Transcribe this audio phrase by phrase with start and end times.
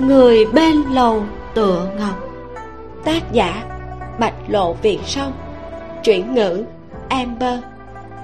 [0.00, 1.22] người bên lầu
[1.54, 2.28] tựa ngọc.
[3.04, 3.64] Tác giả,
[4.20, 5.32] bạch lộ việt sông
[6.04, 6.64] chuyển ngữ,
[7.08, 7.58] amber.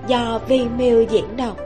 [0.06, 1.56] Do vi miu diễn đọc.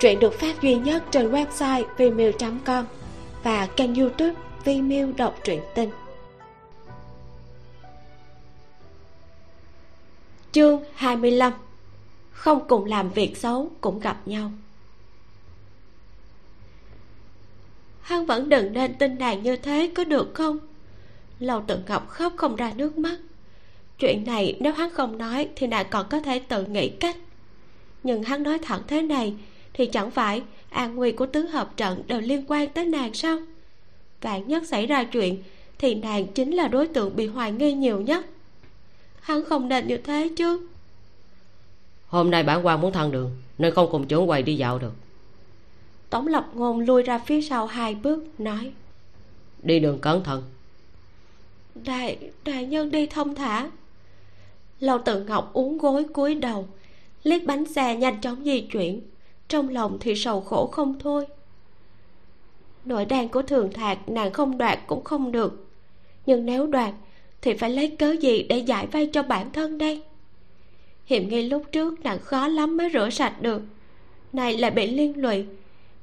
[0.00, 2.84] Truyện được phát duy nhất trên website vimeo.com
[3.42, 5.90] và kênh youtube Vimeo đọc truyện tinh
[10.52, 11.52] chương 25
[12.40, 14.52] không cùng làm việc xấu, cũng gặp nhau.
[18.00, 20.58] Hắn vẫn đừng nên tin nàng như thế, có được không?
[21.38, 23.18] Lâu tự ngọc khóc không ra nước mắt.
[23.98, 27.16] Chuyện này nếu hắn không nói thì nàng còn có thể tự nghĩ cách.
[28.02, 29.34] Nhưng hắn nói thẳng thế này
[29.72, 33.38] thì chẳng phải an nguy của tứ hợp trận đều liên quan tới nàng sao?
[34.20, 35.42] Vạn nhất xảy ra chuyện
[35.78, 38.26] thì nàng chính là đối tượng bị hoài nghi nhiều nhất.
[39.20, 40.66] Hắn không nên như thế chứ
[42.10, 44.92] hôm nay bản quan muốn thăng đường nên không cùng trưởng quầy đi dạo được.
[46.10, 48.72] Tống lập ngôn lui ra phía sau hai bước nói
[49.62, 50.42] đi đường cẩn thận.
[51.74, 53.70] Đại đại nhân đi thông thả.
[54.80, 56.68] Lâu tự ngọc uống gối cúi đầu
[57.22, 59.00] liếc bánh xe nhanh chóng di chuyển.
[59.48, 61.26] Trong lòng thì sầu khổ không thôi.
[62.84, 65.66] Nội đàn của thường thạc nàng không đoạt cũng không được.
[66.26, 66.94] Nhưng nếu đoạt
[67.42, 70.02] thì phải lấy cớ gì để giải vay cho bản thân đây
[71.10, 73.62] hiểm nghi lúc trước nàng khó lắm mới rửa sạch được.
[74.32, 75.46] Này lại bị liên lụy,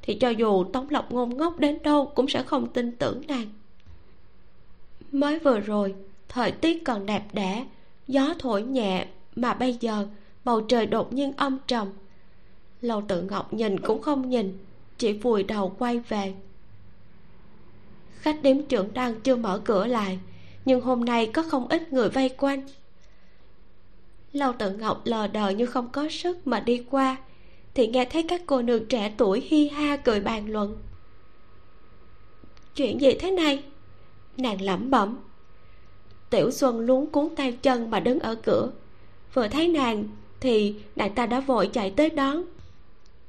[0.02, 3.48] thì cho dù tống lộc ngôn ngốc đến đâu cũng sẽ không tin tưởng nàng.
[5.12, 5.96] Mới vừa rồi,
[6.30, 7.66] thời tiết còn đẹp đẽ,
[8.08, 10.08] gió thổi nhẹ, mà bây giờ
[10.46, 11.88] bầu trời đột nhiên âm trầm.
[12.82, 14.58] Lầu tự ngọc nhìn cũng không nhìn,
[14.98, 16.34] chỉ vùi đầu quay về.
[18.20, 20.20] Khách điếm trưởng đang chưa mở cửa lại,
[20.66, 22.68] nhưng hôm nay có không ít người vây quanh
[24.34, 27.18] lâu tự ngọc lờ đờ như không có sức mà đi qua,
[27.74, 30.78] thì nghe thấy các cô nương trẻ tuổi hi ha cười bàn luận.
[32.76, 33.64] Chuyện gì thế này?
[34.38, 35.18] Nàng lẩm bẩm.
[36.30, 38.72] Tiểu xuân luống cuốn tay chân mà đứng ở cửa.
[39.34, 40.04] Vừa thấy nàng
[40.40, 42.44] thì nàng ta đã vội chạy tới đón.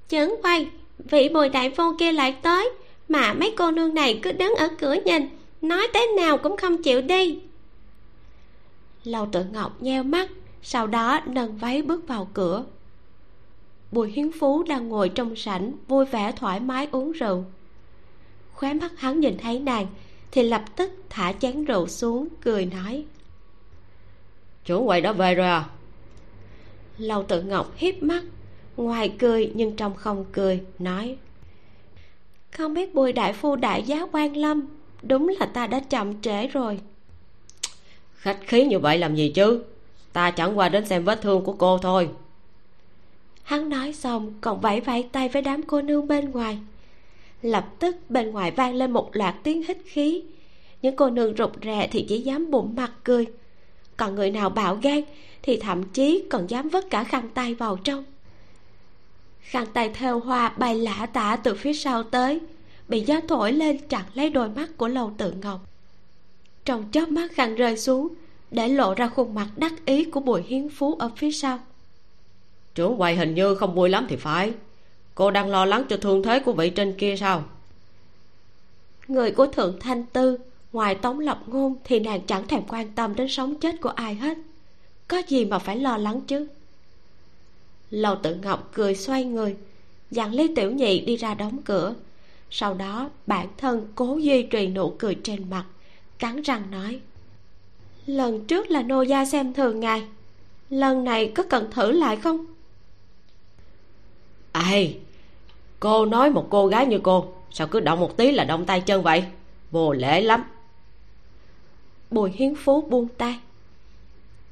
[0.09, 2.71] Chấn quay vị bồi đại phu kia lại tới,
[3.09, 5.29] mà mấy cô nương này cứ đứng ở cửa nhìn,
[5.63, 7.39] nói thế nào cũng không chịu đi.
[9.05, 10.31] Lâu tự ngọc nheo mắt
[10.63, 12.65] sau đó nâng váy bước vào cửa.
[13.93, 17.45] Bùi hiến phú đang ngồi trong sảnh vui vẻ thoải mái uống rượu.
[18.55, 19.87] Khóe mắt hắn nhìn thấy nàng
[20.31, 23.05] thì lập tức thả chén rượu xuống cười nói.
[24.65, 25.69] Chủ quầy đã về rồi à?
[26.99, 28.25] Lâu tự ngọc hiếp mắt
[28.77, 31.17] ngoài cười nhưng trong không cười nói.
[32.51, 34.67] Không biết bùi đại phu đại giá quan lâm
[35.03, 36.81] đúng là ta đã chậm trễ rồi.
[38.15, 39.63] Khách khí như vậy làm gì chứ
[40.13, 42.09] ta chẳng qua đến xem vết thương của cô thôi.
[43.43, 46.59] Hắn nói xong còn vẫy vẫy tay với đám cô nương bên ngoài.
[47.43, 50.23] Lập tức, bên ngoài vang lên một loạt tiếng hít khí.
[50.83, 53.27] Những cô nương rụt rè thì chỉ dám bụng mặt cười.
[53.97, 55.01] Còn người nào bạo gan
[55.43, 58.05] thì thậm chí còn dám vứt cả khăn tay vào trong.
[59.41, 62.41] Khăn tay theo hoa bay lả tả từ phía sau tới,
[62.89, 65.61] bị gió thổi lên chặn lấy đôi mắt của lầu tự ngọc.
[66.65, 68.09] Trong chớp mắt khăn rơi xuống
[68.51, 71.59] để lộ ra khuôn mặt đắc ý của bùi hiến phú ở phía sau.
[72.75, 74.53] Trưởng quầy hình như không vui lắm thì phải.
[75.15, 77.45] Cô đang lo lắng cho thương thế của vị trên kia sao?
[79.09, 80.39] Người của thượng thanh tư
[80.73, 84.15] ngoài tống lập ngôn thì nàng chẳng thèm quan tâm đến sống chết của ai
[84.15, 84.39] hết.
[85.09, 86.47] Có gì mà phải lo lắng chứ?
[87.91, 89.57] Lầu tự ngọc cười xoay người
[90.11, 91.95] dặn lý tiểu nhị đi ra đóng cửa.
[92.51, 95.65] Sau đó bản thân cố duy trì nụ cười trên mặt
[96.19, 97.01] cắn răng nói
[98.09, 100.05] lần trước là nô gia xem thường ngài.
[100.71, 102.47] Lần này có cần thử lại không?
[104.53, 104.99] Ai?
[105.81, 108.81] Cô nói một cô gái như cô sao cứ động một tí là động tay
[108.81, 109.25] chân vậy?
[109.71, 110.45] Vô lễ lắm.
[112.11, 113.39] Bùi hiến phú buông tay.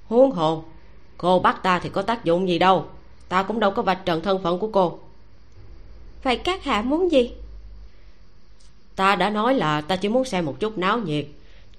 [0.07, 0.65] Huống hồ
[1.19, 2.87] cô bắt ta thì có tác dụng gì đâu.
[3.29, 4.99] Ta cũng đâu có vạch trần thân phận của cô.
[6.23, 7.33] Vậy các hạ muốn gì?
[8.97, 11.27] Ta đã nói là ta chỉ muốn xem một chút náo nhiệt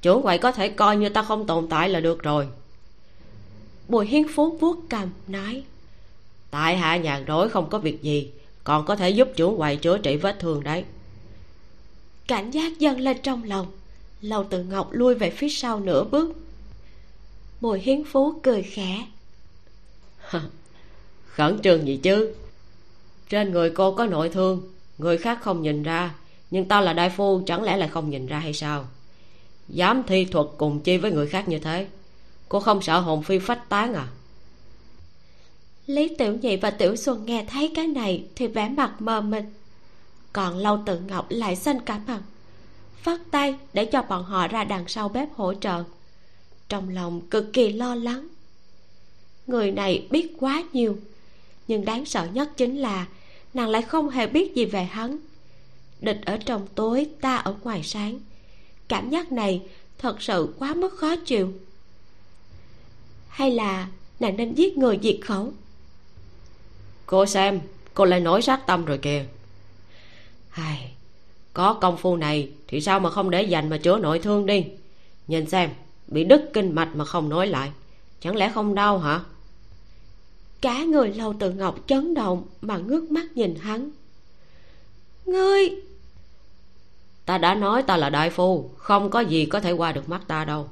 [0.07, 2.48] chủ quậy có thể coi như ta không tồn tại là được rồi.
[3.88, 5.63] Bùi hiến phú vuốt cầm nói,
[6.51, 8.31] tại hạ nhàn rỗi không có việc gì,
[8.63, 10.86] còn có thể giúp chủ quậy chữa trị vết thương đấy.
[12.27, 13.68] Cảnh giác dâng lên trong lòng,
[14.21, 16.36] lầu tự ngọc lui về phía sau nửa bước.
[17.62, 19.06] Bùi hiến phú cười khẽ
[21.27, 22.33] khẩn trương gì chứ?
[23.30, 24.62] Trên người cô có nội thương,
[24.98, 26.15] người khác không nhìn ra,
[26.51, 28.88] nhưng tao là đại phu, chẳng lẽ lại không nhìn ra hay sao?
[29.69, 31.88] Dám thi thuật cùng chi với người khác như thế?
[32.50, 34.08] Cô không sợ hồn phi phách tán à?
[35.86, 39.44] Lý tiểu nhị và tiểu xuân nghe thấy cái này thì vẻ mặt mờ mịt.
[40.34, 42.22] Còn lâu tự ngọc lại xanh cả mặt
[43.08, 45.84] phát tay để cho bọn họ ra đằng sau bếp hỗ trợ.
[46.69, 48.28] Trong lòng cực kỳ lo lắng.
[49.48, 50.98] Người này biết quá nhiều,
[51.68, 53.06] nhưng đáng sợ nhất chính là
[53.54, 55.18] nàng lại không hề biết gì về hắn.
[56.00, 58.19] Địch ở trong tối, ta ở ngoài sáng
[58.88, 59.62] cảm giác này
[59.98, 61.54] thật sự quá mức khó chịu.
[63.28, 63.88] Hay là
[64.19, 65.54] nàng nên giết người diệt khẩu?
[67.06, 67.60] Cô xem
[67.94, 69.25] cô lại nổi sát tâm rồi kìa.
[70.51, 70.92] Ai,
[71.54, 74.66] có công phu này thì sao mà không để dành mà chữa nội thương đi?
[75.28, 75.69] Nhìn xem
[76.07, 77.72] bị đứt kinh mạch mà không nói lại
[78.22, 79.19] chẳng lẽ không đau hả?
[80.62, 83.90] Cả người lâu tự ngọc chấn động mà ngước mắt nhìn hắn.
[85.25, 85.69] Ngươi
[87.28, 90.22] ta đã nói ta là đại phu, không có gì có thể qua được mắt
[90.28, 90.68] ta đâu.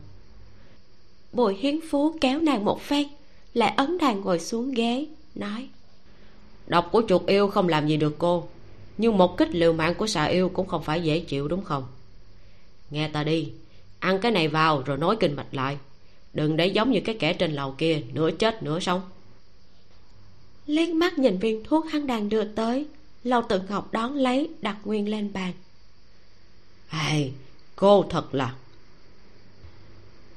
[1.33, 3.07] Bùi hiến phú kéo nàng một phen,
[3.53, 5.05] lại ấn nàng ngồi xuống ghế,
[5.35, 5.67] nói,
[6.67, 8.47] độc của chuột yêu không làm gì được cô,
[8.97, 11.83] nhưng một kích liều mạng của xà yêu cũng không phải dễ chịu, đúng không?
[12.91, 13.51] Nghe ta đi,
[13.99, 15.77] ăn cái này vào rồi nói kinh mạch lại,
[16.33, 19.01] đừng để giống như cái kẻ trên lầu kia, nửa chết nửa sống.
[20.65, 22.85] Liếc mắt nhìn viên thuốc hắn đang đưa tới,
[23.23, 25.53] lâu tự ngọc đón lấy, đặt nguyên lên bàn
[26.95, 27.33] ai
[27.75, 28.55] cô thật là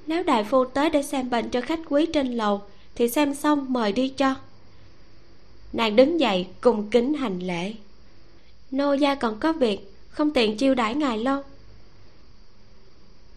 [0.07, 2.63] nếu đại phu tới để xem bệnh cho khách quý trên lầu
[2.95, 4.35] thì xem xong mời đi cho.
[5.73, 7.75] Nàng đứng dậy cùng kính hành lễ.
[8.71, 11.43] Nô gia còn có việc không tiện chiêu đãi ngài lâu.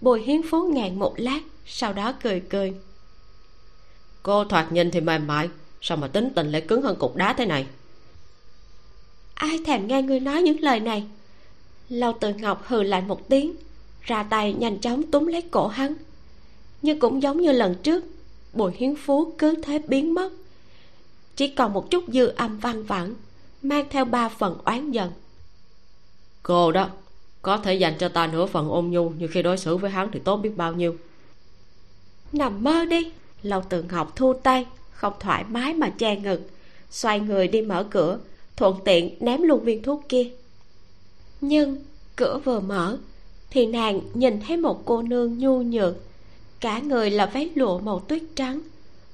[0.02, 2.74] Bùi hiến phú ngàn một lát sau đó cười cười.
[4.24, 5.50] Cô thoạt nhìn thì mềm mại
[5.82, 7.66] sao mà tính tình lại cứng hơn cục đá thế này?
[9.34, 11.06] Ai thèm nghe ngươi nói những lời này
[11.92, 13.56] lâu tự ngọc hừ lại một tiếng
[14.02, 15.94] ra tay nhanh chóng túm lấy cổ hắn.
[16.82, 18.04] Nhưng cũng giống như lần trước
[18.54, 20.30] bùi hiến phú cứ thế biến mất.
[21.36, 23.14] Chỉ còn một chút dư âm văng vẳng
[23.62, 25.12] mang theo ba phần oán giận.
[26.44, 26.90] Cô đó
[27.42, 30.10] có thể dành cho ta nửa phần ôn nhu như khi đối xử với hắn
[30.12, 30.96] thì tốt biết bao nhiêu.
[32.32, 33.12] Nằm mơ đi
[33.44, 36.42] lâu tự ngọc thu tay không thoải mái mà che ngực
[36.92, 38.20] xoay người đi mở cửa
[38.56, 40.32] thuận tiện ném luôn viên thuốc kia
[41.42, 41.78] nhưng,
[42.16, 42.98] cửa vừa mở,
[43.50, 45.96] thì nàng nhìn thấy một cô nương nhu nhược.
[46.60, 48.62] Cả người là váy lụa màu tuyết trắng.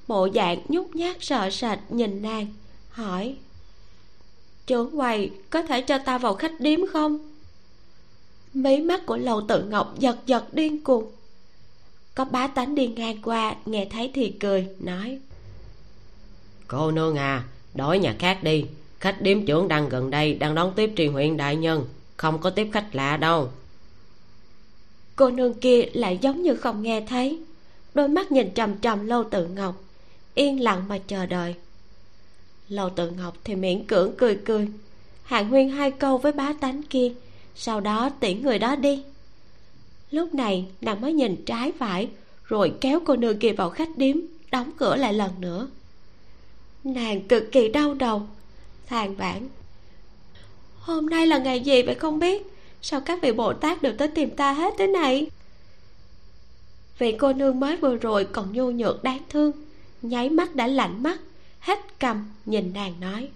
[0.08, 2.46] Bộ dạng nhút nhát sợ sệt nhìn nàng,
[2.90, 3.36] hỏi,
[4.66, 7.18] trưởng quầy có thể cho ta vào khách điếm không?
[8.54, 11.04] Mí mắt của lầu tự ngọc giật giật điên cuồng.
[12.14, 15.18] Có bá tánh đi ngang qua, nghe thấy thì cười, nói,
[16.66, 18.64] cô nương à đổi nhà khác đi.
[19.00, 21.84] Khách điếm trưởng đang gần đây đang đón tiếp tri huyện đại nhân
[22.18, 23.48] không có tiếp khách lạ đâu.
[25.16, 27.40] Cô nương kia lại giống như không nghe thấy.
[27.94, 29.84] Đôi mắt nhìn trầm trầm lâu tự ngọc,
[30.34, 31.54] yên lặng mà chờ đợi.
[32.68, 34.68] Lâu tự ngọc thì miễn cưỡng cười cười
[35.28, 37.12] hạng huyên hai câu với bá tánh kia,
[37.54, 39.02] sau đó tiễn người đó đi.
[40.10, 42.08] Lúc này, nàng mới nhìn trái phải,
[42.44, 44.16] rồi kéo cô nương kia vào khách điếm,
[44.50, 45.68] đóng cửa lại lần nữa.
[46.84, 48.22] Nàng cực kỳ đau đầu,
[48.86, 49.48] than vãn
[50.88, 52.46] hôm nay là ngày gì vậy không biết?
[52.82, 55.26] Sao các vị bồ tát đều tới tìm ta hết thế này?
[56.98, 59.52] Vị cô nương mới vừa rồi còn nhu nhược đáng thương,
[60.02, 61.18] nháy mắt đã lạnh mắt,
[61.60, 63.28] hết cầm, nhìn nàng nói.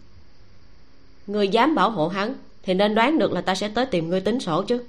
[1.26, 4.20] Người dám bảo hộ hắn, thì nên đoán được là ta sẽ tới tìm ngươi
[4.20, 4.84] tính sổ chứ.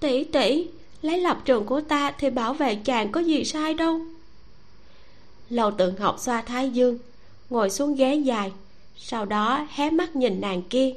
[0.00, 0.68] Tỷ tỷ,
[1.02, 4.00] lấy lập trường của ta thì bảo vệ chàng có gì sai đâu.
[5.50, 6.98] Lầu tượng học xoa thái dương,
[7.50, 8.52] ngồi xuống ghế dài,
[8.96, 10.94] sau đó hé mắt nhìn nàng kia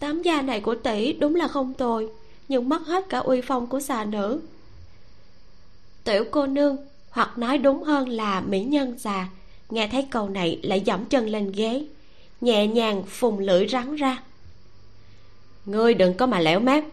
[0.00, 2.08] tám gia này của tỷ đúng là không tồi,
[2.48, 4.40] nhưng mất hết cả uy phong của xà nữ.
[6.04, 6.76] Tiểu cô nương,
[7.10, 9.28] hoặc nói đúng hơn là mỹ nhân già,
[9.70, 11.84] nghe thấy câu này lại dẫm chân lên ghế,
[12.40, 14.22] nhẹ nhàng phùng lưỡi rắn ra.
[15.66, 16.84] Ngươi đừng có mà lẻo mép,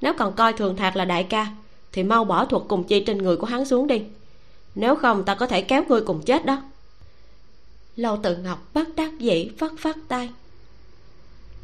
[0.00, 1.46] nếu còn coi thường thạc là đại ca,
[1.92, 4.02] thì mau bỏ thuật cùng chi trên người của hắn xuống đi.
[4.74, 6.62] Nếu không, ta có thể kéo ngươi cùng chết đó.
[7.96, 10.30] Lâu tự ngọc bất đắc dĩ phất phất tay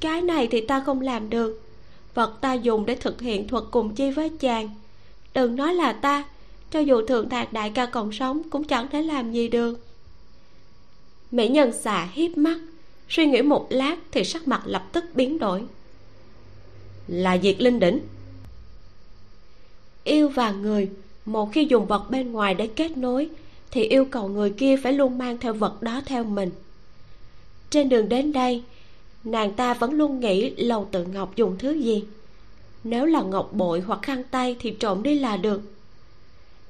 [0.02, 1.62] cái này thì ta không làm được.
[2.14, 4.70] Vật ta dùng để thực hiện thuật cùng chi với chàng.
[5.34, 6.24] Đừng nói là ta,
[6.70, 9.86] cho dù thượng thạc đại ca còn sống cũng chẳng thể làm gì được.
[11.30, 12.58] Mỹ nhân xà hiếp mắt,
[13.08, 15.62] suy nghĩ một lát thì sắc mặt lập tức biến đổi.
[17.06, 18.00] Là diệt linh đỉnh.
[20.04, 20.90] Yêu và người,
[21.24, 23.28] một khi dùng vật bên ngoài để kết nối,
[23.70, 26.50] thì yêu cầu người kia phải luôn mang theo vật đó theo mình.
[27.70, 28.62] Trên đường đến đây
[29.24, 32.04] nàng ta vẫn luôn nghĩ lầu tự ngọc dùng thứ gì.
[32.84, 35.62] Nếu là ngọc bội hoặc khăn tay thì trộm đi là được.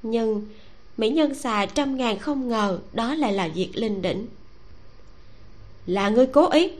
[0.03, 0.47] Nhưng
[0.97, 4.27] mỹ nhân xà trăm ngàn không ngờ đó lại là diệt linh đỉnh.
[5.85, 6.71] Là ngươi cố ý.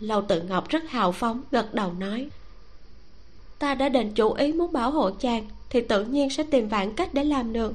[0.00, 2.28] Lầu tự ngọc rất hào phóng, gật đầu nói,
[3.58, 6.94] ta đã định chủ ý muốn bảo hộ chàng thì tự nhiên sẽ tìm vạn
[6.94, 7.72] cách để làm được.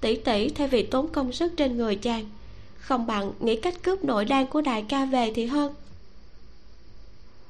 [0.00, 2.24] Tỷ tỷ thay vì tốn công sức trên người chàng
[2.90, 5.74] không bằng nghĩ cách cướp nội đan của đại ca về thì hơn.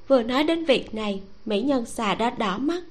[0.09, 2.83] Vừa nói đến việc này, mỹ nhân xà đã đỏ mắt,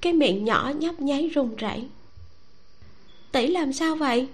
[0.00, 1.84] cái miệng nhỏ nhấp nháy run rẩy.
[3.32, 4.28] Tỷ làm sao vậy?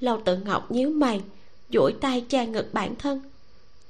[0.00, 1.20] Lâu tự ngọc nhíu mày,
[1.70, 3.20] duỗi tay che ngực bản thân.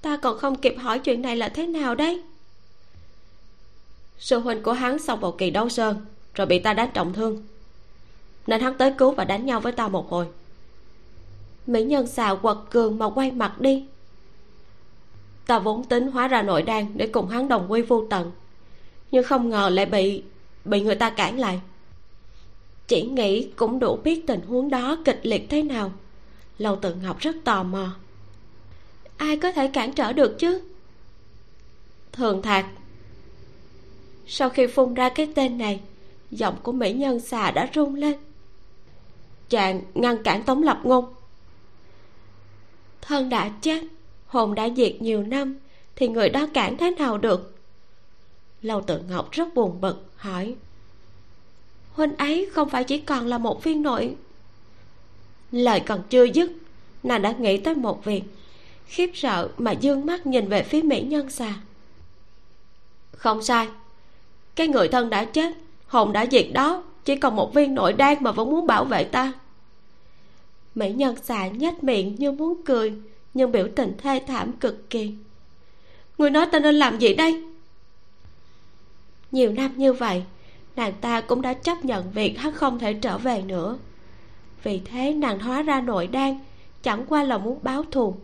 [0.01, 2.23] Ta còn không kịp hỏi chuyện này là thế nào đấy?
[4.19, 7.47] Sư huynh của hắn xong một kỳ đấu sơn, rồi bị ta đánh trọng thương.
[8.47, 10.27] Nên hắn tới cứu và đánh nhau với ta một hồi
[11.69, 13.85] mỹ nhân xà quật cường mà quay mặt đi.
[15.47, 18.33] Ta vốn tính hóa ra nội đan để cùng hắn đồng quy vô tận,
[19.11, 20.23] nhưng không ngờ lại bị
[20.65, 21.61] bị người ta cản lại.
[22.89, 25.93] Chỉ nghĩ cũng đủ biết tình huống đó kịch liệt thế nào.
[26.59, 27.91] Lâu tự ngọc rất tò mò.
[29.17, 30.61] Ai có thể cản trở được chứ?
[32.13, 32.67] Thường thạc.
[34.27, 35.81] Sau khi phun ra cái tên này,
[36.31, 38.15] giọng của mỹ nhân xà đã rung lên.
[39.49, 41.15] Chàng ngăn cản tống lập ngôn
[43.01, 43.83] thân đã chết,
[44.27, 45.57] hồn đã diệt nhiều năm,
[45.97, 47.55] thì người đó cản thế nào được?
[48.63, 50.55] Lâu tự ngọc rất buồn bực, hỏi.
[51.93, 54.17] Huynh ấy không phải chỉ còn là một viên nội.
[55.53, 56.51] Lời còn chưa dứt,
[57.03, 58.23] nàng đã nghĩ tới một việc,
[58.87, 61.55] khiếp sợ mà dương mắt nhìn về phía mỹ nhân xà
[63.19, 63.69] không sai,
[64.57, 65.55] cái người thân đã chết,
[65.87, 69.05] hồn đã diệt đó, chỉ còn một viên nội đan mà vẫn muốn bảo vệ
[69.05, 69.33] ta
[70.79, 72.93] mỹ nhân xà nhếch miệng như muốn cười,
[73.35, 75.15] nhưng biểu tình thê thảm cực kỳ.
[76.19, 77.45] Người nói ta nên làm gì đây?
[79.33, 80.23] Nhiều năm như vậy,
[80.77, 83.79] nàng ta cũng đã chấp nhận việc hắn không thể trở về nữa.
[84.63, 86.39] Vì thế nàng hóa ra nội đan,
[86.83, 88.15] chẳng qua là muốn báo thù,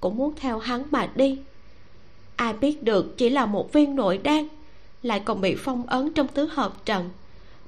[0.00, 1.38] cũng muốn theo hắn mà đi.
[2.36, 4.48] Ai biết được chỉ là một viên nội đan,
[5.02, 7.10] lại còn bị phong ấn trong tứ hợp trận,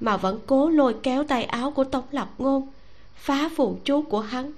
[0.01, 2.69] mà vẫn cố lôi kéo tay áo của tống lập ngôn
[3.21, 4.53] phá phù chú của hắn.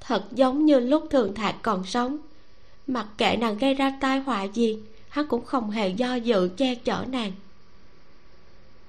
[0.00, 2.18] Thật giống như lúc thường thạc còn sống,
[2.86, 6.74] mặc kệ nàng gây ra tai họa gì, hắn cũng không hề do dự che
[6.74, 7.32] chở nàng.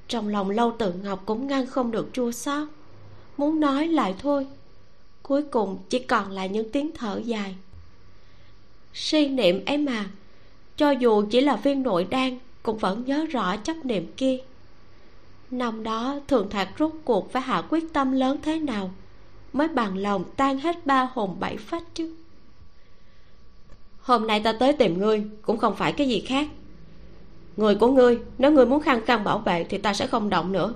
[0.08, 2.67] Trong lòng lâu tự ngọc cũng ngăn không được chua xót,
[3.38, 4.48] muốn nói lại thôi,
[5.24, 7.55] cuối cùng chỉ còn lại những tiếng thở dài.
[8.93, 10.10] Suy niệm ấy mà,
[10.77, 14.38] cho dù chỉ là viên nội đan, cũng vẫn nhớ rõ chấp niệm kia
[15.51, 18.91] năm đó thường thạc rút cuộc phải hạ quyết tâm lớn thế nào,
[19.53, 22.15] mới bằng lòng tan hết ba hồn bảy phách chứ?
[24.01, 26.48] Hôm nay ta tới tìm ngươi, cũng không phải cái gì khác.
[27.58, 30.51] Người của ngươi, nếu ngươi muốn khăng khăng bảo vệ thì ta sẽ không động
[30.51, 30.74] nữa.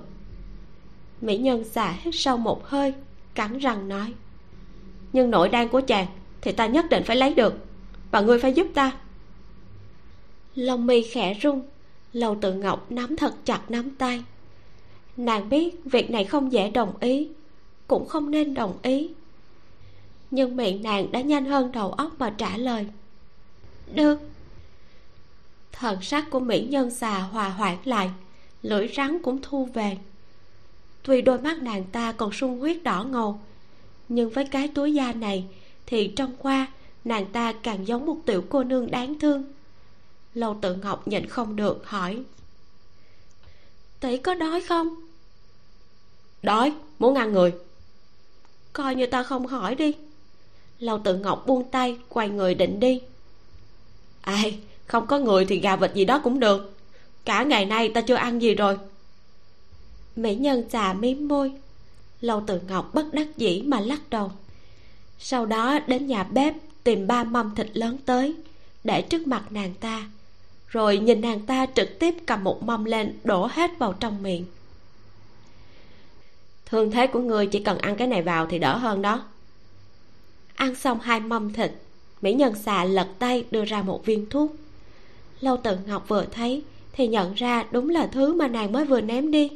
[1.20, 2.94] Mỹ nhân xả hít sâu một hơi,
[3.34, 4.12] cắn răng nói.
[5.12, 6.06] Nhưng nội đan của chàng
[6.40, 7.54] thì ta nhất định phải lấy được,
[8.10, 8.92] và ngươi phải giúp ta.
[10.54, 11.62] Lòng mi khẽ rung
[12.12, 14.24] lầu tự ngọc nắm thật chặt nắm tay
[15.16, 17.28] nàng biết việc này không dễ đồng ý,
[17.88, 19.10] cũng không nên đồng ý.
[20.30, 22.86] Nhưng miệng nàng đã nhanh hơn đầu óc mà trả lời.
[23.94, 24.18] Được.
[25.72, 28.10] Thần sắc của mỹ nhân xà hòa hoãn lại,
[28.62, 29.98] lưỡi rắn cũng thu về.
[31.02, 33.40] Tuy đôi mắt nàng ta còn sung huyết đỏ ngầu,
[34.08, 35.44] nhưng với cái túi da này
[35.86, 36.66] thì trong qua
[37.04, 39.44] nàng ta càng giống một tiểu cô nương đáng thương.
[40.34, 42.22] Lâu tự ngọc nhịn không được hỏi,
[44.00, 45.03] tỷ có đói không?
[46.44, 47.52] Đói, muốn ăn người.
[48.72, 49.92] Coi như ta không hỏi đi.
[50.78, 53.00] Lâu tự ngọc buông tay, quay người định đi.
[54.20, 56.76] Ai, không có người thì gà vịt gì đó cũng được.
[57.24, 58.78] Cả ngày nay ta chưa ăn gì rồi.
[60.16, 61.52] Mỹ nhân chà miếm môi.
[62.20, 64.32] Lâu tự ngọc bất đắc dĩ mà lắc đầu.
[65.18, 68.34] Sau đó đến nhà bếp tìm ba mâm thịt lớn tới,
[68.84, 70.08] để trước mặt nàng ta.
[70.68, 74.44] Rồi nhìn nàng ta trực tiếp cầm một mâm lên đổ hết vào trong miệng
[76.74, 79.22] hương thế của ngươi chỉ cần ăn cái này vào thì đỡ hơn đó.
[80.54, 81.72] Ăn xong hai mâm thịt,
[82.22, 84.52] mỹ nhân xà lật tay đưa ra một viên thuốc.
[85.40, 86.62] Lâu tự ngọc vừa thấy
[86.92, 89.50] thì nhận ra đúng là thứ mà nàng mới vừa ném đi.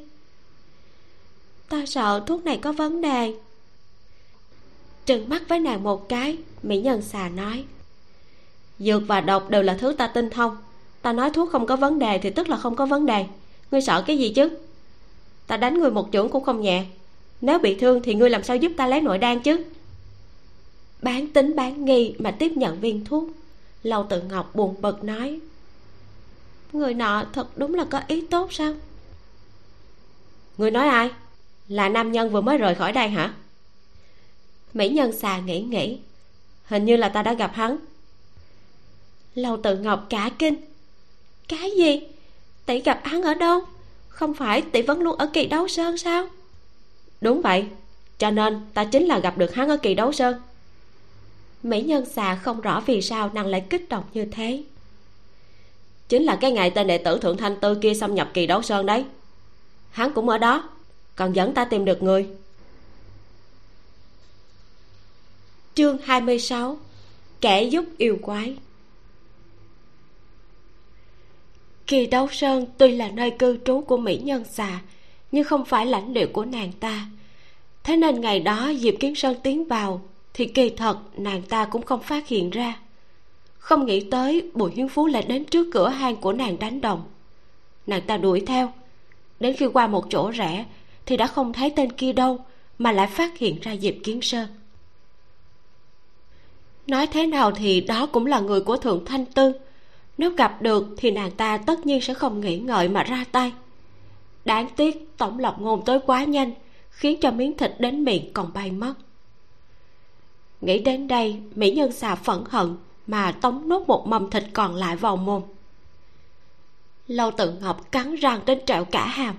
[1.69, 3.35] Ta sợ thuốc này có vấn đề.
[5.07, 7.65] Trừng mắt với nàng một cái, mỹ nhân xà nói,
[8.79, 10.57] dược và độc đều là thứ ta tinh thông.
[11.03, 13.27] Ta nói thuốc không có vấn đề thì tức là không có vấn đề.
[13.71, 14.49] Ngươi sợ cái gì chứ?
[15.47, 16.85] Ta đánh người một chưởng cũng không nhẹ
[17.41, 19.65] nếu bị thương thì ngươi làm sao giúp ta lấy nội đan chứ?
[21.03, 23.25] Bán tính bán nghi mà tiếp nhận viên thuốc.
[23.83, 25.41] Lâu tự ngọc buồn bực nói
[26.73, 28.75] người nọ thật đúng là có ý tốt sao?
[30.59, 31.11] Người nói ai?
[31.69, 33.35] Là nam nhân vừa mới rời khỏi đây hả?
[34.75, 35.99] Mỹ nhân xà nghĩ nghĩ
[36.65, 37.77] hình như là ta đã gặp hắn.
[39.35, 40.55] Lâu tự ngọc cả kinh.
[41.49, 42.01] Cái gì?
[42.67, 43.61] Tỷ gặp hắn ở đâu?
[44.09, 46.27] Không phải tỷ vẫn luôn ở kỳ đấu sơn sao
[47.21, 47.67] đúng vậy.
[48.19, 50.43] Cho nên, ta chính là gặp được hắn ở kỳ đấu sơn.
[51.63, 54.63] Mỹ nhân xà không rõ vì sao nàng lại kích động như thế.
[56.09, 58.63] Chính là cái ngày tên đệ tử thượng thanh tư kia xâm nhập kỳ đấu
[58.63, 59.05] sơn đấy.
[59.91, 60.69] Hắn cũng ở đó.
[61.17, 62.29] Còn dẫn ta tìm được người.
[65.75, 66.79] Chương 26
[67.41, 68.57] kẻ giúp yêu quái.
[71.87, 74.81] Kỳ đấu sơn tuy là nơi cư trú của mỹ nhân xà
[75.33, 77.07] nhưng không phải lãnh địa của nàng ta.
[77.85, 80.01] Thế nên ngày đó diệp kiến sơn tiến vào,
[80.35, 82.79] thì kỳ thật nàng ta cũng không phát hiện ra.
[83.59, 87.03] Không nghĩ tới bùi hiến phú lại đến trước cửa hang của nàng đánh đồng.
[87.87, 88.73] Nàng ta đuổi theo.
[89.41, 90.65] Đến khi qua một chỗ rẽ,
[91.07, 92.39] thì đã không thấy tên kia đâu,
[92.79, 94.47] mà lại phát hiện ra diệp kiến sơn.
[96.87, 99.53] Nói thế nào thì đó cũng là người của thượng thanh tư.
[100.19, 103.53] Nếu gặp được thì nàng ta tất nhiên sẽ không nghĩ ngợi mà ra tay
[104.49, 106.53] đáng tiếc, tổng lọc ngôn tới quá nhanh,
[106.91, 108.95] khiến cho miếng thịt đến miệng còn bay mất.
[110.61, 112.77] Nghĩ đến đây, mỹ nhân xà phẫn hận
[113.07, 115.43] mà tống nốt một mầm thịt còn lại vào mồm.
[117.07, 119.35] Lâu tự ngọc cắn răng đến trẹo cả hàm.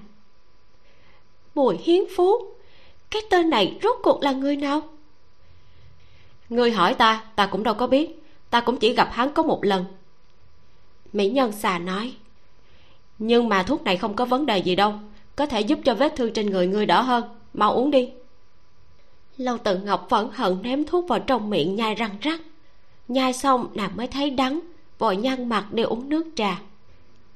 [1.56, 2.32] Bùi hiến phú
[3.12, 4.82] cái tên này rốt cuộc là người nào?
[6.50, 9.66] Người hỏi ta ta cũng đâu có biết, ta cũng chỉ gặp hắn có một
[9.66, 9.86] lần.
[11.14, 12.16] Mỹ nhân xà nói
[13.20, 14.94] nhưng mà thuốc này không có vấn đề gì đâu.
[15.36, 17.24] Có thể giúp cho vết thương trên người ngươi đỡ hơn.
[17.54, 18.10] Mau uống đi.
[19.38, 22.42] Lâu tự ngọc phẫn hận ném thuốc vào trong miệng nhai răng rắc.
[23.08, 24.60] Nhai xong, nàng mới thấy đắng,
[25.00, 26.62] vội nhăn mặt đi uống nước trà.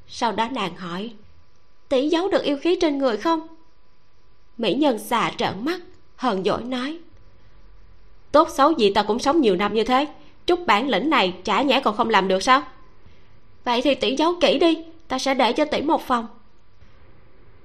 [0.07, 1.13] Sau đó nàng hỏi,
[1.89, 3.47] tỷ giấu được yêu khí trên người không?
[4.57, 5.81] Mỹ nhân xà trợn mắt,
[6.15, 6.99] hờn dỗi nói,
[8.31, 10.07] tốt xấu gì ta cũng sống nhiều năm như thế.
[10.45, 12.61] Chút bản lĩnh này, chả nhẽ còn không làm được sao?
[13.63, 16.27] Vậy thì tỷ giấu kỹ đi ta sẽ để cho tỷ một phòng.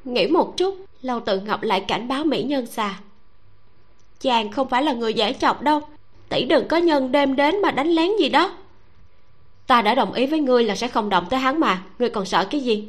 [0.04, 2.98] Nghĩ một chút, lâu tự ngọc lại cảnh báo mỹ nhân xà
[4.20, 5.80] chàng không phải là người dễ chọc đâu.
[6.28, 8.56] Tỷ đừng có nhân đêm đến mà đánh lén gì đó.
[9.66, 11.82] Ta đã đồng ý với ngươi là sẽ không động tới hắn mà.
[11.98, 12.88] Ngươi còn sợ cái gì?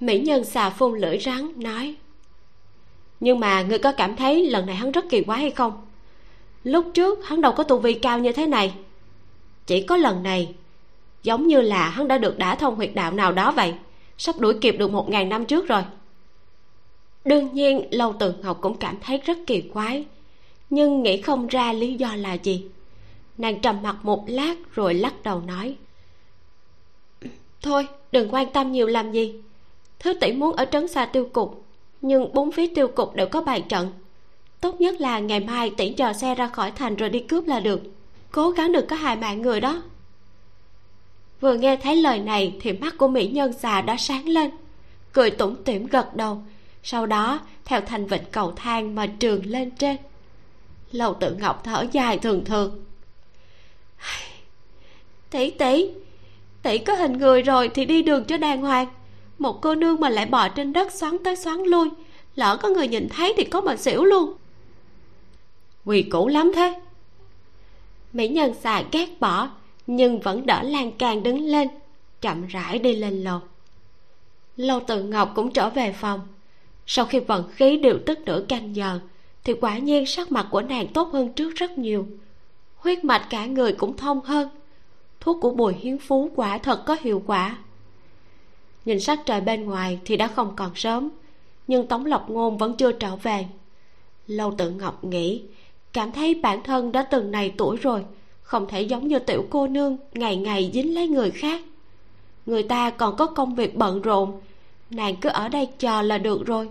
[0.00, 1.94] Mỹ nhân xà phun lưỡi rắn, nói.
[3.20, 5.86] Nhưng mà ngươi có cảm thấy lần này hắn rất kỳ quái hay không?
[6.64, 8.74] Lúc trước hắn đâu có tu vi cao như thế này.
[9.66, 10.54] Chỉ có lần này
[11.22, 13.74] giống như là hắn đã được đả thông huyệt đạo nào đó vậy.
[14.18, 15.82] Sắp đuổi kịp được một ngàn năm trước rồi.
[17.24, 20.04] Đương nhiên, lâu từ ngọc cũng cảm thấy rất kỳ quái.
[20.70, 22.66] Nhưng nghĩ không ra lý do là gì.
[23.38, 25.76] Nàng trầm mặt một lát rồi lắc đầu nói.
[27.62, 29.34] Thôi, đừng quan tâm nhiều làm gì.
[29.98, 31.64] Thứ tỷ muốn ở trấn xa tiêu cục,
[32.00, 33.92] nhưng bốn phía tiêu cục đều có bài trận.
[34.60, 37.60] Tốt nhất là ngày mai tỷ chờ xe ra khỏi thành rồi đi cướp là
[37.60, 37.80] được.
[38.32, 39.82] Cố gắng được có hai mạng người đó
[41.40, 44.50] vừa nghe thấy lời này thì mắt của mỹ nhân già đã sáng lên,
[45.12, 46.42] cười tủm tỉm gật đầu.
[46.82, 49.96] Sau đó, theo thành vịnh cầu thang mà trường lên trên.
[50.92, 52.84] Lầu tự ngọc thở dài thường thường.
[55.30, 55.90] Tỷ tỷ
[56.62, 58.86] tỷ có hình người rồi thì đi đường cho đàng hoàng.
[59.38, 61.88] Một cô nương mà lại bò trên đất xoắn tới xoắn lui,
[62.36, 64.32] lỡ có người nhìn thấy thì có mà xỉu luôn.
[65.84, 66.80] Quỳ cũ lắm thế.
[68.12, 69.48] Mỹ nhân xà ghét bỏ
[69.92, 71.68] nhưng vẫn đỡ lan can đứng lên,
[72.20, 73.40] chậm rãi đi lên lầu.
[74.56, 76.20] Lâu tự ngọc cũng trở về phòng.
[76.86, 79.00] Sau khi vận khí điều tức nửa canh giờ,
[79.44, 82.06] thì quả nhiên sắc mặt của nàng tốt hơn trước rất nhiều.
[82.76, 84.48] Huyết mạch cả người cũng thông hơn.
[85.20, 87.56] Thuốc của bùi hiến phú quả thật có hiệu quả.
[88.84, 91.08] Nhìn sắc trời bên ngoài thì đã không còn sớm,
[91.66, 93.46] nhưng tống lộc ngôn vẫn chưa trở về.
[94.26, 95.42] Lâu tự ngọc nghĩ,
[95.92, 98.04] cảm thấy bản thân đã từng này tuổi rồi
[98.50, 101.60] không thể giống như tiểu cô nương ngày ngày dính lấy người khác.
[102.46, 104.40] Người ta còn có công việc bận rộn,
[104.90, 106.68] nàng cứ ở đây chờ là được rồi.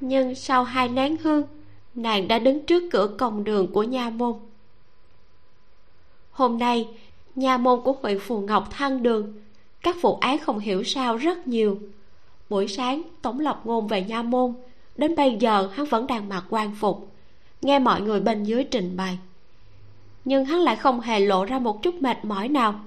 [0.00, 1.42] Nhưng sau hai nén hương,
[1.94, 4.34] nàng đã đứng trước cửa cổng đường của nha môn.
[6.30, 6.88] Hôm nay,
[7.34, 9.32] nha môn của huyện phù ngọc thăng đường,
[9.82, 11.78] các vụ án không hiểu sao rất nhiều.
[12.50, 14.54] Buổi sáng, tống lộc ngôn về nha môn,
[14.96, 17.08] đến bây giờ hắn vẫn đang mặc quan phục,
[17.62, 19.18] nghe mọi người bên dưới trình bày
[20.28, 22.80] nhưng hắn lại không hề lộ ra một chút mệt mỏi nào.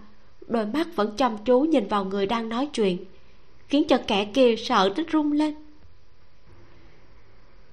[0.47, 2.97] Đôi mắt vẫn chăm chú nhìn vào người đang nói chuyện
[3.67, 5.55] khiến cho kẻ kia sợ đến run lên.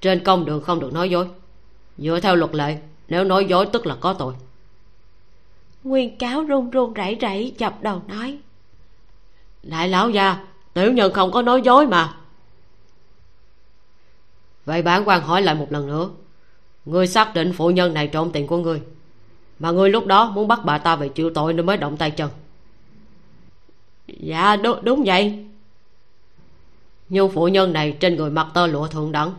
[0.00, 1.28] Trên công đường không được nói dối.
[1.98, 2.78] Dựa theo luật lệ
[3.08, 4.34] nếu nói dối tức là có tội.
[5.84, 8.38] Nguyên cáo run run rẩy rẩy chập đầu nói.
[9.62, 12.14] Đại lão gia tiểu nhân không có nói dối mà.
[14.64, 16.10] Vậy bản quan hỏi lại một lần nữa.
[16.84, 18.82] Ngươi xác định phụ nhân này trộm tiền của ngươi
[19.58, 22.10] mà ngươi lúc đó muốn bắt bà ta về chịu tội nên mới động tay
[22.10, 22.30] chân.
[24.06, 25.44] Dạ đúng, đúng vậy.
[27.08, 29.34] Nhưng phụ nhân này trên người mặc tơ lụa thượng đẳng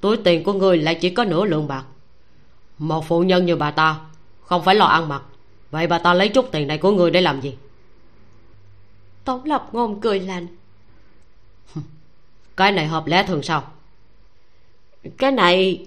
[0.00, 1.84] túi tiền của ngươi lại chỉ có nửa lượng bạc.
[2.78, 4.00] Một phụ nhân như bà ta
[4.42, 5.22] không phải lo ăn mặc
[5.70, 7.56] vậy bà ta lấy chút tiền này của ngươi để làm gì?
[9.24, 10.46] Tống lập ngôn cười lạnh.
[12.56, 13.64] Cái này hợp lẽ thường sao?
[15.18, 15.86] Cái này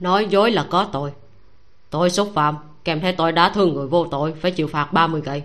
[0.00, 1.12] nói dối là có tội
[1.90, 5.20] tội xúc phạm kèm theo tội đã thương người vô tội phải chịu phạt 30
[5.20, 5.42] gậy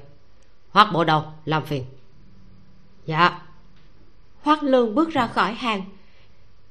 [0.76, 1.84] hoắc bộ đầu làm phiền.
[3.06, 3.42] Dạ.
[4.42, 5.82] Hoắc lương bước ra khỏi hàng.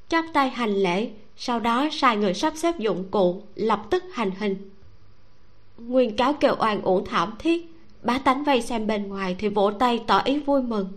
[0.08, 4.30] Chắp tay hành lễ sau đó sai người sắp xếp dụng cụ lập tức hành
[4.38, 4.70] hình.
[5.78, 7.66] Nguyên cáo kêu oan uổng thảm thiết
[8.02, 10.92] bá tánh vây xem bên ngoài thì vỗ tay tỏ ý vui mừng.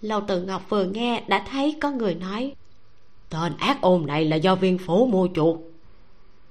[0.00, 2.54] Lâu tự ngọc vừa nghe đã thấy có người nói
[3.28, 5.60] tên ác ôn này là do viên phủ mua chuột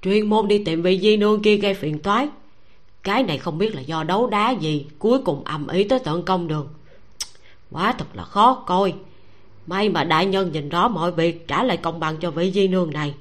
[0.02, 2.28] chuyên môn đi tìm vị di nương kia gây phiền toái.
[3.02, 6.22] Cái này không biết là do đấu đá gì, cuối cùng ầm ý tới tận
[6.22, 6.68] công đường.
[7.70, 8.94] Quá thật là khó coi.
[9.66, 12.68] May mà đại nhân nhìn rõ mọi việc, trả lại công bằng cho vị di
[12.68, 13.14] nương này.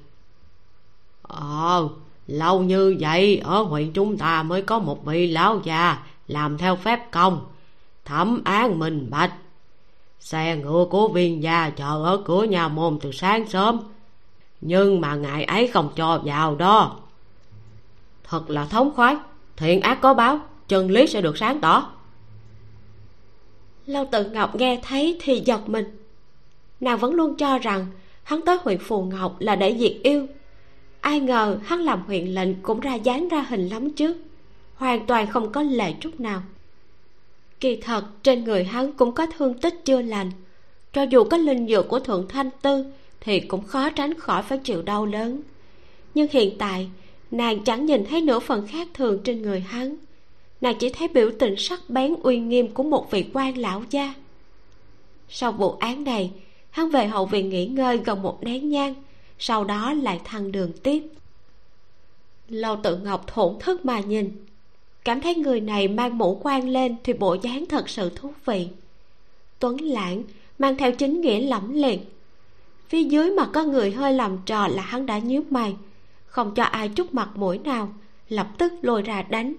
[1.22, 1.90] Ờ
[2.28, 6.76] lâu như vậy, ở huyện chúng ta mới có một vị lão già làm theo
[6.76, 7.46] phép công.
[8.06, 9.34] Thẩm án minh bạch.
[10.20, 13.80] Xe ngựa của viên gia chờ ở cửa nhà môn từ sáng sớm
[14.62, 17.00] nhưng mà ngài ấy không cho vào đó.
[18.24, 19.16] Thật là thống khoái.
[19.58, 21.92] Thiện ác có báo, chân lý sẽ được sáng tỏ.
[23.86, 25.86] Lâu tự ngọc nghe thấy thì giật mình.
[26.80, 27.88] Nàng vẫn luôn cho rằng
[28.24, 30.28] hắn tới huyện phù ngọc là để diệt yêu.
[31.02, 34.16] Ai ngờ hắn làm huyện lệnh cũng ra dáng ra hình lắm chứ.
[34.76, 36.42] Hoàn toàn không có lệ chút nào.
[37.60, 40.32] Kỳ thật, trên người hắn cũng có thương tích chưa lành.
[40.94, 42.86] Cho dù có linh dược của thượng thanh tư
[43.22, 45.42] thì cũng khó tránh khỏi phải chịu đau lớn.
[46.14, 46.90] Nhưng hiện tại,
[47.32, 49.96] nàng chẳng nhìn thấy nửa phần khác thường trên người hắn.
[50.62, 54.14] Nàng chỉ thấy biểu tình sắc bén uy nghiêm của một vị quan lão gia.
[55.30, 56.32] Sau vụ án này,
[56.70, 58.96] hắn về hậu viện nghỉ ngơi gần một nén nhang,
[59.40, 61.04] sau đó lại thăng đường tiếp.
[62.50, 64.46] Lâu tự ngọc thổn thức mà nhìn.
[65.04, 68.68] Cảm thấy người này mang mũ quan lên thì bộ dáng thật sự thú vị.
[69.60, 70.24] Tuấn lãng
[70.60, 72.00] mang theo chính nghĩa lẫm liệt
[72.92, 75.76] phía dưới mà có người hơi làm trò là hắn đã nhíu mày.
[76.26, 77.94] Không cho ai chút mặt mũi nào,
[78.30, 79.54] lập tức lôi ra đánh.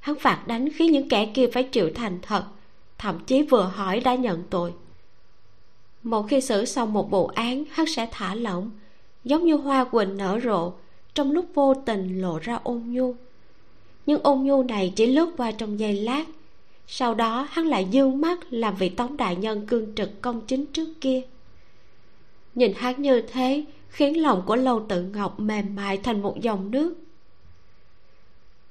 [0.00, 2.44] Hắn phạt đánh khiến những kẻ kia phải chịu thành thật,
[2.98, 4.72] thậm chí vừa hỏi đã nhận tội.
[6.02, 8.70] Một khi xử xong một vụ án, hắn sẽ thả lỏng,
[9.24, 10.72] giống như hoa quỳnh nở rộ,
[11.14, 13.14] trong lúc vô tình lộ ra ôn nhu.
[14.06, 16.24] Nhưng ôn nhu này chỉ lướt qua trong giây lát,
[16.86, 20.66] sau đó hắn lại dương mắt làm vị tống đại nhân cương trực công chính
[20.66, 21.22] trước kia
[22.58, 26.70] nhìn hắn như thế, khiến lòng của lâu tự ngọc mềm mại thành một dòng
[26.70, 26.94] nước.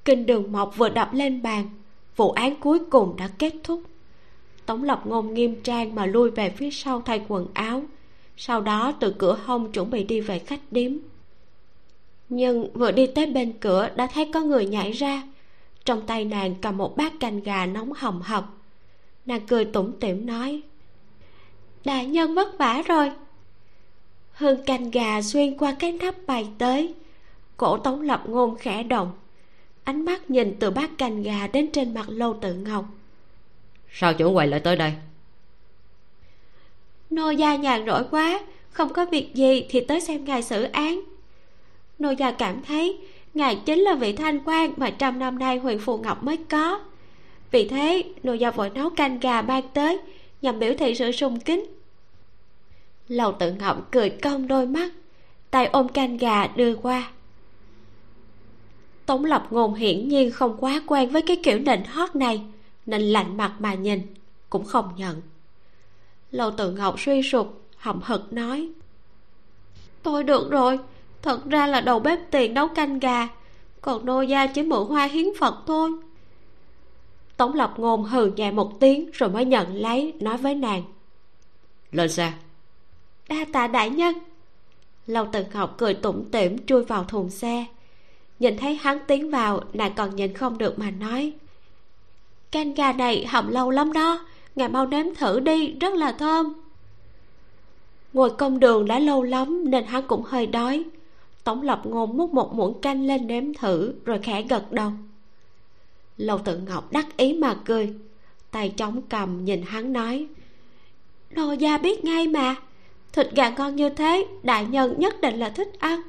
[0.05, 1.69] Kinh đường mộc vừa đập lên bàn,
[2.15, 3.81] vụ án cuối cùng đã kết thúc.
[4.65, 7.83] Tống lập ngôn nghiêm trang mà lui về phía sau thay quần áo,
[8.37, 10.91] sau đó từ cửa hông chuẩn bị đi về khách điếm.
[12.29, 15.23] Nhưng vừa đi tới bên cửa đã thấy có người nhảy ra,
[15.85, 18.45] trong tay nàng cầm một bát canh gà nóng hầm hập.
[19.25, 20.61] Nàng cười tủm tỉm nói,
[21.85, 23.11] đại nhân vất vả rồi
[24.37, 26.93] hương canh gà xuyên qua cái nắp bay tới.
[27.57, 29.11] Cổ tống lập ngôn khẽ động.
[29.83, 32.85] Ánh mắt nhìn từ bát canh gà đến trên mặt lâu tự ngọc.
[33.91, 34.93] Sao chủ quầy lại tới đây?
[37.09, 38.39] Nô gia nhàn rỗi quá
[38.71, 41.01] không có việc gì thì tới xem ngài xử án.
[41.99, 42.97] Nô gia cảm thấy
[43.33, 46.79] ngài chính là vị thanh quan mà trăm năm nay huyện phù ngọc mới có.
[47.51, 49.97] Vì thế nô gia vội nấu canh gà mang tới
[50.41, 51.76] nhằm biểu thị sự sung kính
[53.07, 54.91] lầu tự ngậm cười cong đôi mắt.
[55.51, 57.11] Tay ôm canh gà đưa qua.
[59.05, 62.41] Tống lập ngôn hiển nhiên không quá quen với cái kiểu nịnh hót này,
[62.85, 64.01] nên lạnh mặt mà nhìn,
[64.49, 65.21] cũng không nhận.
[66.31, 68.69] Lầu tự ngọc suy sụp, hậm hực nói,
[70.03, 70.79] tôi được rồi,
[71.21, 73.27] thật ra là đầu bếp tiền nấu canh gà,
[73.81, 75.91] còn nô gia chỉ mượn hoa hiến phật thôi.
[77.37, 80.83] Tống lập ngôn hừ nhẹ một tiếng rồi mới nhận lấy, nói với nàng,
[81.91, 82.33] lên xe
[83.29, 84.15] đa tạ đại nhân.
[85.07, 87.65] Lâu tự ngọc cười tủm tỉm chui vào thùng xe.
[88.39, 91.33] Nhìn thấy hắn tiến vào, nàng còn nhìn không được mà nói,
[92.51, 96.53] canh gà này hầm lâu lắm đó, ngài mau nếm thử đi, rất là thơm.
[98.13, 100.83] Ngồi công đường đã lâu lắm nên hắn cũng hơi đói.
[101.43, 104.91] Tống lập ngôn múc một muỗng canh lên nếm thử, rồi khẽ gật đầu.
[106.17, 107.93] Lâu tự ngọc đắc ý mà cười,
[108.51, 110.27] tay chống cầm nhìn hắn nói
[111.29, 112.55] nô gia biết ngay mà
[113.13, 116.01] thịt gà ngon như thế, đại nhân nhất định là thích ăn.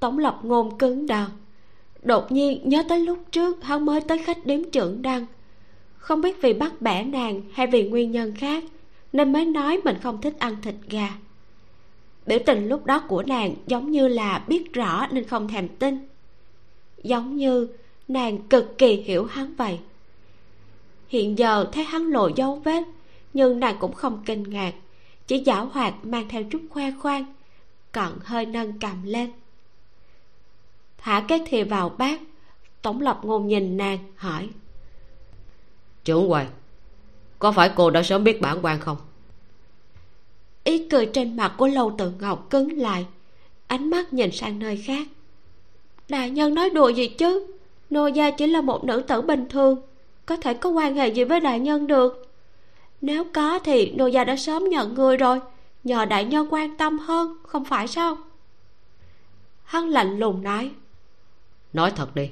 [0.00, 1.26] Tống lập ngôn cứng đờ.
[2.02, 5.26] Đột nhiên nhớ tới lúc trước hắn mới tới khách điếm trưởng đăng.
[5.96, 8.64] Không biết vì bắt bẻ nàng hay vì nguyên nhân khác,
[9.12, 11.08] nên mới nói mình không thích ăn thịt gà.
[12.26, 15.98] Biểu tình lúc đó của nàng giống như là biết rõ nên không thèm tin.
[17.02, 17.68] Giống như
[18.08, 19.78] nàng cực kỳ hiểu hắn vậy.
[21.08, 22.82] Hiện giờ thấy hắn lộ dấu vết,
[23.34, 24.72] nhưng nàng cũng không kinh ngạc
[25.26, 27.34] chỉ giảo hoạt mang theo chút khoe khoang
[27.92, 29.32] cận hơi nâng cầm lên.
[30.98, 32.20] Thả cái thìa vào bát
[32.82, 34.48] tổng lập ngôn nhìn nàng hỏi.
[36.04, 36.46] Trưởng quầy
[37.38, 38.96] có phải cô đã sớm biết bản quan không?
[40.64, 43.06] Ý cười trên mặt của lâu tự ngọc cứng lại
[43.66, 45.06] ánh mắt nhìn sang nơi khác.
[46.08, 47.46] Đại nhân nói đùa gì chứ?
[47.90, 49.80] Nô gia chỉ là một nữ tử bình thường
[50.26, 52.28] có thể có quan hệ gì với đại nhân được
[53.04, 55.40] nếu có thì nô gia đã sớm nhận người rồi.
[55.84, 58.16] Nhờ đại nhân quan tâm hơn không phải sao?
[59.64, 60.70] Hắn lạnh lùng nói.
[61.72, 62.30] Nói thật đi.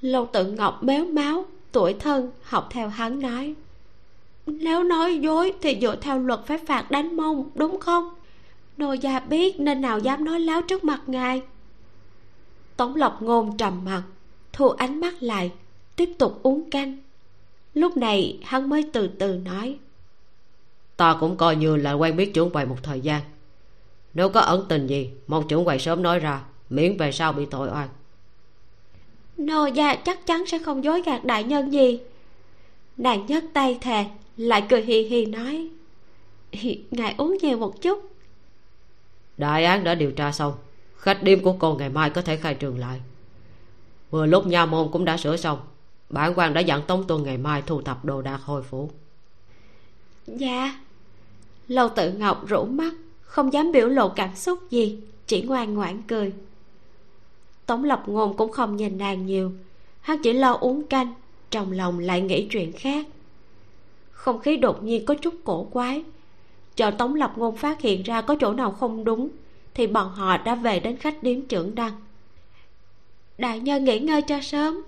[0.00, 3.54] Lâu tự ngọc méo máu tuổi thân học theo hắn nói.
[4.46, 8.14] Nếu nói dối thì dựa theo luật phải phạt đánh mông đúng không?
[8.76, 11.42] Nô gia biết nên nào dám nói láo trước mặt ngài.
[12.76, 14.02] Tống lộc ngôn trầm mặt
[14.52, 15.52] thu ánh mắt lại
[15.96, 16.98] tiếp tục uống canh
[17.80, 19.76] lúc này hắn mới từ từ nói.
[20.96, 23.22] Ta cũng coi như là quen biết trưởng quầy một thời gian.
[24.14, 27.46] Nếu có ẩn tình gì mong trưởng quầy sớm nói ra miễn về sau bị
[27.46, 27.88] tội oan.
[29.36, 32.00] Nô gia chắc chắn sẽ không dối gạt đại nhân gì.
[32.96, 34.04] Nàng nhấc tay thề
[34.36, 35.68] lại cười hì hì nói.
[36.90, 38.10] Ngài uống nhiều một chút.
[39.36, 40.54] Đại án đã điều tra xong
[40.96, 43.00] khách đêm của cô ngày mai có thể khai trường lại.
[44.10, 45.58] Vừa lúc nha môn cũng đã sửa xong
[46.10, 48.90] bản quan đã dặn tống tuân ngày mai thu thập đồ đạc hồi phủ.
[50.26, 50.78] Dạ.
[51.68, 56.02] Lâu tự ngọc rũ mắt, không dám biểu lộ cảm xúc gì, chỉ ngoan ngoãn
[56.02, 56.32] cười.
[57.66, 59.52] Tống lập ngôn cũng không nhìn nàng nhiều,
[60.00, 61.14] hắn chỉ lo uống canh,
[61.50, 63.06] trong lòng lại nghĩ chuyện khác.
[64.10, 66.04] Không khí đột nhiên có chút cổ quái,
[66.76, 69.28] chờ tống lập ngôn phát hiện ra có chỗ nào không đúng,
[69.74, 71.92] thì bọn họ đã về đến khách điếm trưởng đăng.
[73.38, 74.82] Đại nhân nghỉ ngơi cho sớm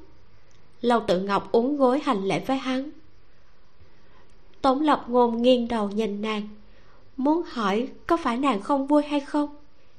[0.80, 2.90] lâu tự ngọc uống gối hành lễ với hắn.
[4.62, 6.48] Tống lập ngôn nghiêng đầu nhìn nàng,
[7.16, 9.56] muốn hỏi có phải nàng không vui hay không,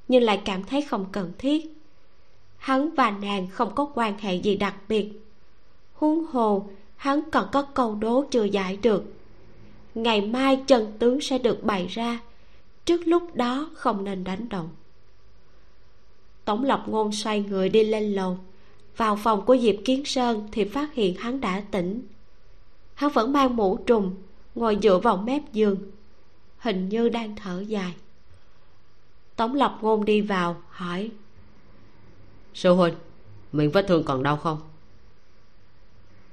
[0.07, 1.77] nhưng lại cảm thấy không cần thiết.
[2.57, 5.11] Hắn và nàng không có quan hệ gì đặc biệt.
[5.93, 9.13] Huống hồ, hắn còn có câu đố chưa giải được.
[9.95, 12.19] Ngày mai trần tướng sẽ được bày ra,
[12.85, 14.69] trước lúc đó không nên đánh động
[16.45, 18.37] tổng lộc ngôn xoay người đi lên lầu
[18.97, 22.01] vào phòng của diệp kiến sơn thì phát hiện hắn đã tỉnh.
[22.93, 24.15] Hắn vẫn mang mũ trùng
[24.55, 25.77] ngồi dựa vào mép giường
[26.57, 27.95] hình như đang thở dài.
[29.35, 31.11] Tống lập ngôn đi vào hỏi
[32.53, 32.95] sư huynh
[33.51, 34.61] miệng vết thương còn đau không?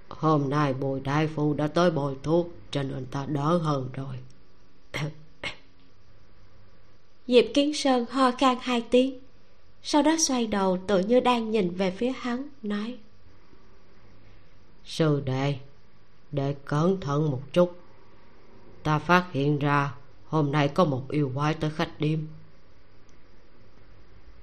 [0.09, 4.16] Hôm nay bồi đại phu đã tới bồi thuốc cho nên ta đỡ hơn rồi.
[7.27, 9.18] Diệp kiến sơn ho khan hai tiếng
[9.83, 12.99] sau đó xoay đầu tự như đang nhìn về phía hắn nói.
[14.85, 15.59] Sư đệ
[16.33, 17.79] để cẩn thận một chút.
[18.83, 19.95] Ta phát hiện ra
[20.27, 22.19] hôm nay có một yêu quái tới khách điếm.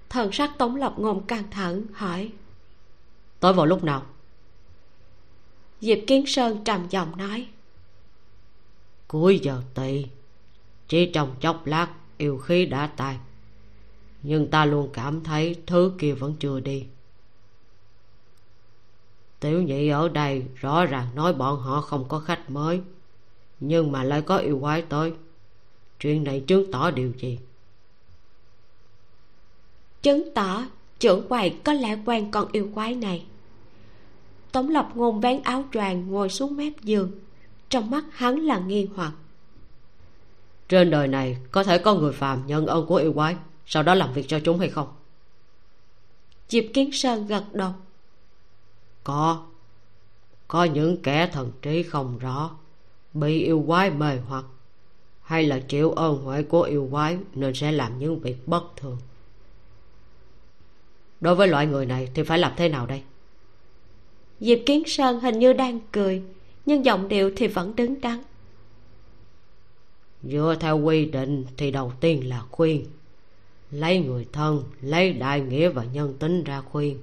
[0.09, 2.31] Thần sắc tống lộc ngôn căng thẳng hỏi.
[3.39, 4.05] Tới vào lúc nào?
[5.81, 7.47] Diệp kiến sơn trầm giọng nói.
[9.07, 10.05] Cuối giờ tỵ
[10.87, 13.17] chỉ trong chốc lát yêu khí đã tàn
[14.27, 16.85] nhưng ta luôn cảm thấy thứ kia vẫn chưa đi.
[19.39, 22.81] Tiểu nhị ở đây rõ ràng nói bọn họ không có khách mới
[23.59, 25.13] nhưng mà lại có yêu quái tới.
[25.99, 27.39] Chuyện này chứng tỏ điều gì?
[30.01, 30.65] Chứng tỏ
[30.99, 33.25] trưởng quầy có lẽ quen con yêu quái này.
[34.51, 37.11] Tống lập ngôn vén áo choàng ngồi xuống mép giường
[37.69, 39.13] trong mắt hắn là nghi hoặc.
[40.69, 43.93] Trên đời này có thể có người phàm nhận ơn của yêu quái sau đó
[43.93, 44.87] làm việc cho chúng hay không?
[46.49, 47.71] Diệp kiến sơn gật đầu.
[49.03, 49.45] Có.
[50.47, 52.51] Có những kẻ thần trí không rõ
[53.13, 54.45] bị yêu quái mê hoặc
[55.21, 58.97] hay là chịu ơn huệ của yêu quái nên sẽ làm những việc bất thường.
[61.21, 63.03] Đối với loại người này thì phải làm thế nào đây?
[64.39, 66.21] Diệp kiến sơn hình như đang cười
[66.65, 68.21] nhưng giọng điệu thì vẫn đứng đắn.
[70.23, 72.85] Dựa theo quy định thì đầu tiên là khuyên
[73.75, 76.97] lấy người thân lấy đại nghĩa và nhân tính ra khuyên.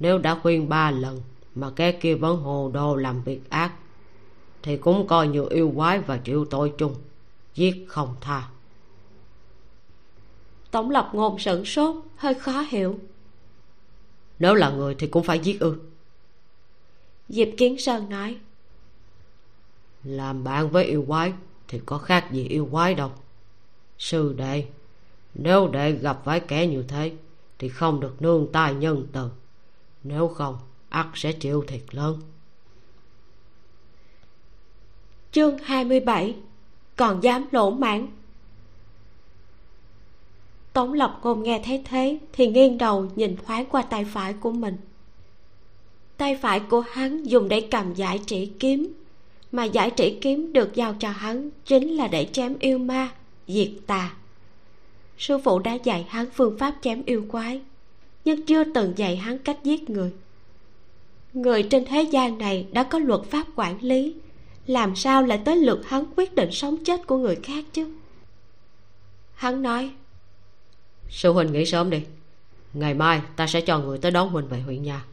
[0.00, 1.20] Nếu đã khuyên ba lần
[1.54, 3.72] mà cái kia vẫn hồ đồ làm việc ác
[4.62, 6.94] thì cũng coi như yêu quái và chịu tội chung
[7.54, 8.48] giết không tha.
[10.70, 12.98] Tống lập ngôn sửng sốt hơi khó hiểu.
[14.38, 15.78] Nếu là người thì cũng phải giết ư.
[17.28, 18.36] Diệp kiến sơn nói
[20.04, 21.32] làm bạn với yêu quái
[21.68, 23.12] thì có khác gì yêu quái đâu.
[23.98, 24.64] Sư đệ
[25.34, 27.12] nếu đệ gặp phải kẻ như thế,
[27.58, 29.30] thì không được nương tay nhân từ.
[30.02, 32.20] Nếu không ắt sẽ chịu thiệt lớn.
[35.32, 36.36] Chương 27
[36.96, 38.06] còn dám lỗ mãn
[40.74, 44.52] tống lập ngôn nghe thấy thế thì nghiêng đầu nhìn thoáng qua tay phải của
[44.52, 44.76] mình.
[46.16, 48.92] Tay phải của hắn dùng để cầm giải chỉ kiếm,
[49.52, 53.08] mà giải chỉ kiếm được giao cho hắn chính là để chém yêu ma,
[53.48, 54.14] diệt tà
[55.18, 57.60] sư phụ đã dạy hắn phương pháp chém yêu quái
[58.24, 60.12] nhưng chưa từng dạy hắn cách giết người.
[61.32, 64.14] Người trên thế gian này đã có luật pháp quản lý
[64.66, 67.88] làm sao lại tới lượt hắn quyết định sống chết của người khác chứ?
[69.34, 69.90] Hắn nói
[71.10, 72.02] sư huynh nghỉ sớm đi
[72.74, 75.04] ngày mai ta sẽ cho người tới đón huynh về huyện nhà.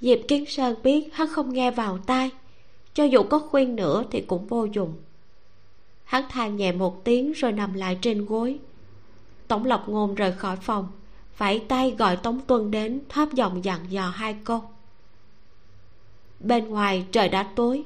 [0.00, 2.30] Diệp kiến sơn biết hắn không nghe vào tai
[2.94, 4.94] cho dù có khuyên nữa thì cũng vô dụng
[6.10, 8.58] hắn than nhẹ một tiếng rồi nằm lại trên gối.
[9.48, 10.88] Tổng lộc ngôn rời khỏi phòng
[11.34, 14.62] phải tay gọi tống tuân đến, thấp giọng dặn dò hai câu.
[16.40, 17.84] Bên ngoài trời đã tối,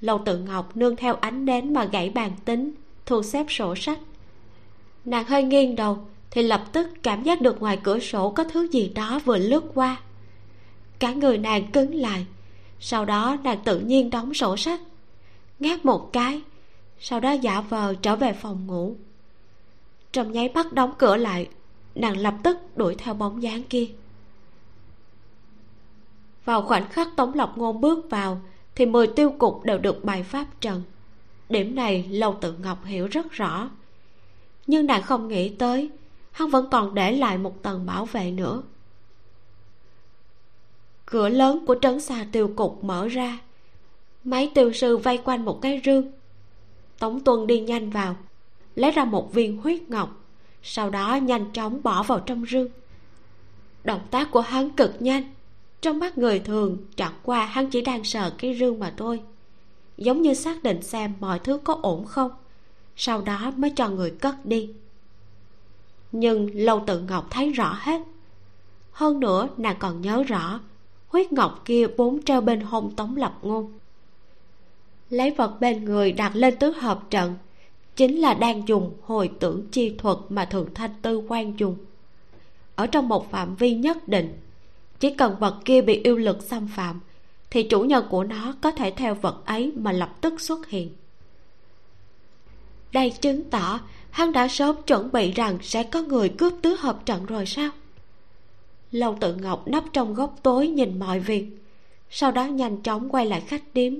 [0.00, 2.70] lầu tự ngọc nương theo ánh nến mà gãy bàn tính,
[3.06, 3.98] thu xếp sổ sách.
[5.04, 5.98] Nàng hơi nghiêng đầu
[6.30, 9.64] thì lập tức cảm giác được ngoài cửa sổ có thứ gì đó vừa lướt
[9.74, 9.96] qua.
[10.98, 12.26] Cả người nàng cứng lại,
[12.80, 14.80] sau đó nàng tự nhiên đóng sổ sách,
[15.58, 16.42] ngáp một cái
[17.00, 18.96] sau đó giả vờ trở về phòng ngủ.
[20.12, 21.48] Trong nháy mắt đóng cửa lại,
[21.94, 23.86] nàng lập tức đuổi theo bóng dáng kia.
[26.44, 28.40] Vào khoảnh khắc tống lộc ngôn bước vào,
[28.74, 30.82] thì mười tiêu cục đều được bày pháp trần.
[31.48, 33.70] Điểm này lâu tự ngọc hiểu rất rõ.
[34.66, 35.90] Nhưng nàng không nghĩ tới,
[36.30, 38.62] hắn vẫn còn để lại một tầng bảo vệ nữa.
[41.06, 43.38] Cửa lớn của trấn xà tiêu cục mở ra.
[44.24, 46.12] Mấy tiêu sư vây quanh một cái rương
[46.98, 48.16] tống tuân đi nhanh vào,
[48.74, 50.24] lấy ra một viên huyết ngọc,
[50.62, 52.68] sau đó nhanh chóng bỏ vào trong rương
[53.86, 55.22] động tác của hắn cực nhanh,
[55.80, 59.22] trong mắt người thường chẳng qua hắn chỉ đang sờ cái rương mà thôi.
[59.96, 62.30] Giống như xác định xem mọi thứ có ổn không,
[62.96, 64.70] sau đó mới cho người cất đi.
[66.12, 68.02] Nhưng lâu tự ngọc thấy rõ hết.
[68.92, 70.60] Hơn nữa, nàng còn nhớ rõ,
[71.08, 73.72] huyết ngọc kia bốn treo bên hông tống lập ngôn
[75.10, 77.34] lấy vật bên người đặt lên tứ hợp trận,
[77.96, 81.76] chính là đang dùng hồi tưởng chi thuật mà thượng thanh tư quan dùng.
[82.74, 84.38] Ở trong một phạm vi nhất định,
[85.00, 87.00] chỉ cần vật kia bị yêu lực xâm phạm,
[87.50, 90.90] thì chủ nhân của nó có thể theo vật ấy mà lập tức xuất hiện.
[92.92, 97.06] Đây chứng tỏ hắn đã sớm chuẩn bị rằng sẽ có người cướp tứ hợp
[97.06, 97.70] trận rồi sao?
[98.90, 101.46] Lâu tự ngọc nấp trong góc tối nhìn mọi việc,
[102.10, 103.94] sau đó nhanh chóng quay lại khách điếm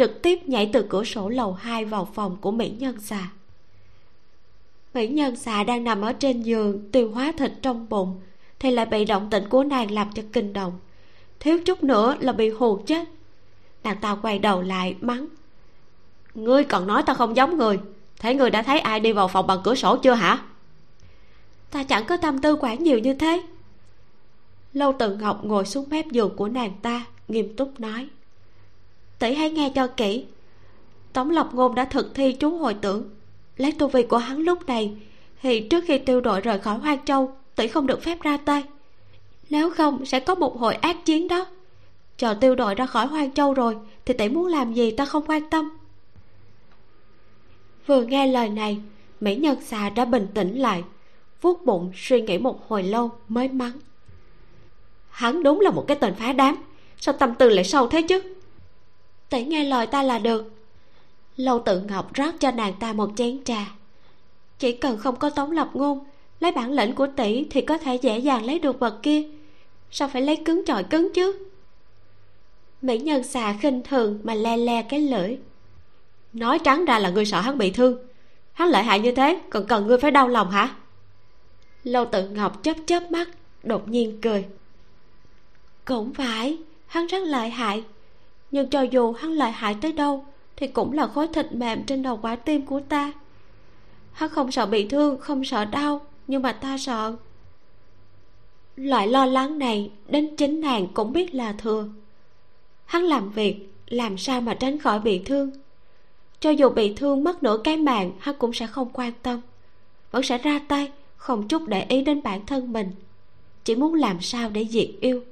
[0.00, 3.30] trực tiếp nhảy từ cửa sổ lầu hai vào phòng của mỹ nhân xà.
[4.94, 8.20] Mỹ nhân xà đang nằm ở trên giường, tiêu hóa thịt trong bụng,
[8.58, 10.78] thì lại bị động tĩnh của nàng làm cho kinh động.
[11.40, 13.08] Thiếu chút nữa là bị hù chết.
[13.84, 15.26] Nàng ta quay đầu lại, mắng.
[16.34, 17.78] Ngươi còn nói ta không giống người.
[18.18, 20.38] Thế người đã thấy ai đi vào phòng bằng cửa sổ chưa hả?
[21.70, 23.42] Ta chẳng có tâm tư quản nhiều như thế.
[24.72, 28.08] Lâu tự ngọc ngồi xuống mép giường của nàng ta, nghiêm túc nói
[29.20, 30.24] tỷ hãy nghe cho kỹ.
[31.12, 33.10] Tống lộc ngôn đã thực thi chú hồi tưởng.
[33.56, 34.96] Lấy tu vi của hắn lúc này,
[35.42, 38.64] thì trước khi tiêu đội rời khỏi hoang châu, tỷ không được phép ra tay.
[39.50, 41.46] Nếu không, sẽ có một hồi ác chiến đó.
[42.16, 45.26] Chờ tiêu đội ra khỏi hoang châu rồi, thì tỷ muốn làm gì ta không
[45.26, 45.78] quan tâm.
[47.86, 48.78] Vừa nghe lời này,
[49.20, 50.84] mỹ nhân xà đã bình tĩnh lại,
[51.42, 53.72] vuốt bụng suy nghĩ một hồi lâu mới mắng.
[55.10, 56.56] Hắn đúng là một cái tên phá đám,
[57.00, 58.22] sao tâm tư lại sâu thế chứ?
[59.30, 60.52] Tỷ nghe lời ta là được.
[61.36, 63.66] Lâu tự ngọc rót cho nàng ta một chén trà.
[64.58, 66.04] Chỉ cần không có tống lập ngôn,
[66.40, 69.22] lấy bản lĩnh của tỷ thì có thể dễ dàng lấy được vật kia.
[69.90, 71.46] Sao phải lấy cứng trọi cứng chứ?
[72.82, 75.38] Mỹ nhân xà khinh thường mà le le cái lưỡi.
[76.32, 77.98] Nói trắng ra là ngươi sợ hắn bị thương.
[78.52, 80.74] Hắn lợi hại như thế, còn cần ngươi phải đau lòng hả?
[81.84, 83.28] Lâu tự ngọc chớp chớp mắt,
[83.62, 84.44] đột nhiên cười.
[85.84, 87.84] Cũng phải, hắn rất lợi hại
[88.50, 90.24] nhưng cho dù hắn lợi hại tới đâu,
[90.56, 93.12] thì cũng là khối thịt mềm trên đầu quả tim của ta.
[94.12, 97.16] Hắn không sợ bị thương, không sợ đau, nhưng mà ta sợ.
[98.76, 101.88] Loại lo lắng này đến chính nàng cũng biết là thừa.
[102.84, 105.50] Hắn làm việc, làm sao mà tránh khỏi bị thương.
[106.40, 109.40] Cho dù bị thương mất nửa cái mạng, hắn cũng sẽ không quan tâm.
[110.10, 112.90] Vẫn sẽ ra tay, không chút để ý đến bản thân mình.
[113.64, 115.24] Chỉ muốn làm sao để diệt yêu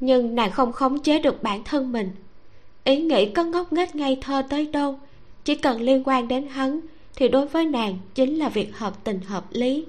[0.00, 2.10] nhưng nàng không khống chế được bản thân mình.
[2.84, 4.98] Ý nghĩ có ngốc nghếch ngây thơ tới đâu,
[5.44, 6.80] chỉ cần liên quan đến hắn,
[7.16, 9.86] thì đối với nàng chính là việc hợp tình hợp lý.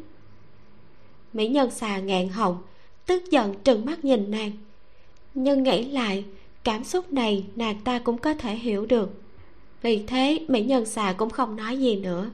[1.33, 2.61] Mỹ nhân xà ngạn họng,
[3.05, 4.51] tức giận trừng mắt nhìn nàng.
[5.33, 6.25] Nhưng nghĩ lại,
[6.63, 9.21] cảm xúc này nàng ta cũng có thể hiểu được.
[9.81, 12.29] Vì thế, mỹ nhân xà cũng không nói gì nữa.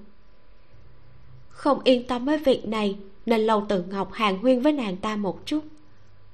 [1.50, 5.16] Không yên tâm với việc này, nên lâu tự ngọc hàng huyên với nàng ta
[5.16, 5.64] một chút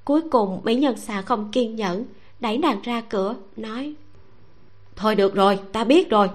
[0.05, 2.05] cuối cùng mỹ nhân xà không kiên nhẫn,
[2.39, 3.93] đẩy nàng ra cửa, nói,
[4.95, 6.29] thôi được rồi, ta biết rồi,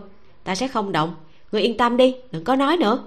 [0.44, 1.14] ta sẽ không động.
[1.52, 3.04] Người yên tâm đi, đừng có nói nữa.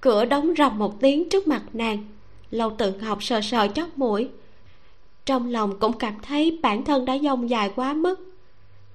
[0.00, 2.04] Cửa đóng rầm một tiếng trước mặt nàng.
[2.50, 4.28] Lâu tự ngọc sờ sờ chót mũi.
[5.24, 8.32] Trong lòng cũng cảm thấy bản thân đã dông dài quá mức.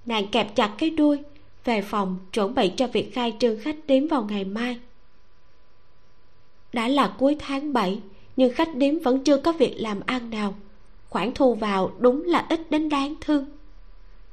[0.06, 1.20] Nàng kẹp chặt cái đuôi,
[1.66, 4.80] về phòng chuẩn bị cho việc khai trương khách điếm vào ngày mai.
[6.74, 8.00] Đã là cuối tháng 7
[8.42, 10.56] nhưng khách điếm vẫn chưa có việc làm ăn nào.
[11.10, 13.46] Khoản thu vào đúng là ít đến đáng thương.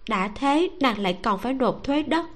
[0.08, 2.26] Đã thế, nàng lại còn phải nộp thuế đất.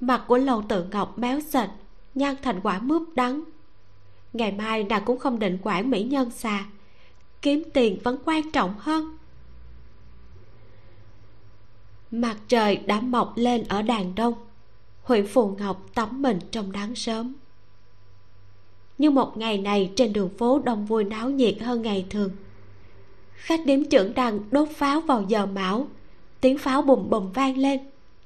[0.00, 1.68] Mặt của lầu tự ngọc méo sệt
[2.14, 3.42] nhăn thành quả mướp đắng.
[4.32, 6.64] Ngày mai nàng cũng không định quản mỹ nhân xà
[7.42, 9.16] kiếm tiền vẫn quan trọng hơn.
[12.10, 14.34] Mặt trời đã mọc lên ở đàn đông.
[15.02, 17.34] Huyện phù ngọc tắm mình trong nắng sớm
[19.00, 22.30] nhưng một ngày này trên đường phố đông vui náo nhiệt hơn ngày thường.
[23.32, 25.86] Khách điếm trưởng đằng đốt pháo vào giờ mão.
[26.40, 27.80] Tiếng pháo bùm bùm vang lên.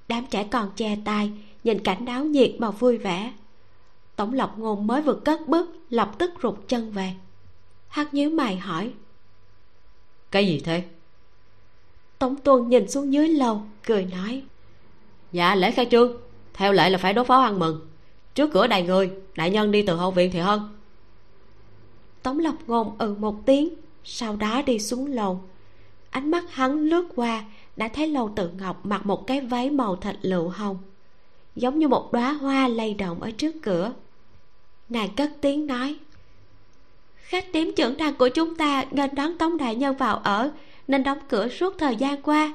[0.09, 1.33] Đám trẻ còn che tai
[1.64, 3.33] nhìn cảnh náo nhiệt mà vui vẻ.
[4.16, 7.12] Tổng lộc ngôn mới vừa cất bước lập tức rụt chân về.
[7.89, 8.93] Hắn nhíu mày hỏi.
[10.31, 10.83] Cái gì thế?
[12.18, 14.43] Tống tuân nhìn xuống dưới lầu cười nói.
[15.33, 16.12] Dạ lễ khai trương.
[16.55, 17.81] Theo lệ là phải đốt pháo ăn mừng
[18.35, 20.78] trước cửa đầy người, đại nhân đi từ hậu viện thì hơn.
[22.22, 23.74] Tống lập ngôn ừ một tiếng,
[24.05, 25.41] sau đó đi xuống lầu.
[26.11, 27.45] Ánh mắt hắn lướt qua,
[27.76, 30.78] đã thấy lầu tự ngọc mặc một cái váy màu thạch lựu hồng,
[31.57, 33.93] giống như một đóa hoa lay động ở trước cửa.
[34.89, 35.97] Nàng cất tiếng nói,
[37.16, 40.51] khách điếm trưởng đàn của chúng ta nghênh đón tống đại nhân vào ở,
[40.89, 42.55] nên đóng cửa suốt thời gian qua.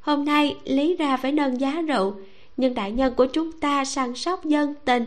[0.00, 2.14] Hôm nay lý ra phải nâng giá rượu
[2.56, 5.04] nhưng đại nhân của chúng ta săn sóc dân tình.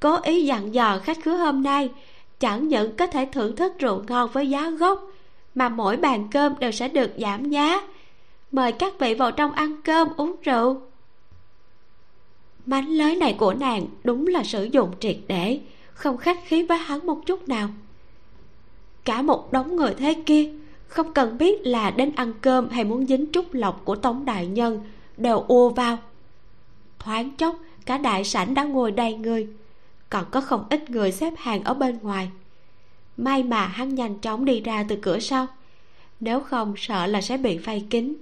[0.00, 1.90] Cố ý dặn dò khách khứa hôm nay,
[2.40, 5.10] chẳng những có thể thưởng thức rượu ngon với giá gốc,
[5.54, 7.80] mà mỗi bàn cơm đều sẽ được giảm giá.
[8.52, 10.80] Mời các vị vào trong ăn cơm uống rượu.
[12.66, 15.60] Mánh lới này của nàng đúng là sử dụng triệt để,
[15.92, 17.68] không khách khí với hắn một chút nào.
[19.04, 20.50] Cả một đống người thế kia,
[20.86, 24.46] không cần biết là đến ăn cơm hay muốn dính chút lộc của tống đại
[24.46, 24.80] nhân,
[25.16, 25.98] đều ùa vào
[26.98, 29.48] thoáng chốc cả đại sảnh đã ngồi đầy người.
[30.10, 32.30] Còn có không ít người xếp hàng ở bên ngoài.
[33.16, 35.46] May mà hắn nhanh chóng đi ra từ cửa sau
[36.20, 38.14] nếu không sợ là sẽ bị vây kín.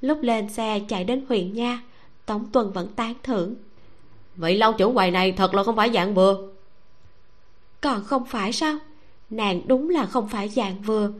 [0.00, 1.82] Lúc lên xe chạy đến huyện nha
[2.26, 3.54] tống tuần vẫn tán thưởng.
[4.36, 6.48] Vậy lâu chủ quầy này thật là không phải dạng vừa.
[7.80, 8.78] Còn không phải sao?
[9.30, 11.12] Nàng đúng là không phải dạng vừa.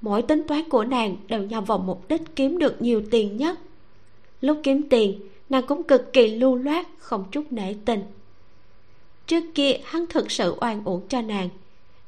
[0.00, 3.58] Mỗi tính toán của nàng đều nhằm vào mục đích kiếm được nhiều tiền nhất.
[4.40, 5.20] Lúc kiếm tiền
[5.50, 8.02] nàng cũng cực kỳ lưu loát, không chút nể tình.
[9.26, 11.48] Trước kia, hắn thực sự oan uổng cho nàng.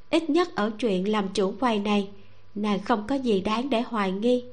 [0.09, 2.09] Ít nhất ở chuyện làm chủ quầy này,
[2.55, 4.45] nàng không có gì đáng để hoài nghi.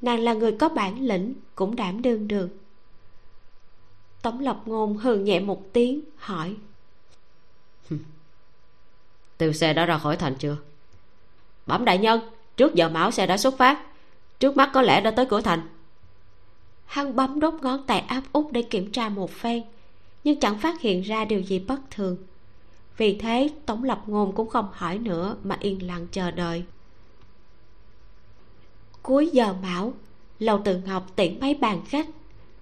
[0.00, 2.48] Nàng là người có bản lĩnh, cũng đảm đương được.
[4.22, 6.54] Tống lập ngôn hừ nhẹ một tiếng, hỏi.
[9.38, 10.56] Tiêu xe đã ra khỏi thành chưa?
[11.66, 12.20] Bẩm đại nhân,
[12.56, 13.86] trước giờ mão xe đã xuất phát.
[14.38, 15.60] Trước mắt có lẽ đã tới cửa thành
[16.94, 19.62] hắn bấm đốt ngón tay áp út để kiểm tra một phen,
[20.24, 22.16] nhưng chẳng phát hiện ra điều gì bất thường.
[22.96, 26.64] Vì thế, tống lập ngôn cũng không hỏi nữa mà yên lặng chờ đợi.
[29.02, 29.92] Cuối giờ mão,
[30.38, 32.06] lầu tự ngọc tiễn mấy bàn khách,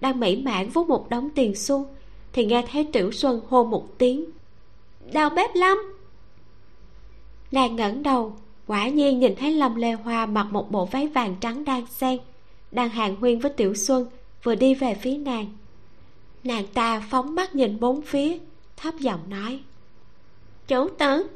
[0.01, 1.87] đang mỹ mãn vút một đống tiền xu,
[2.33, 4.25] thì nghe thấy tiểu xuân hô một tiếng.
[5.11, 5.77] Đào bếp lâm!
[7.51, 8.33] Nàng ngẩng đầu,
[8.67, 12.19] quả nhiên nhìn thấy lâm lê hoa mặc một bộ váy vàng trắng đang xen
[12.71, 14.07] đang hàng huyên với tiểu xuân
[14.43, 15.45] vừa đi về phía nàng.
[16.43, 18.37] Nàng ta phóng mắt nhìn bốn phía,
[18.77, 19.59] thấp giọng nói.
[20.67, 21.27] Chủ tử,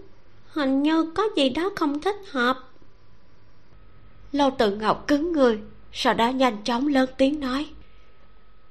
[0.47, 2.57] hình như có gì đó không thích hợp.
[4.31, 5.59] Lâu tự ngọc cứng người,
[5.91, 7.65] sau đó nhanh chóng lớn tiếng nói.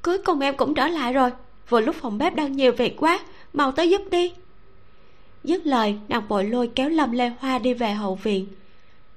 [0.03, 1.30] Cuối cùng em cũng trở lại rồi,
[1.68, 3.20] vừa lúc phòng bếp đang nhiều việc quá,
[3.53, 4.32] mau tới giúp đi.
[5.45, 8.47] Dứt lời, nàng bội lôi kéo lâm lê hoa đi về hậu viện.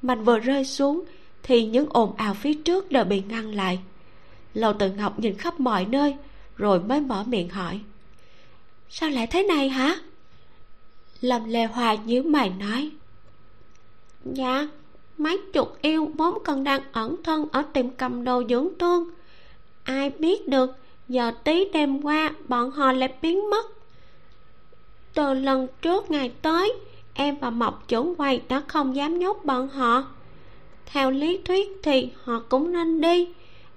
[0.02, 1.04] Mạnh vừa rơi xuống,
[1.44, 3.80] thì những ồn ào phía trước đều bị ngăn lại
[4.54, 6.16] lầu tự ngọc nhìn khắp mọi nơi,
[6.56, 7.80] rồi mới mở miệng hỏi.
[8.90, 9.96] Sao lại thế này hả?
[11.22, 12.92] Lâm lê hoa nhíu mày nói.
[14.26, 14.68] Dạ
[15.20, 19.10] mấy chục yêu vốn còn đang ẩn thân ở tiệm cầm đồ dưỡng thương.
[19.84, 20.72] Ai biết được,
[21.08, 23.66] giờ tí đêm qua bọn họ lại biến mất.
[25.14, 26.74] Từ lần trước ngày tới,
[27.14, 30.04] em và mộc trưởng quầy đã không dám nhốt bọn họ.
[30.86, 33.28] Theo lý thuyết thì họ cũng nên đi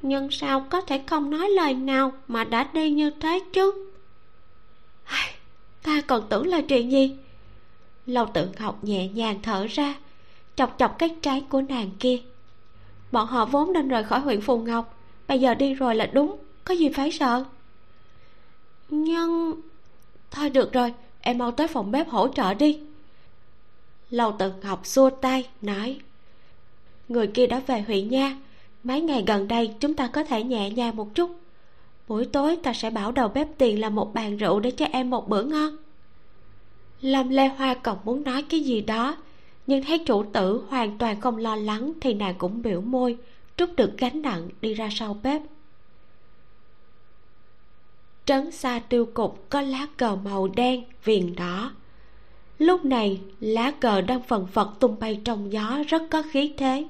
[0.03, 3.73] nhưng sao có thể không nói lời nào mà đã đi như thế chứ?
[5.83, 7.17] Ta còn tưởng là chuyện gì
[8.07, 9.95] lâu tự ngọc nhẹ nhàng thở ra,
[10.57, 12.19] chọc chọc cái trái của nàng kia.
[13.13, 14.99] Bọn họ vốn nên rời khỏi huyện phù ngọc,
[15.29, 17.45] bây giờ đi rồi là đúng, có gì phải sợ?
[18.89, 19.61] Nhưng
[20.31, 22.81] thôi được rồi, em mau tới phòng bếp hỗ trợ đi.
[24.11, 25.99] Lâu tự ngọc xua tay, nói,
[27.09, 28.37] người kia đã về huyện nha
[28.85, 31.31] mấy ngày gần đây, chúng ta có thể nhẹ nhàng một chút.
[32.09, 35.11] Buổi tối, ta sẽ bảo đầu bếp tiền làm một bàn rượu để cho em
[35.11, 35.77] một bữa ngon.
[37.01, 39.17] Lâm lê hoa còn muốn nói cái gì đó,
[39.67, 43.17] nhưng thấy chủ tử hoàn toàn không lo lắng thì nàng cũng biểu môi,
[43.57, 45.43] trút được gánh nặng đi ra sau bếp.
[48.25, 51.73] Trấn xa tiêu cục có lá cờ màu đen, viền đỏ.
[52.59, 56.87] Lúc này, lá cờ đang phần phật tung bay trong gió, rất có khí thế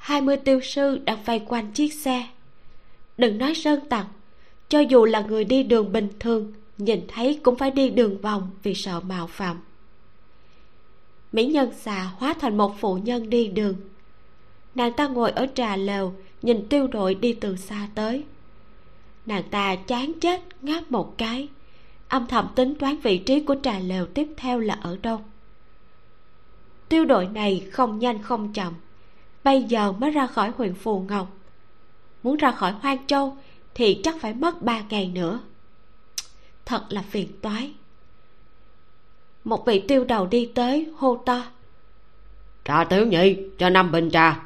[0.00, 2.28] hai mươi tiêu sư đang vây quanh chiếc xe.
[3.18, 4.06] Đừng nói sơn tặc,
[4.68, 8.50] cho dù là người đi đường bình thường, nhìn thấy cũng phải đi đường vòng
[8.62, 9.60] vì sợ mạo phạm.
[11.32, 13.74] Mỹ nhân xà hóa thành một phụ nhân đi đường.
[14.74, 18.24] Nàng ta ngồi ở trà lều, nhìn tiêu đội đi từ xa tới.
[19.26, 21.48] Nàng ta chán chết, ngáp một cái.
[22.08, 25.20] Âm thầm tính toán vị trí của trà lều tiếp theo là ở đâu.
[26.88, 28.74] Tiêu đội này không nhanh không chậm
[29.44, 31.36] bây giờ mới ra khỏi huyện phù ngọc.
[32.22, 33.36] Muốn ra khỏi hoang châu
[33.74, 35.40] thì chắc phải mất ba ngày nữa.
[36.64, 37.72] Thật là phiền toái.
[39.44, 41.42] Một vị tiêu đầu đi tới hô to.
[42.64, 44.42] Trà tiểu nhị cho năm bình trà.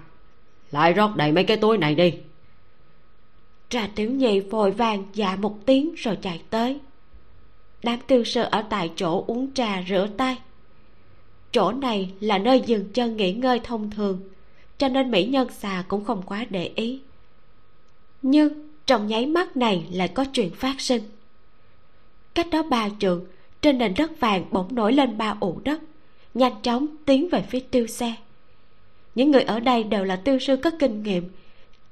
[0.71, 2.15] Lại rót đầy mấy cái túi này đi.
[3.69, 6.79] Trà tiểu nhị vội vàng dạ một tiếng rồi chạy tới.
[7.83, 10.37] Đám tiêu sư ở tại chỗ uống trà rửa tay.
[11.53, 14.21] Chỗ này là nơi dừng chân nghỉ ngơi thông thường
[14.79, 17.01] cho nên mỹ nhân xà cũng không quá để ý.
[18.22, 21.03] Nhưng trong nháy mắt này lại có chuyện phát sinh.
[22.35, 23.25] Cách đó ba trượng,
[23.62, 25.81] trên nền đất vàng bỗng nổi lên ba ụ đất,
[26.35, 28.14] nhanh chóng tiến về phía tiêu xe.
[29.14, 31.29] Những người ở đây đều là tiêu sư có kinh nghiệm.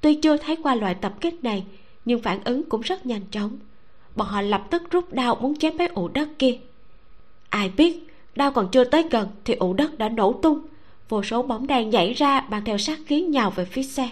[0.01, 1.65] Tuy chưa thấy qua loại tập kích này,
[2.05, 3.57] nhưng phản ứng cũng rất nhanh chóng.
[4.15, 6.57] Bọn họ lập tức rút đao muốn chém mấy ụ đất kia.
[7.49, 10.59] Ai biết, đao còn chưa tới gần thì ụ đất đã nổ tung
[11.13, 14.09] vô số bóng đèn nhảy ra mang theo sát khí nhào về phía xe.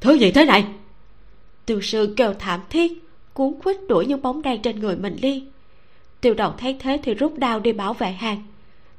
[0.00, 0.66] Thứ gì thế này?
[1.66, 2.92] Tiêu sư kêu thảm thiết
[3.34, 5.44] cuốn quýt đuổi những bóng đen trên người mình đi.
[6.20, 8.42] Tiêu đầu thấy thế thì rút đao đi bảo vệ hàng.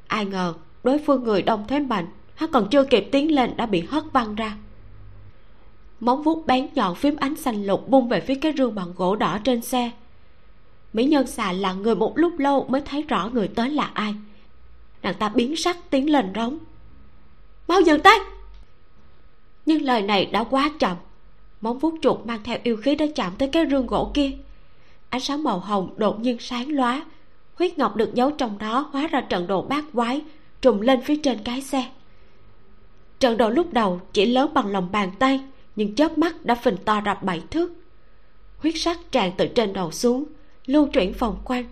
[0.08, 3.66] Ai ngờ đối phương người đông thế mạnh hắn còn chưa kịp tiến lên đã
[3.66, 4.58] bị hất văng ra.
[6.00, 9.16] Móng vuốt bén nhọn phím ánh xanh lục bung về phía cái rương bằng gỗ
[9.16, 9.92] đỏ trên xe.
[10.94, 14.16] Mỹ nhân xà là người một lúc lâu mới thấy rõ người tới là ai
[15.04, 16.58] nàng ta biến sắc tiến lên rống.
[17.68, 18.20] Mau dừng tay!
[19.66, 20.98] Nhưng lời này đã quá chậm.
[21.62, 24.32] Móng vuốt chuột mang theo yêu khí đã chạm tới cái rương gỗ kia.
[25.10, 27.06] Ánh sáng màu hồng đột nhiên sáng lóa.
[27.56, 30.22] Huyết ngọc được giấu trong đó hóa ra trận đồ bát quái,
[30.62, 31.90] trùm lên phía trên cái xe.
[33.20, 35.42] Trận đồ lúc đầu chỉ lớn bằng lòng bàn tay,
[35.76, 37.74] nhưng chớp mắt đã phình to ra bảy thước.
[38.58, 40.24] Huyết sắc tràn từ trên đầu xuống,
[40.66, 41.66] lưu chuyển vòng quanh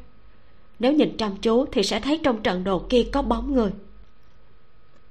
[0.79, 3.71] nếu nhìn chăm chú thì sẽ thấy trong trận đồ kia có bóng người.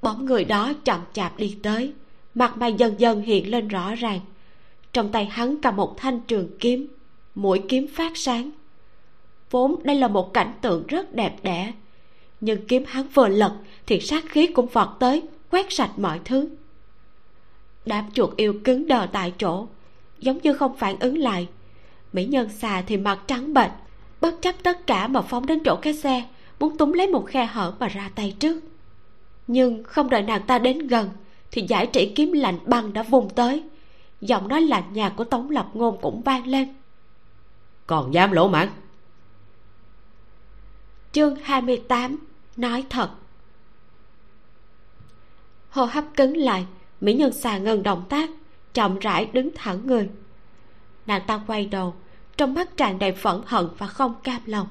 [0.02, 1.92] Bóng người đó chậm chạp đi tới,
[2.34, 4.20] mặt mày dần dần hiện lên rõ ràng.
[4.92, 6.86] Trong tay hắn cầm một thanh trường kiếm,
[7.34, 8.50] mũi kiếm phát sáng.
[9.50, 11.72] Vốn đây là một cảnh tượng rất đẹp đẽ,
[12.40, 13.56] nhưng kiếm hắn vừa lật
[13.86, 16.48] thì sát khí cũng vọt tới, quét sạch mọi thứ.
[17.86, 19.66] Đám chuột yêu cứng đờ tại chỗ,
[20.18, 21.48] giống như không phản ứng lại.
[22.12, 23.70] Mỹ nhân xà thì mặt trắng bệch
[24.26, 26.24] bất chấp tất cả mà phóng đến chỗ cái xe
[26.60, 28.60] muốn túm lấy một khe hở mà ra tay trước.
[29.46, 31.10] Nhưng không đợi nàng ta đến gần
[31.50, 33.64] thì giải trị kiếm lạnh băng đã vùng tới.
[34.20, 36.74] Giọng nói lạnh nhạt của tống lập ngôn cũng vang lên.
[37.86, 38.68] Còn dám lỗ mãn
[41.12, 42.18] chương 28
[42.56, 43.10] nói thật.
[45.70, 46.66] Hô hấp cứng lại
[47.00, 48.30] mỹ nhân xà ngừng động tác
[48.74, 50.08] chậm rãi đứng thẳng người.
[51.06, 51.94] Nàng ta quay đầu
[52.36, 54.66] trong mắt tràn đầy phẫn hận và không cam lòng.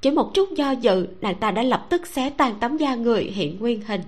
[0.00, 3.24] Chỉ một chút do dự nàng ta đã lập tức xé tan tấm da người
[3.24, 4.00] hiện nguyên hình.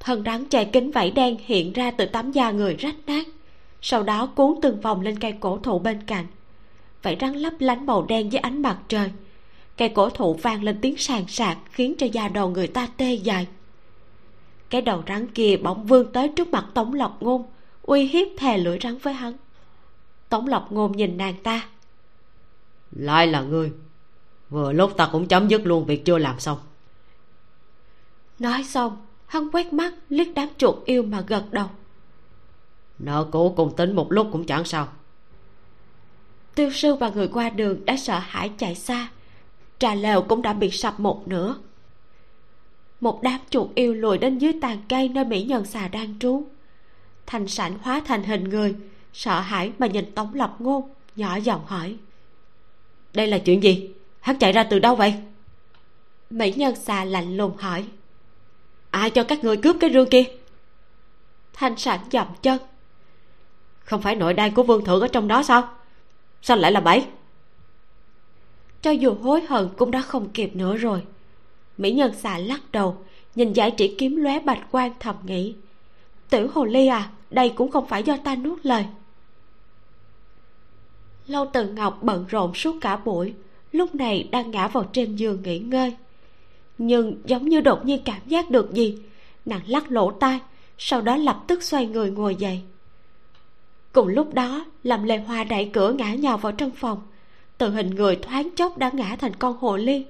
[0.00, 3.26] Thân rắn che kính vảy đen hiện ra từ tấm da người rách nát,
[3.82, 6.26] sau đó cuốn từng vòng lên cây cổ thụ bên cạnh.
[7.02, 9.10] Vảy rắn lấp lánh màu đen dưới ánh mặt trời.
[9.76, 13.14] Cây cổ thụ vang lên tiếng sàn sạc khiến cho da đầu người ta tê
[13.14, 13.46] dại.
[14.70, 17.44] Cái đầu rắn kia bỗng vươn tới trước mặt tống lộc ngôn,
[17.82, 19.32] uy hiếp thè lưỡi rắn với hắn
[20.30, 21.68] tống lộc ngôn nhìn nàng ta.
[22.90, 23.72] Lại là ngươi.
[24.50, 26.58] Vừa lúc ta cũng chấm dứt luôn việc chưa làm xong.
[28.38, 31.66] Nói xong hắn quét mắt liếc đám chuột yêu mà gật đầu.
[32.98, 34.88] Nợ cũ cùng tính một lúc cũng chẳng sao.
[36.54, 39.08] Tiêu sư và người qua đường đã sợ hãi chạy xa.
[39.78, 41.56] Trà lều cũng đã bị sập một nửa.
[43.00, 46.42] Một đám chuột yêu lùi đến dưới tàn cây nơi mỹ nhân xà đang trú.
[47.26, 48.76] Thành sảnh hóa thành hình người
[49.12, 51.96] sợ hãi mà nhìn tống lập ngôn nhỏ giọng hỏi.
[53.14, 53.90] Đây là chuyện gì?
[54.20, 55.14] Hắn chạy ra từ đâu vậy?
[56.30, 57.84] Mỹ nhân xà lạnh lùng hỏi.
[58.90, 60.24] Ai cho các người cướp cái rương kia?
[61.52, 62.58] Thanh sản dậm chân.
[63.84, 65.68] Không phải nội đai của vương thượng ở trong đó sao?
[66.42, 67.06] Sao lại là bảy
[68.82, 71.02] cho dù hối hận cũng đã không kịp nữa rồi.
[71.78, 72.96] Mỹ nhân xà lắc đầu,
[73.34, 75.54] nhìn giải chỉ kiếm lóe bạch quan thầm nghĩ.
[76.30, 78.84] Tiểu hồ ly à đây cũng không phải do ta nuốt lời
[81.30, 83.34] lâu từ ngọc bận rộn suốt cả buổi
[83.72, 85.96] lúc này đang ngã vào trên giường nghỉ ngơi.
[86.78, 88.98] Nhưng giống như đột nhiên cảm giác được gì
[89.46, 90.40] nàng lắc lỗ tai
[90.78, 92.60] sau đó lập tức xoay người ngồi dậy.
[93.92, 97.00] Cùng lúc đó làm lê hoa đẩy cửa ngã nhào vào trong phòng.
[97.58, 100.04] Từ hình người thoáng chốc đã ngã thành con hồ ly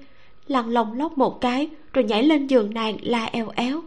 [0.47, 3.81] lăn lông lóc một cái rồi nhảy lên giường nàng la eo éo.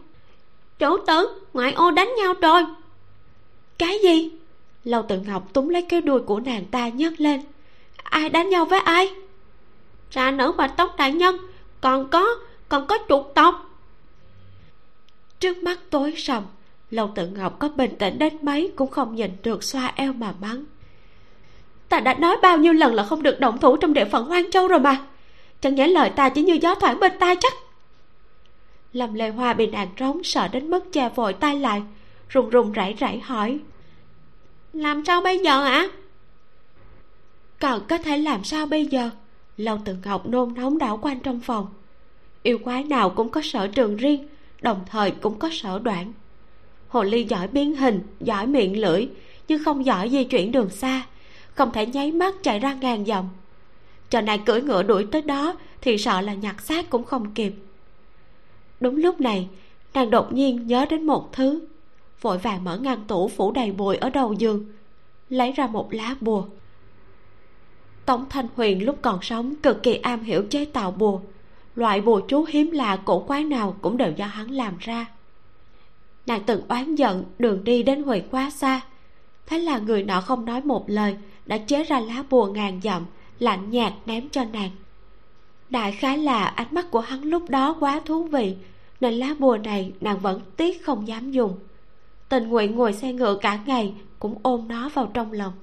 [0.79, 2.61] Chủ tử ngoại ô đánh nhau rồi.
[3.77, 4.31] Cái gì
[4.85, 7.41] lâu tự ngọc túm lấy cái đuôi của nàng ta nhấc lên.
[8.03, 9.09] Ai đánh nhau với ai?
[10.11, 11.37] Ra nữ và tóc đại nhân,
[11.81, 12.25] còn có
[12.69, 13.65] còn có chuột tộc
[15.39, 16.43] trước mắt tối sầm,
[16.91, 20.33] lâu tự ngọc có bình tĩnh đến mấy cũng không nhìn được xoa eo mà
[20.41, 20.63] mắng.
[21.89, 24.51] Ta đã nói bao nhiêu lần là không được động thủ trong địa phận hoang
[24.51, 24.97] châu rồi mà.
[25.61, 27.53] Chẳng nhẽ lời ta chỉ như gió thoảng bên tai chắc.
[28.93, 31.81] Lâm lê hoa bị nàng rống sợ đến mức che vội tay lại,
[32.29, 33.59] run run rẩy rẩy hỏi
[34.75, 35.87] làm sao bây giờ ạ?
[37.59, 39.09] Còn có thể làm sao bây giờ?
[39.57, 41.67] Lâu tự ngọc nôn nóng đảo quanh trong phòng.
[42.43, 44.27] Yêu quái nào cũng có sở trường riêng,
[44.61, 46.13] đồng thời cũng có sở đoạn.
[46.87, 49.07] Hồ ly giỏi biến hình, giỏi miệng lưỡi,
[49.47, 51.05] nhưng không giỏi di chuyển đường xa,
[51.53, 53.29] không thể nháy mắt chạy ra ngàn dặm
[54.09, 57.53] chờ này cưỡi ngựa đuổi tới đó thì sợ là nhặt xác cũng không kịp.
[58.79, 59.47] Đúng lúc này,
[59.93, 61.59] nàng đột nhiên nhớ đến một thứ
[62.21, 64.65] vội vàng mở ngăn tủ phủ đầy bụi ở đầu giường,
[65.29, 66.45] lấy ra một lá bùa.
[68.05, 71.19] Tống thanh huyền lúc còn sống cực kỳ am hiểu chế tạo bùa.
[71.75, 75.05] Loại bùa chú hiếm lạ cổ quái nào cũng đều do hắn làm ra.
[76.25, 78.81] Nàng từng oán giận đường đi đến huyện quá xa
[79.47, 83.05] thế là người nọ không nói một lời, đã chế ra lá bùa ngàn dặm,
[83.39, 84.69] lạnh nhạt ném cho nàng.
[85.69, 88.55] Đại khái là ánh mắt của hắn lúc đó quá thú vị,
[89.01, 91.59] nên lá bùa này nàng vẫn tiếc không dám dùng
[92.29, 95.53] tình nguyện ngồi xe ngựa cả ngày cũng ôm nó vào trong lòng.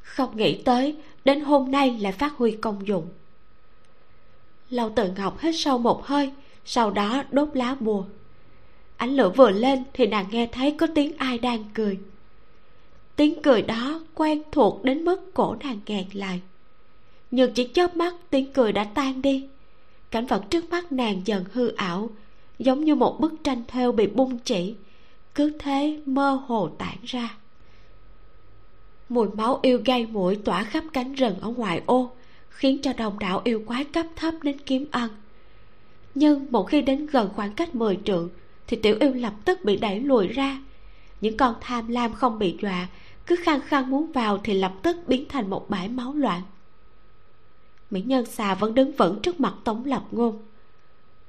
[0.00, 3.08] Không nghĩ tới, đến hôm nay lại phát huy công dụng.
[4.70, 6.30] Lâu tự ngọc hít sâu một hơi,
[6.64, 8.04] sau đó đốt lá bùa.
[8.96, 11.98] Ánh lửa vừa lên thì nàng nghe thấy có tiếng ai đang cười.
[13.16, 16.40] Tiếng cười đó quen thuộc đến mức cổ nàng nghẹn lại.
[17.30, 19.48] Nhưng chỉ chớp mắt tiếng cười đã tan đi.
[20.10, 22.10] Cảnh vật trước mắt nàng dần hư ảo,
[22.58, 24.74] giống như một bức tranh thêu bị bung chỉ
[25.34, 27.36] cứ thế mơ hồ tản ra.
[29.08, 32.12] Mùi máu yêu gây mũi tỏa khắp cánh rừng ở ngoài ô,
[32.48, 35.08] khiến cho đồng đạo yêu quái cấp thấp đến kiếm ăn.
[36.14, 38.28] Nhưng một khi đến gần khoảng cách mười trượng,
[38.66, 40.58] thì tiểu yêu lập tức bị đẩy lùi ra.
[41.20, 42.88] Những con tham lam không bị dọa,
[43.26, 46.42] cứ khăng khăng muốn vào thì lập tức biến thành một bãi máu loạn.
[47.90, 50.42] Mỹ nhân xà vẫn đứng vững trước mặt tống lập ngôn.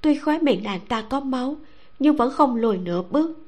[0.01, 1.57] Tuy khóe miệng nàng ta có máu,
[1.99, 3.42] nhưng vẫn không lùi nửa bước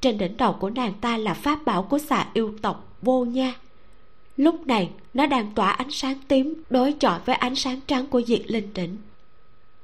[0.00, 3.54] trên đỉnh đầu của nàng ta là pháp bảo của xà yêu tộc vô nha.
[4.36, 8.22] Lúc này, nó đang tỏa ánh sáng tím đối chọi với ánh sáng trắng của
[8.22, 8.96] diệt linh đỉnh.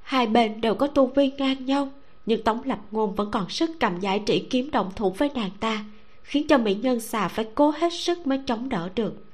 [0.02, 1.88] Hai bên đều có tu vi ngang nhau,
[2.26, 5.50] nhưng tống lập ngôn vẫn còn sức cầm giải trị kiếm đồng thủ với nàng
[5.60, 5.84] ta,
[6.22, 9.24] khiến cho mỹ nhân xà phải cố hết sức mới chống đỡ được.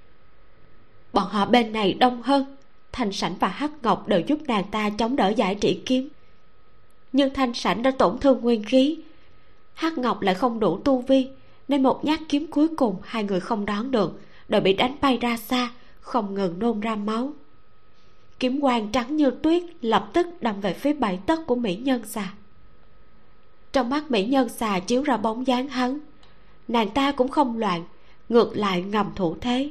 [1.12, 2.56] Bọn họ bên này đông hơn,
[2.92, 6.08] thanh sảnh và hắc ngọc đều giúp nàng ta chống đỡ giải trị kiếm.
[7.12, 8.98] Nhưng thanh sảnh đã tổn thương nguyên khí
[9.78, 11.28] hắc ngọc lại không đủ tu vi,
[11.68, 15.16] nên một nhát kiếm cuối cùng hai người không đón được, đều bị đánh bay
[15.16, 15.70] ra xa,
[16.00, 17.32] không ngừng nôn ra máu.
[18.40, 22.02] Kiếm quang trắng như tuyết lập tức đâm về phía bảy tấc của mỹ nhân
[22.06, 22.32] xà.
[23.72, 25.98] Trong mắt mỹ nhân xà chiếu ra bóng dáng hắn.
[26.68, 27.84] Nàng ta cũng không loạn,
[28.28, 29.70] ngược lại ngầm thủ thế.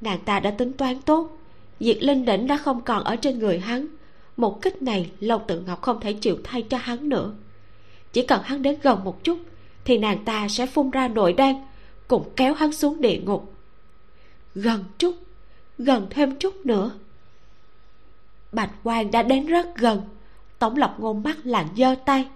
[0.00, 1.38] Nàng ta đã tính toán tốt,
[1.80, 3.86] diệt linh đỉnh đã không còn ở trên người hắn.
[4.36, 7.34] Một kích này lâu tự ngọc không thể chịu thay cho hắn nữa
[8.16, 9.38] chỉ cần hắn đến gần một chút,
[9.84, 11.54] thì nàng ta sẽ phun ra nội đan
[12.08, 13.52] cùng kéo hắn xuống địa ngục.
[14.54, 15.14] Gần chút,
[15.78, 16.90] gần thêm chút nữa.
[18.52, 20.00] Bạch quan đã đến rất gần
[20.58, 22.28] tổng lập ngôn mắt lạnh giơ tay.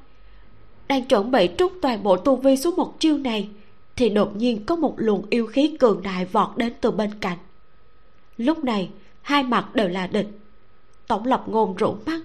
[0.89, 3.49] Đang chuẩn bị trút toàn bộ tu vi xuống một chiêu này,
[3.97, 7.39] thì đột nhiên có một luồng yêu khí cường đại vọt đến từ bên cạnh.
[8.37, 8.91] Lúc này,
[9.23, 10.29] hai mặt đều là địch.
[11.07, 12.21] Tổng lập ngôn rũ mắt,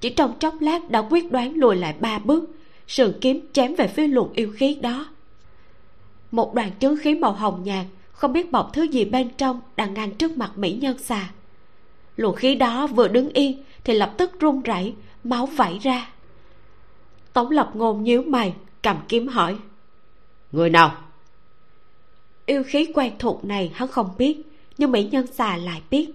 [0.00, 2.57] chỉ trong chốc lát đã quyết đoán lùi lại ba bước
[2.88, 5.08] sườn kiếm chém về phía luồng yêu khí đó.
[6.30, 9.94] Một đoàn chứng khí màu hồng nhạt không biết bọc thứ gì bên trong đang
[9.94, 11.30] ngăn trước mặt mỹ nhân xà.
[12.16, 16.10] Luồng khí đó vừa đứng yên thì lập tức run rẩy máu vẩy ra.
[17.32, 19.56] Tống lập ngôn nhíu mày cầm kiếm hỏi.
[20.52, 20.96] Người nào?
[22.46, 24.42] Yêu khí quen thuộc này hắn không biết
[24.78, 26.10] nhưng mỹ nhân xà lại biết.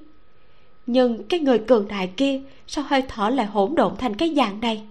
[0.85, 4.59] Nhưng cái người cường đại kia sao hơi thở lại hỗn độn thành cái dạng
[4.59, 4.87] này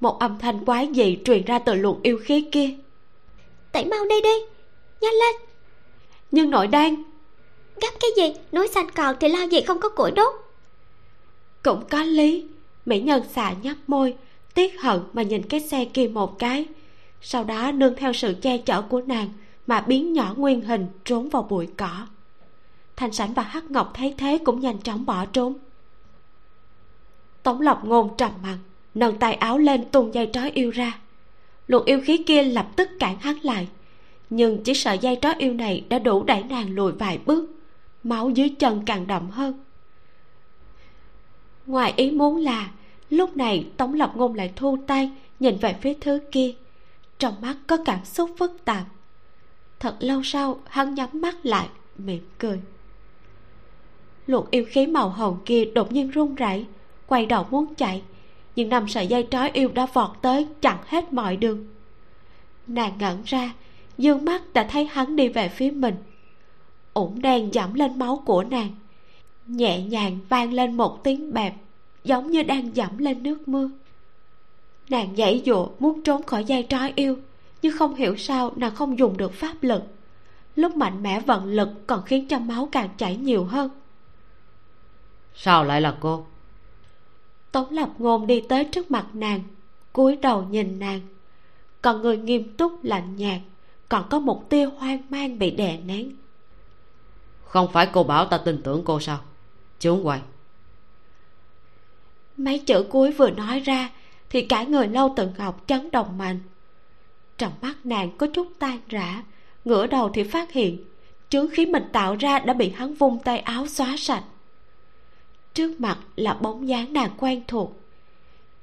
[0.00, 2.70] một âm thanh quái dị truyền ra từ luồng yêu khí kia.
[3.72, 4.38] Tẩy mau đi đi
[5.00, 5.36] nhanh lên.
[6.30, 7.02] Nhưng nội đan.
[7.80, 8.40] Gấp cái gì?
[8.52, 10.34] Núi xanh còn thì lao gì không có củi đốt?
[11.62, 12.46] Cũng có lý.
[12.86, 14.14] Mỹ nhân xà nhấp môi
[14.54, 16.66] tiếc hận mà nhìn cái xe kia một cái.
[17.20, 19.28] Sau đó nương theo sự che chở của nàng
[19.66, 22.06] mà biến nhỏ nguyên hình trốn vào bụi cỏ.
[22.96, 25.54] Thanh sảnh và hắc ngọc thấy thế cũng nhanh chóng bỏ trốn.
[27.42, 28.58] Tống lập ngôn trầm mặt
[28.96, 30.98] nâng tay áo lên tung dây trói yêu ra.
[31.66, 33.68] Luồng yêu khí kia lập tức cản hắn lại.
[34.30, 37.50] Nhưng chỉ sợ dây trói yêu này đã đủ đẩy nàng lùi vài bước,
[38.02, 39.64] máu dưới chân càng đậm hơn.
[41.66, 42.70] Ngoài ý muốn là,
[43.10, 46.54] lúc này tống lập ngôn lại thu tay nhìn về phía thứ kia.
[47.18, 48.84] Trong mắt có cảm xúc phức tạp.
[49.80, 51.68] Thật lâu sau, hắn nhắm mắt lại,
[51.98, 52.60] mỉm cười.
[54.26, 56.66] Luồng yêu khí màu hồng kia đột nhiên run rẩy,
[57.06, 58.02] quay đầu muốn chạy
[58.56, 61.66] nhưng năm sợi dây trói yêu đã vọt tới chặn hết mọi đường.
[62.66, 63.52] Nàng ngẩn ra,
[63.98, 65.94] dương mắt đã thấy hắn đi về phía mình.
[66.94, 68.70] Ủng đen dẫm lên máu của nàng,
[69.46, 71.54] nhẹ nhàng vang lên một tiếng bẹp,
[72.04, 73.70] giống như đang dẫm lên nước mưa.
[74.88, 77.16] Nàng giãy dụa muốn trốn khỏi dây trói yêu,
[77.62, 79.82] nhưng không hiểu sao nàng không dùng được pháp lực.
[80.56, 83.70] Lúc mạnh mẽ vận lực còn khiến cho máu càng chảy nhiều hơn.
[85.34, 86.26] Sao lại là cô?
[87.56, 89.40] Tống lập ngôn đi tới trước mặt nàng
[89.92, 91.00] cúi đầu nhìn nàng.
[91.82, 93.40] Còn người nghiêm túc lạnh nhạt
[93.88, 96.16] còn có một tia hoang mang bị đè nén.
[97.44, 99.18] Không phải cô bảo ta tin tưởng cô sao?
[99.78, 100.20] Chướng quay.
[102.36, 103.90] Mấy chữ cuối vừa nói ra
[104.30, 106.40] thì cả người lâu tự ngọc chấn động mạnh.
[107.38, 109.22] Trong mắt nàng có chút tan rã
[109.64, 110.84] ngửa đầu thì phát hiện
[111.28, 114.24] chướng khí mình tạo ra đã bị hắn vung tay áo xóa sạch
[115.56, 117.80] trước mặt là bóng dáng nàng quen thuộc.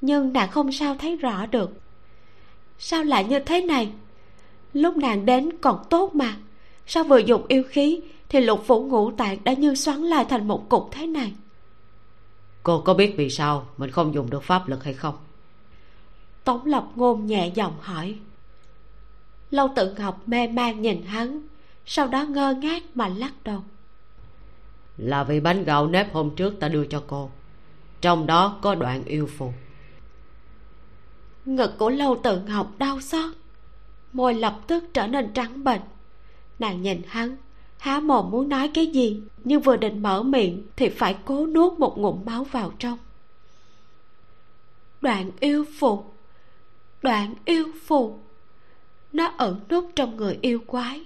[0.01, 1.71] Nhưng nàng không sao thấy rõ được.
[2.79, 3.91] Sao lại như thế này?
[4.73, 6.37] Lúc nàng đến còn tốt mà.
[6.87, 10.47] Sao vừa dùng yêu khí thì lục phủ ngũ tạng đã như xoắn lại thành
[10.47, 11.33] một cục thế này?
[12.63, 15.15] Cô có biết vì sao mình không dùng được pháp lực hay không?
[16.43, 18.15] Tống lập ngôn nhẹ giọng hỏi.
[19.51, 21.41] Lâu tự ngọc mê man nhìn hắn
[21.85, 23.63] sau đó ngơ ngác mà lắc đầu
[24.97, 27.29] là vì bánh gạo nếp hôm trước ta đưa cho cô.
[28.01, 29.53] Trong đó có đoạn yêu phù
[31.45, 33.31] ngực của lâu tự ngọc đau xót.
[34.13, 35.81] Môi lập tức trở nên trắng bệch.
[36.59, 37.37] Nàng nhìn hắn,
[37.77, 41.79] há mồm muốn nói cái gì, nhưng vừa định mở miệng thì phải cố nuốt
[41.79, 42.97] một ngụm máu vào trong.
[45.01, 46.03] Đoạn yêu phù
[47.03, 48.19] đoạn yêu phù
[49.13, 51.01] nó ẩn nút trong người yêu quái,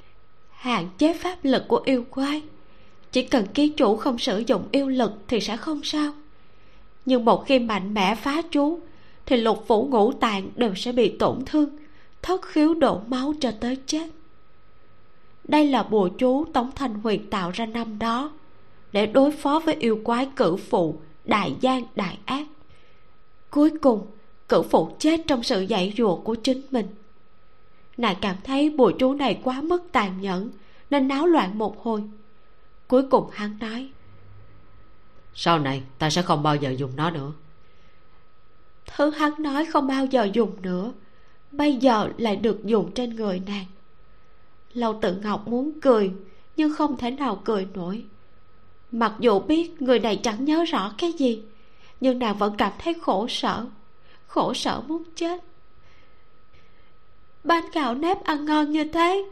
[0.52, 2.42] hạn chế pháp lực của yêu quái
[3.12, 6.12] chỉ cần ký chủ không sử dụng yêu lực thì sẽ không sao.
[7.06, 8.80] Nhưng một khi mạnh mẽ phá chú
[9.26, 11.70] thì lục phủ ngũ tạng đều sẽ bị tổn thương,
[12.22, 14.10] thất khiếu đổ máu cho tới chết.
[15.44, 18.32] Đây là bùa chú tống thanh huyền tạo ra năm đó,
[18.92, 20.96] để đối phó với yêu quái cử phụ
[21.26, 22.48] đại gian đại ác.
[23.50, 24.08] Cuối cùng,
[24.50, 26.88] cử phụ chết trong sự dạy dùa của chính mình.
[27.98, 30.50] Nàng cảm thấy bùa chú này quá mức tàn nhẫn,
[30.90, 32.04] nên náo loạn một hồi
[32.88, 33.90] cuối cùng hắn nói
[35.40, 37.32] sau này ta sẽ không bao giờ dùng nó nữa.
[38.96, 40.92] Thứ hắn nói không bao giờ dùng nữa
[41.52, 43.66] bây giờ lại được dùng trên người nàng.
[44.74, 46.12] Lâu tự ngọc muốn cười
[46.56, 48.06] nhưng không thể nào cười nổi.
[48.92, 51.42] Mặc dù biết người này chẳng nhớ rõ cái gì
[52.00, 53.66] nhưng nàng vẫn cảm thấy khổ sở
[54.28, 55.44] khổ sở muốn chết.
[57.44, 59.26] Bánh gạo nếp ăn ngon như thế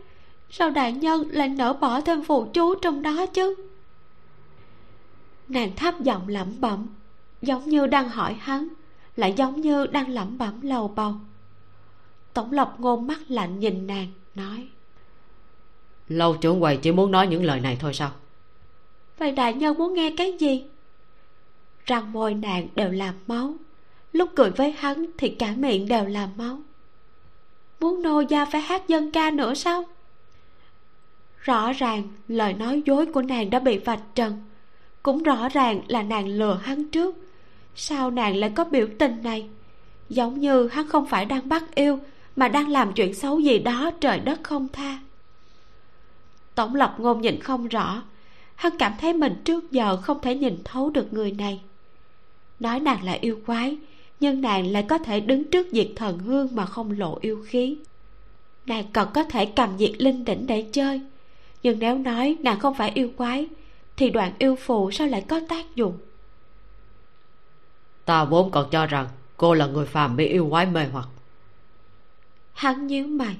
[0.50, 3.56] sao đại nhân lại nỡ bỏ thêm phụ chú trong đó chứ?
[5.48, 6.88] Nàng thấp giọng lẩm bẩm
[7.42, 8.68] giống như đang hỏi hắn
[9.16, 11.14] lại giống như đang lẩm bẩm lầu bầu.
[12.34, 14.68] Tổng lộc ngôn mắt lạnh nhìn nàng nói
[16.08, 18.12] lâu trưởng quầy chỉ muốn nói những lời này thôi sao?
[19.18, 20.64] Vậy đại nhân muốn nghe cái gì?
[21.86, 23.54] Răng môi nàng đều làm máu
[24.14, 26.60] lúc cười với hắn thì cả miệng đều làm máu.
[27.80, 29.84] Muốn nô gia phải hát dân ca nữa sao
[31.46, 34.44] rõ ràng, lời nói dối của nàng đã bị vạch trần.
[35.04, 37.16] Cũng rõ ràng là nàng lừa hắn trước.
[37.76, 39.50] Sao nàng lại có biểu tình này?
[40.10, 42.00] Giống như hắn không phải đang bắt yêu,
[42.36, 45.00] mà đang làm chuyện xấu gì đó trời đất không tha.
[46.56, 48.04] Tổng lập ngôn nhìn không rõ.
[48.56, 51.62] Hắn cảm thấy mình trước giờ không thể nhìn thấu được người này.
[52.60, 53.78] Nói nàng là yêu quái,
[54.20, 57.78] nhưng nàng lại có thể đứng trước diệt thần hương mà không lộ yêu khí.
[58.66, 61.02] Nàng còn có thể cầm diệt linh đỉnh để chơi
[61.66, 63.48] nhưng nếu nói nàng không phải yêu quái
[63.98, 65.98] thì đoạn yêu phù sao lại có tác dụng?
[68.06, 69.08] Ta vốn còn cho rằng
[69.38, 71.08] cô là người phàm bị yêu quái mê hoặc.
[72.54, 73.36] Hắn nhíu mày.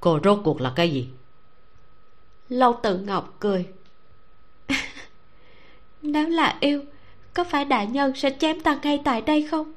[0.00, 1.08] Cô rốt cuộc là cái gì?
[2.48, 3.66] Lâu tự ngọc cười.
[4.68, 4.78] cười.
[6.02, 6.84] Nếu là yêu
[7.34, 9.72] có phải đại nhân sẽ chém ta ngay tại đây không?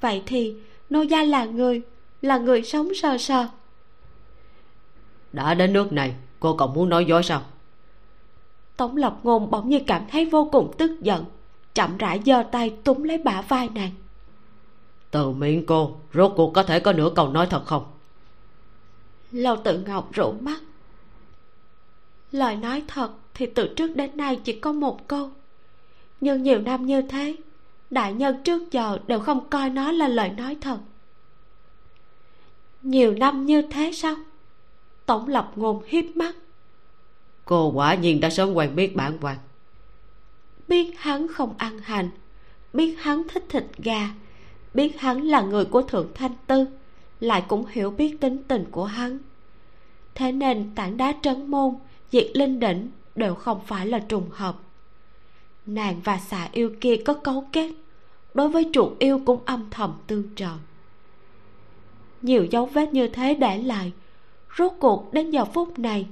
[0.00, 0.54] Vậy thì
[0.90, 1.82] nô gia là người
[2.22, 3.48] là người sống sờ sờ
[5.32, 7.42] đã đến nước này cô còn muốn nói dối sao?
[8.76, 11.24] Tống lập ngôn bỗng như cảm thấy vô cùng tức giận
[11.74, 13.90] chậm rãi giơ tay túm lấy bả vai nàng.
[15.10, 17.84] Từ miệng cô rốt cuộc có thể có nửa câu nói thật không?
[19.32, 20.60] Lâu tự ngọc rủ mắt.
[22.32, 25.30] Lời nói thật thì từ trước đến nay chỉ có một câu.
[26.20, 27.36] Nhưng nhiều năm như thế
[27.90, 30.78] đại nhân trước giờ đều không coi nó là lời nói thật.
[32.82, 34.14] Nhiều năm như thế sao
[35.10, 36.36] tổng lập ngôn hiếp mắt.
[37.44, 39.36] Cô quả nhiên đã sớm quen biết bản quan
[40.68, 42.10] biết hắn không ăn hành
[42.72, 44.10] biết hắn thích thịt gà
[44.74, 46.66] biết hắn là người của thượng thanh tư
[47.20, 49.18] lại cũng hiểu biết tính tình của hắn.
[50.14, 51.74] Thế nên tảng đá trấn môn
[52.12, 54.56] diệt linh đỉnh đều không phải là trùng hợp.
[55.66, 57.72] Nàng và xà yêu kia có cấu kết
[58.34, 60.52] đối với chuột yêu cũng âm thầm tương trợ.
[62.22, 63.92] Nhiều dấu vết như thế để lại
[64.58, 66.06] rốt cuộc đến giờ phút này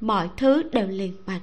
[0.00, 1.40] mọi thứ đều liền mạch.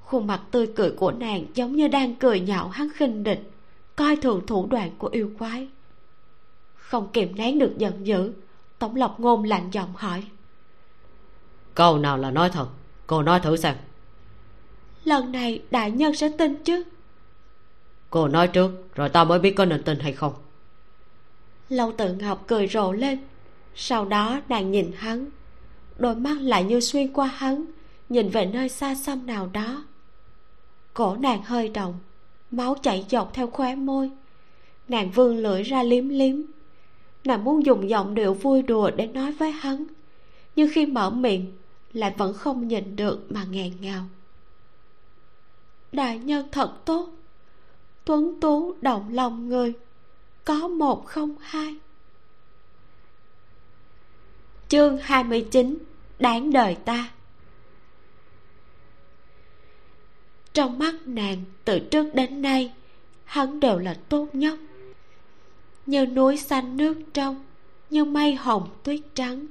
[0.00, 3.50] Khuôn mặt tươi cười của nàng giống như đang cười nhạo hắn khinh địch
[3.96, 5.68] coi thường thủ đoạn của yêu quái.
[6.74, 8.32] Không kìm nén được giận dữ
[8.78, 10.24] tổng lộc ngôn lạnh giọng hỏi.
[11.74, 12.66] Câu nào là nói thật?
[13.06, 13.76] Cô nói thử xem.
[15.04, 16.82] Lần này đại nhân sẽ tin chứ?
[18.10, 20.32] Cô nói trước rồi ta mới biết có nên tin hay không.
[21.68, 23.18] Lâu tự ngọc cười rộ lên
[23.74, 25.26] sau đó nàng nhìn hắn,
[25.98, 27.64] đôi mắt lại như xuyên qua hắn,
[28.08, 29.84] nhìn về nơi xa xăm nào đó.
[30.94, 31.98] Cổ nàng hơi động,
[32.50, 34.10] máu chảy dọc theo khóe môi.
[34.88, 36.36] Nàng vươn lưỡi ra liếm liếm.
[37.24, 39.84] Nàng muốn dùng giọng điệu vui đùa để nói với hắn,
[40.56, 41.52] nhưng khi mở miệng
[41.92, 44.04] lại vẫn không nhìn được mà nghẹn ngào.
[45.92, 47.08] Đại nhân thật tốt.
[48.04, 49.72] Tuấn tú động lòng người,
[50.44, 51.76] có một không hai
[54.72, 55.78] chương 29
[56.18, 57.10] đáng đời ta.
[60.54, 62.72] Trong mắt nàng từ trước đến nay,
[63.24, 64.58] hắn đều là tốt nhất.
[65.86, 67.44] Như núi xanh nước trong,
[67.90, 69.46] như mây hồng tuyết trắng,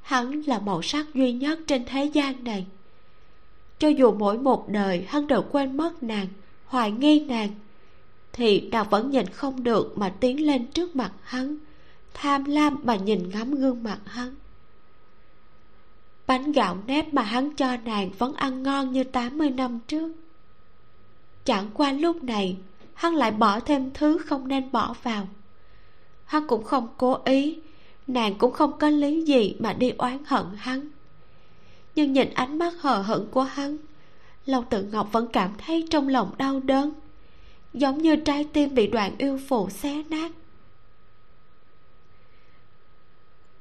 [0.00, 2.66] hắn là màu sắc duy nhất trên thế gian này.
[3.78, 6.26] Cho dù mỗi một đời hắn đều quên mất nàng,
[6.64, 7.50] hoài nghi nàng,
[8.32, 11.56] thì nàng vẫn nhìn không được mà tiến lên trước mặt hắn
[12.14, 14.34] tham lam mà nhìn ngắm gương mặt hắn.
[16.26, 20.12] Bánh gạo nếp mà hắn cho nàng vẫn ăn ngon như 80 năm trước.
[21.44, 22.56] Chẳng qua lúc này,
[22.94, 25.28] hắn lại bỏ thêm thứ không nên bỏ vào.
[26.24, 27.58] Hắn cũng không cố ý,
[28.06, 30.88] nàng cũng không có lý gì mà đi oán hận hắn.
[31.94, 33.76] Nhưng nhìn ánh mắt hờ hững của hắn
[34.46, 36.92] lâu tự ngọc vẫn cảm thấy trong lòng đau đớn,
[37.72, 40.32] giống như trái tim bị đoạn yêu phụ xé nát.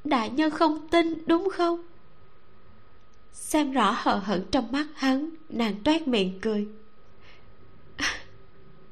[0.09, 1.81] Đại nhân không tin đúng không?
[3.31, 6.67] Xem rõ hờ hững trong mắt hắn nàng toét miệng cười.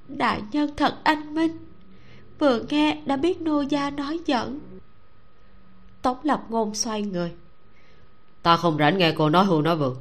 [0.08, 1.58] Đại nhân thật anh minh.
[2.40, 4.60] Vừa nghe đã biết nô gia nói giỡn.
[6.02, 7.32] Tống lập ngôn xoay người.
[8.44, 9.98] Ta không rảnh nghe cô nói hưu nói vượng.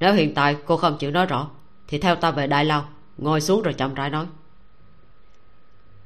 [0.00, 1.50] Nếu hiện tại cô không chịu nói rõ
[1.86, 2.88] thì theo ta về đại lao
[3.18, 4.26] ngồi xuống rồi chậm rãi nói.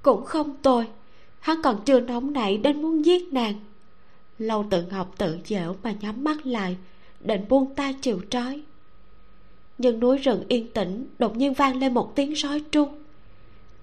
[0.02, 0.88] Cũng không tôi
[1.40, 3.54] hắn còn chưa nóng nảy đến muốn giết nàng
[4.40, 6.76] lâu tự ngọc tự dẻo mà nhắm mắt lại
[7.20, 8.62] định buông tay chịu trói.
[9.78, 13.02] Nhưng núi rừng yên tĩnh đột nhiên vang lên một tiếng sói trung,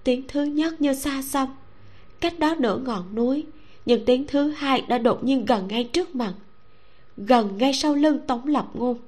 [0.04, 1.48] tiếng thứ nhất như xa xăm.
[2.20, 3.46] Cách đó nửa ngọn núi
[3.86, 6.34] nhưng tiếng thứ hai đã đột nhiên gần ngay trước mặt.
[7.16, 8.98] Gần ngay sau lưng tống lập ngôn.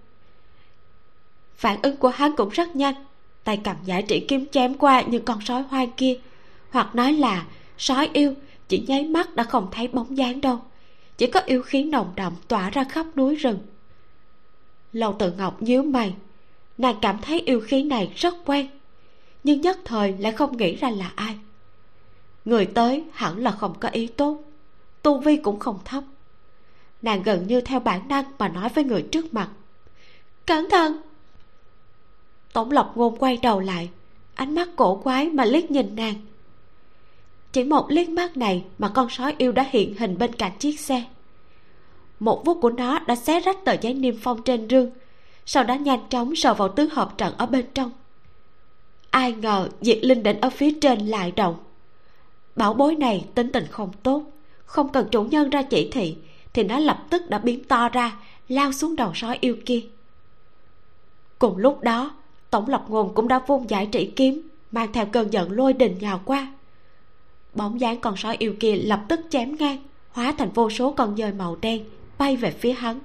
[1.56, 2.94] Phản ứng của hắn cũng rất nhanh.
[3.44, 6.18] Tay cầm giải trị kiếm chém qua những con sói hoang kia.
[6.70, 7.46] Hoặc nói là
[7.78, 8.34] sói yêu
[8.68, 10.60] chỉ nháy mắt đã không thấy bóng dáng đâu
[11.20, 13.58] chỉ có yêu khí nồng đậm tỏa ra khắp núi rừng.
[14.92, 16.14] Lâu tự ngọc nhíu mày.
[16.78, 18.68] Nàng cảm thấy yêu khí này rất quen,
[19.44, 21.38] nhưng nhất thời lại không nghĩ ra là ai.
[22.44, 24.42] Người tới hẳn là không có ý tốt,
[25.02, 26.04] tu vi cũng không thấp.
[27.02, 29.48] Nàng gần như theo bản năng mà nói với người trước mặt.
[30.46, 31.00] Cẩn thận!
[32.52, 33.90] Tổng lộc ngôn quay đầu lại,
[34.34, 36.14] ánh mắt cổ quái mà liếc nhìn nàng
[37.52, 40.80] chỉ một liếc mắt này mà con sói yêu đã hiện hình bên cạnh chiếc
[40.80, 41.04] xe.
[42.20, 44.90] Một vuốt của nó đã xé rách tờ giấy niêm phong trên rương,
[45.46, 47.90] sau đó nhanh chóng sờ vào tứ hợp trận ở bên trong.
[49.10, 51.56] Ai ngờ diệt linh đỉnh ở phía trên lại động.
[52.56, 54.22] Bảo bối này tính tình không tốt,
[54.64, 56.16] không cần chủ nhân ra chỉ thị,
[56.52, 58.16] thì nó lập tức đã biến to ra,
[58.48, 59.80] lao xuống đầu sói yêu kia.
[61.38, 62.10] Cùng lúc đó,
[62.50, 65.98] tổng lộc ngôn cũng đã vung giải trị kiếm, mang theo cơn giận lôi đình
[66.00, 66.52] nhào qua
[67.54, 69.78] bóng dáng con sói yêu kia lập tức chém ngang,
[70.10, 71.84] hóa thành vô số con dơi màu đen
[72.18, 72.98] bay về phía hắn.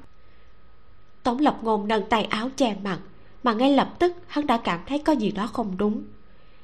[1.24, 3.00] Tống lập ngôn nâng tay áo che mặt,
[3.44, 6.04] mà ngay lập tức hắn đã cảm thấy có gì đó không đúng.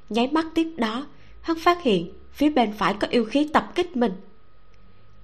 [0.09, 1.05] Nháy mắt tiếp đó,
[1.41, 4.13] hắn phát hiện phía bên phải có yêu khí tập kích mình.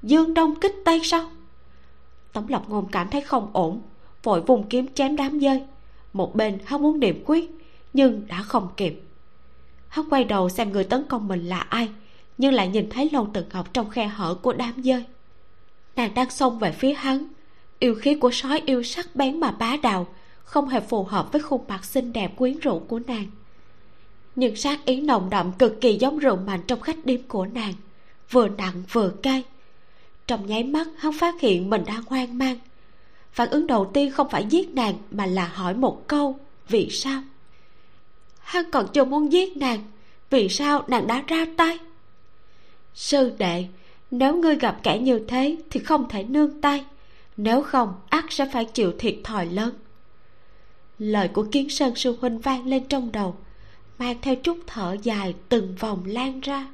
[0.03, 1.29] Dương đông kích tay sao?
[2.33, 3.81] Tống lập ngôn cảm thấy không ổn,
[4.23, 5.63] vội vùng kiếm chém đám dơi
[6.13, 7.51] một bên hắn muốn niệm quyết,
[7.93, 9.01] nhưng đã không kịp.
[9.87, 11.89] Hắn quay đầu xem người tấn công mình là ai
[12.37, 15.05] nhưng lại nhìn thấy lâu tự ngọc trong khe hở của đám dơi
[15.97, 17.27] nàng đang xông về phía hắn.
[17.79, 20.07] Yêu khí của sói yêu sắc bén mà bá đạo,
[20.43, 23.25] không hề phù hợp với khuôn mặt xinh đẹp quyến rũ của nàng.
[24.35, 27.73] Nhưng sát ý nồng đậm cực kỳ giống rượu mạnh trong khách điếm của nàng,
[28.31, 29.43] vừa nặng vừa cay.
[30.27, 32.57] Trong nháy mắt, hắn phát hiện mình đang hoang mang.
[33.31, 37.21] Phản ứng đầu tiên không phải giết nàng, mà là hỏi một câu, vì sao?
[38.39, 39.79] Hắn còn chưa muốn giết nàng,
[40.29, 41.79] vì sao nàng đã ra tay?
[42.97, 43.65] Sư đệ,
[44.11, 46.85] nếu ngươi gặp kẻ như thế thì không thể nương tay.
[47.37, 49.73] Nếu không ắt sẽ phải chịu thiệt thòi lớn.
[50.99, 53.35] Lời của kiến sơn sư huynh vang lên trong đầu,
[53.99, 56.67] mang theo chút thở dài từng vòng lan ra.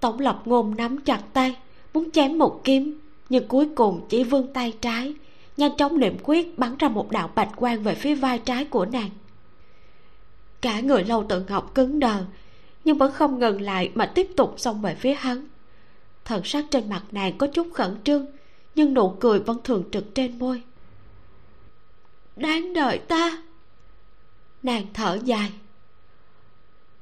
[0.00, 1.56] Tổng lập ngôn nắm chặt tay,
[1.94, 5.14] muốn chém một kiếm, nhưng cuối cùng chỉ vươn tay trái,
[5.56, 8.84] nhanh chóng niệm quyết bắn ra một đạo bạch quang về phía vai trái của
[8.84, 9.10] nàng.
[10.60, 12.24] Cả người lâu tự ngọc cứng đờ
[12.88, 15.46] nhưng vẫn không ngừng lại mà tiếp tục xông về phía hắn.
[16.24, 18.26] Thần sắc trên mặt nàng có chút khẩn trương,
[18.74, 20.62] nhưng nụ cười vẫn thường trực trên môi.
[22.36, 23.42] Đáng đợi ta!
[24.62, 25.52] Nàng thở dài.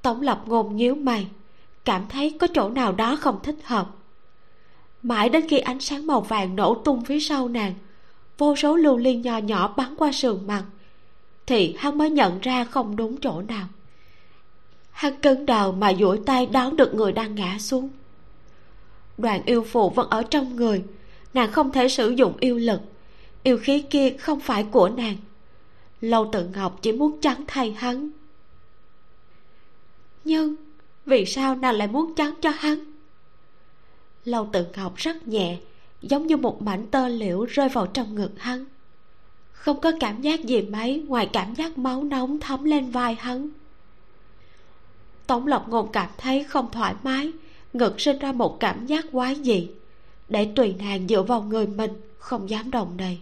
[0.03, 1.27] Tổng lập ngôn nhíu mày,
[1.85, 3.91] cảm thấy có chỗ nào đó không thích hợp.
[5.03, 7.75] Mãi đến khi ánh sáng màu vàng nổ tung phía sau nàng,
[8.39, 10.65] vô số lưu liên nho nhỏ bắn qua sườn mặt,
[11.47, 13.67] thì hắn mới nhận ra không đúng chỗ nào
[14.97, 17.89] hắn cứng đầu mà duỗi tay đón được người đang ngã xuống.
[19.19, 20.85] Đoàn yêu phụ vẫn ở trong người,
[21.35, 22.81] nàng không thể sử dụng yêu lực,
[23.43, 25.17] yêu khí kia không phải của nàng.
[26.01, 28.11] Lâu tự ngọc chỉ muốn trắng thay hắn.
[30.25, 30.55] Nhưng,
[31.07, 32.79] vì sao nàng lại muốn trắng cho hắn?
[34.25, 35.59] Lâu tự ngọc rất nhẹ,
[36.03, 38.65] giống như một mảnh tơ liễu rơi vào trong ngực hắn.
[39.53, 43.51] Không có cảm giác gì mấy, ngoài cảm giác máu nóng thấm lên vai hắn
[45.27, 47.33] tống lộc ngôn cảm thấy không thoải mái,
[47.73, 49.69] ngực sinh ra một cảm giác quái dị.
[50.29, 53.19] Để tùy nàng dựa vào người mình, không dám đồng đầy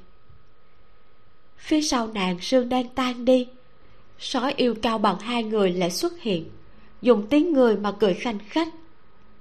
[1.65, 3.49] phía sau nàng sương đang tan đi.
[4.19, 6.51] Sói yêu cao bằng hai người lại xuất hiện,
[7.03, 8.69] dùng tiếng người mà cười khanh khách.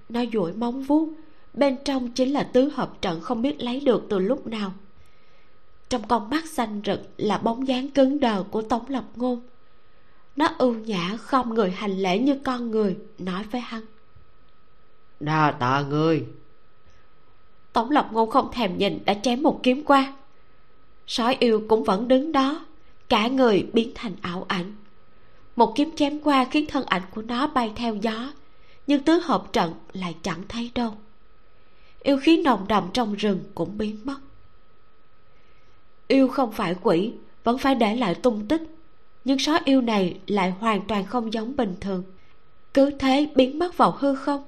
[0.10, 1.10] Nó duỗi móng vuốt,
[1.54, 4.74] bên trong chính là tứ hợp trận không biết lấy được từ lúc nào.
[5.90, 9.42] Trong con mắt xanh rực là bóng dáng cứng đờ của tống lập ngôn
[10.36, 13.82] nó ưu nhã không người hành lễ như con người nói với hắn.
[15.20, 16.26] Đa tạ ngươi
[17.74, 20.14] tổng lập ngôn không thèm nhìn đã chém một kiếm qua.
[21.08, 22.66] Sói yêu cũng vẫn đứng đó
[23.10, 24.76] cả người biến thành ảo ảnh.
[25.56, 28.34] Một kiếm chém qua khiến thân ảnh của nó bay theo gió
[28.88, 30.94] nhưng tứ hợp trận lại chẳng thấy đâu.
[32.00, 34.18] Yêu khí nồng đậm trong rừng cũng biến mất.
[36.08, 37.14] Yêu không phải quỷ
[37.44, 38.62] vẫn phải để lại tung tích
[39.26, 42.04] nhưng sói yêu này lại hoàn toàn không giống bình thường.
[42.74, 44.44] Cứ thế biến mất vào hư không?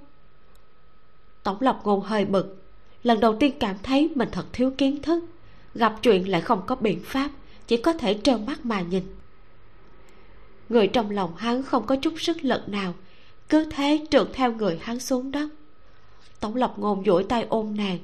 [1.43, 2.61] Tổng lộc ngôn hơi bực.
[3.03, 5.23] Lần đầu tiên cảm thấy mình thật thiếu kiến thức.
[5.75, 7.29] Gặp chuyện lại không có biện pháp,
[7.67, 9.03] chỉ có thể trơ mắt mà nhìn.
[10.69, 12.93] Người trong lòng hắn không có chút sức lực nào.
[13.49, 15.49] Cứ thế trượt theo người hắn xuống đất.
[16.39, 17.99] Tổng lộc ngôn duỗi tay ôm nàng,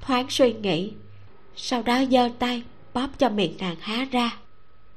[0.00, 0.92] thoáng suy nghĩ.
[1.56, 2.62] Sau đó giơ tay,
[2.94, 4.38] bóp cho miệng nàng há ra.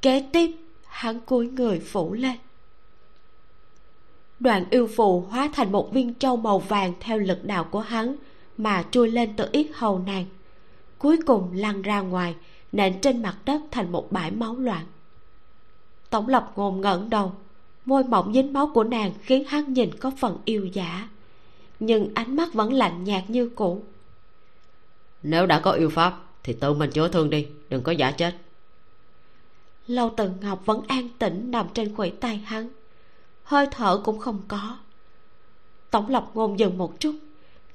[0.02, 0.52] Kế tiếp
[0.92, 2.36] hắn cúi người phủ lên.
[4.40, 8.16] Đoàn yêu phù hóa thành một viên châu màu vàng theo lực đạo của hắn
[8.58, 10.26] mà trôi lên từ yết hầu nàng.
[10.98, 12.36] Cuối cùng lăn ra ngoài,
[12.72, 14.86] nện trên mặt đất thành một bãi máu loạn.
[16.10, 17.34] Tổng lập ngồm ngẩng đầu,
[17.86, 21.10] môi mỏng dính máu của nàng khiến hắn nhìn có phần yêu giả
[21.80, 23.84] nhưng ánh mắt vẫn lạnh nhạt như cũ.
[25.24, 26.14] Nếu đã có yêu pháp,
[26.44, 28.34] thì tự mình chữa thương đi, đừng có giả chết
[29.96, 32.70] lâu từ ngọc vẫn an tĩnh nằm trên khuỷu tay hắn.
[33.44, 34.78] Hơi thở cũng không có.
[35.92, 37.16] Tổng lộc ngôn dừng một chút,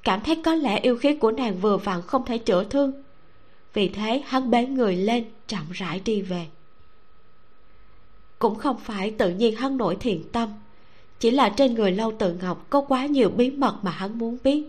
[0.03, 2.93] cảm thấy có lẽ yêu khí của nàng vừa vặn không thể chữa thương.
[3.73, 6.47] Vì thế hắn bế người lên, chậm rãi đi về.
[8.39, 10.49] Cũng không phải tự nhiên hắn nổi thiện tâm,
[11.21, 14.37] chỉ là trên người lâu tự ngọc có quá nhiều bí mật mà hắn muốn
[14.45, 14.65] biết.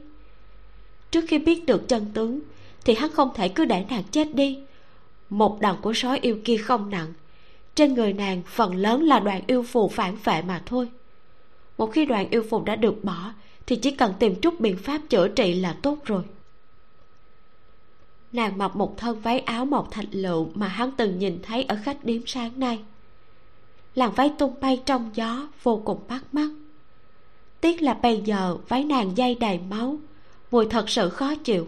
[1.11, 2.39] Trước khi biết được chân tướng,
[2.85, 4.59] thì hắn không thể cứ để nàng chết đi.
[5.29, 7.13] Một đòn của sói yêu kia không nặng
[7.77, 10.89] trên người nàng phần lớn là đoàn yêu phù phản vệ mà thôi.
[11.77, 13.33] Một khi đoàn yêu phù đã được bỏ,
[13.65, 16.23] thì chỉ cần tìm chút biện pháp chữa trị là tốt rồi.
[18.31, 21.77] Nàng mặc một thân váy áo màu thạch lựu mà hắn từng nhìn thấy ở
[21.83, 22.79] khách điếm sáng nay.
[23.95, 26.49] Làn váy tung bay trong gió, vô cùng bắt mắt.
[27.61, 29.97] Tiếc là bây giờ váy nàng dây đầy máu,
[30.51, 31.67] mùi thật sự khó chịu.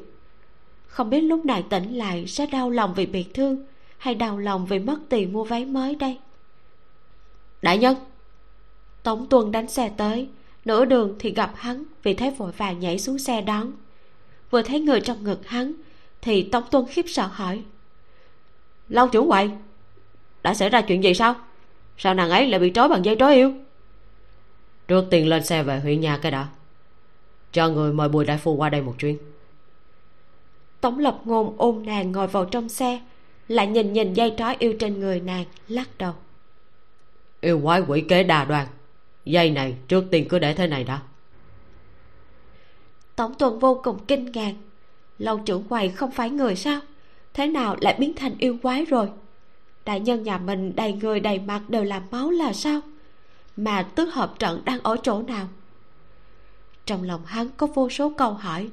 [0.88, 3.66] Không biết lúc này tỉnh lại sẽ đau lòng vì bị thương
[4.00, 6.18] hay đau lòng vì mất tiền mua váy mới đây?
[7.62, 7.96] Đại nhân.
[9.04, 10.30] Tống tuân đánh xe tới
[10.66, 13.72] nửa đường thì gặp hắn vì thế vội vàng nhảy xuống xe đón.
[14.52, 15.74] Vừa thấy người trong ngực hắn
[16.22, 17.64] thì tống tuân khiếp sợ hỏi
[18.90, 19.50] lâu chủ quậy
[20.44, 21.36] đã xảy ra chuyện gì sao?
[21.98, 23.54] Sao nàng ấy lại bị trói bằng dây trói yêu?
[24.88, 26.48] Trước tiên lên xe về huyện nhà cái đã
[27.52, 29.18] cho người mời bùi đại phu qua đây một chuyến.
[30.82, 33.00] Tống lập ngôn ôm nàng ngồi vào trong xe
[33.50, 36.14] lại nhìn nhìn dây trói yêu trên người nàng lắc đầu.
[37.42, 38.68] Yêu quái quỷ kế đà đoan.
[39.26, 41.02] Dây này trước tiên cứ để thế này đã.
[43.16, 44.54] Tổng tuần vô cùng kinh ngạc.
[45.18, 46.80] Lâu trưởng quầy không phải người sao?
[47.34, 49.10] Thế nào lại biến thành yêu quái rồi?
[49.86, 52.82] Đại nhân nhà mình đầy người đầy mặt đều là máu là sao?
[53.58, 55.48] Mà tứ hợp trận đang ở chỗ nào?
[56.86, 58.70] Trong lòng hắn có vô số câu hỏi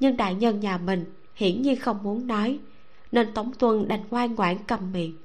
[0.00, 1.04] nhưng đại nhân nhà mình
[1.34, 2.58] hiển nhiên không muốn nói
[3.12, 5.16] nên tống tuân đành ngoan ngoãn cầm miệng.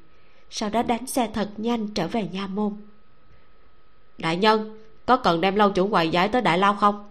[0.49, 2.73] Sau đó đánh xe thật nhanh trở về nha môn.
[4.17, 7.09] Đại nhân có cần đem lâu chủ quầy giải tới đại lao không?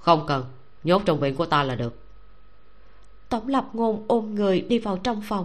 [0.00, 0.44] Không cần
[0.84, 1.94] nhốt trong viện của ta là được.
[3.28, 5.44] Tổng lập ngôn ôm người đi vào trong phòng.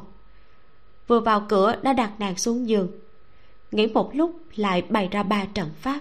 [1.07, 2.91] Vừa vào cửa đã đặt nàng xuống giường.
[3.71, 5.99] Nghĩ một lúc lại bày ra ba trận pháp.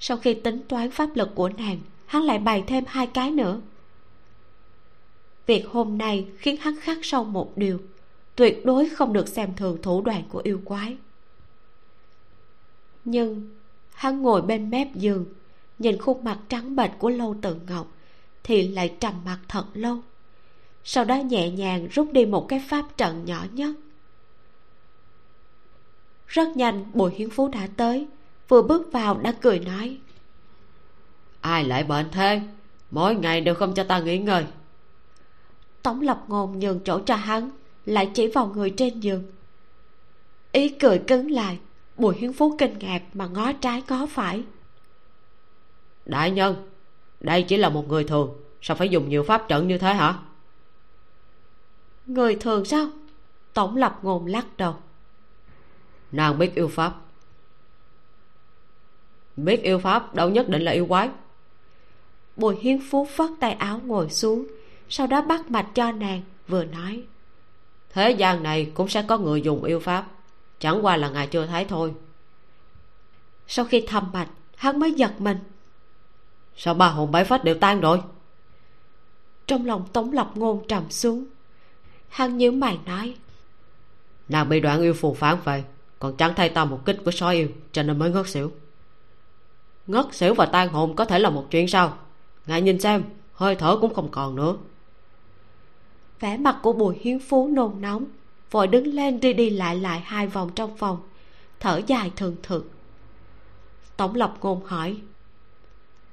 [0.00, 3.60] Sau khi tính toán pháp lực của nàng hắn lại bày thêm hai cái nữa
[5.46, 7.78] việc hôm nay khiến hắn khắc sâu một điều,
[8.36, 10.96] tuyệt đối không được xem thường thủ đoạn của yêu quái.
[13.04, 13.54] Nhưng
[13.94, 15.26] hắn ngồi bên mép giường,
[15.78, 17.92] nhìn khuôn mặt trắng bệch của lâu tự ngọc
[18.44, 19.98] thì lại trầm mặt thật lâu,
[20.84, 23.74] sau đó nhẹ nhàng rút đi một cái pháp trận nhỏ nhất.
[26.26, 28.06] Rất nhanh, bùi hiến phú đã tới,
[28.48, 29.98] vừa bước vào đã cười nói,
[31.40, 32.40] ai lại bệnh thế?
[32.90, 34.44] Mỗi ngày đều không cho ta nghỉ ngơi
[35.86, 37.50] tống lập ngôn nhường chỗ cho hắn
[37.84, 39.24] lại chỉ vào người trên giường.
[40.52, 41.58] Ý cười cứng lại
[41.96, 44.44] bùi hiến phú kinh ngạc mà ngó trái ngó phải.
[46.06, 46.68] Đại nhân
[47.20, 50.18] đây chỉ là một người thường sao phải dùng nhiều pháp trận như thế hả?
[52.06, 52.88] Người thường sao?
[53.54, 54.74] Tổng lập ngôn lắc đầu.
[56.12, 56.94] Nàng biết yêu pháp.
[59.36, 61.10] Biết yêu pháp đâu nhất định là yêu quái.
[62.36, 64.46] Bùi hiến phú phất tay áo ngồi xuống
[64.88, 67.02] sau đó bắt mạch cho nàng vừa nói.
[67.92, 70.06] Thế gian này cũng sẽ có người dùng yêu pháp.
[70.58, 71.94] Chẳng qua là ngài chưa thấy thôi.
[73.46, 75.38] Sau khi thầm mạch hắn mới giật mình.
[76.56, 78.00] Sao ba hồn bảy phách đều tan rồi?
[79.46, 81.24] Trong lòng tống lập ngôn trầm xuống.
[82.08, 83.14] Hắn nhíu mày nói.
[84.28, 85.64] Nàng bị đoạn yêu phù phản vậy
[85.98, 88.52] còn chẳng thay ta một kích của sói yêu cho nên mới ngất xỉu.
[89.86, 91.98] Ngất xỉu và tan hồn có thể là một chuyện sao?
[92.46, 94.56] Ngài nhìn xem hơi thở cũng không còn nữa
[96.20, 98.04] vẻ mặt của bùi hiến phú nôn nóng
[98.50, 100.98] vội đứng lên đi đi lại lại hai vòng trong phòng
[101.60, 102.70] thở dài thường thực
[103.96, 104.96] tổng lộc ngôn hỏi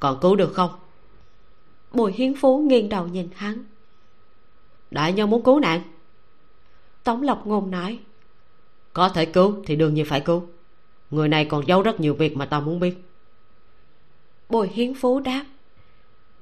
[0.04, 0.72] còn cứu được không?
[1.92, 3.64] Bùi hiến phú nghiêng đầu nhìn hắn.
[4.92, 5.82] Đại nhân muốn cứu nạn.
[7.04, 8.00] Tống lộc ngôn nói
[8.94, 10.44] có thể cứu thì đương nhiên phải cứu.
[11.12, 12.96] Người này còn giấu rất nhiều việc mà ta muốn biết.
[14.50, 15.46] Bùi hiến phú đáp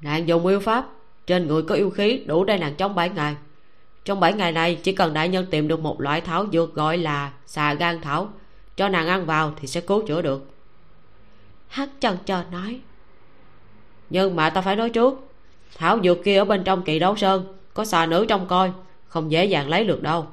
[0.01, 0.89] nàng dùng yêu pháp
[1.27, 3.35] trên người có yêu khí đủ để nàng chống bảy ngày
[4.05, 6.97] trong bảy ngày này chỉ cần đại nhân tìm được một loại thảo dược gọi
[6.97, 8.29] là xà gan thảo
[8.75, 10.49] cho nàng ăn vào thì sẽ cứu chữa được.
[11.67, 12.79] Hắn chần chờ nói.
[14.09, 15.27] Nhưng mà ta phải nói trước
[15.77, 18.71] thảo dược kia ở bên trong kỳ đấu sơn có xà nữ trong coi
[19.07, 20.27] không dễ dàng lấy được đâu.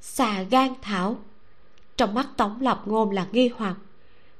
[0.00, 1.16] Xà gan thảo?
[1.96, 3.76] Trong mắt tổng lập ngôn là nghi hoặc.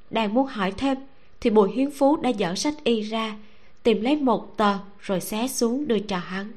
[0.09, 0.97] Đang muốn hỏi thêm
[1.41, 3.35] thì bùi hiến phú đã dở sách y ra
[3.83, 6.51] tìm lấy một tờ rồi xé xuống đưa cho hắn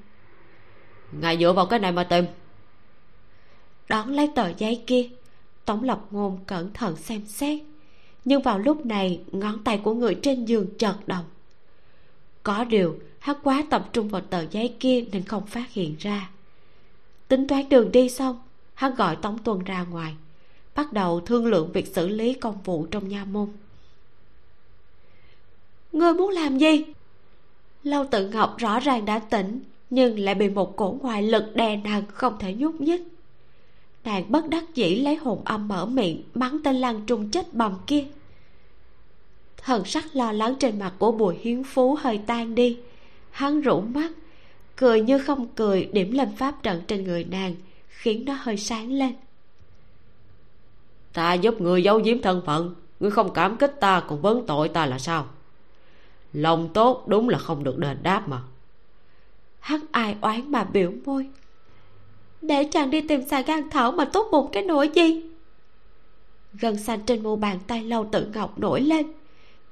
[1.20, 2.24] ngài dựa vào cái này mà tìm.
[3.88, 5.08] Đón lấy tờ giấy kia
[5.64, 7.60] tổng lập ngôn cẩn thận xem xét.
[8.24, 11.24] Nhưng vào lúc này ngón tay của người trên giường chợt động.
[12.42, 16.30] Có điều hắn quá tập trung vào tờ giấy kia nên không phát hiện ra.
[17.28, 18.42] Tính toán đường đi xong
[18.74, 20.14] hắn gọi tống tuần ra ngoài
[20.74, 23.48] bắt đầu thương lượng việc xử lý công vụ trong nha môn.
[25.92, 26.84] Ngươi muốn làm gì?
[27.82, 29.60] Lâu tự ngọc rõ ràng đã tỉnh
[29.92, 33.02] nhưng lại bị một cổ ngoại lực đè nặng không thể nhúc nhích.
[34.04, 37.74] Nàng bất đắc dĩ lấy hồn âm mở miệng, mắng tên lăng trung chết bầm
[37.86, 38.04] kia.
[39.56, 42.78] Thần sắc lo lắng trên mặt của bùi hiến phú hơi tan đi.
[43.30, 44.10] Hắn rũ mắt,
[44.76, 47.54] cười như không cười, điểm lên pháp trận trên người nàng,
[47.88, 49.14] khiến nó hơi sáng lên.
[51.12, 54.68] Ta giúp người giấu giếm thân phận, ngươi không cảm kích ta còn vấn tội
[54.68, 55.26] ta là sao?
[56.32, 58.42] Lòng tốt đúng là không được đền đáp mà
[59.62, 61.26] hắn ai oán mà biểu môi.
[62.40, 65.22] Để chàng đi tìm xà gan thảo mà tốt bụng cái nỗi gì?
[66.60, 69.12] Gân xanh trên mu bàn tay lâu tự ngọc nổi lên.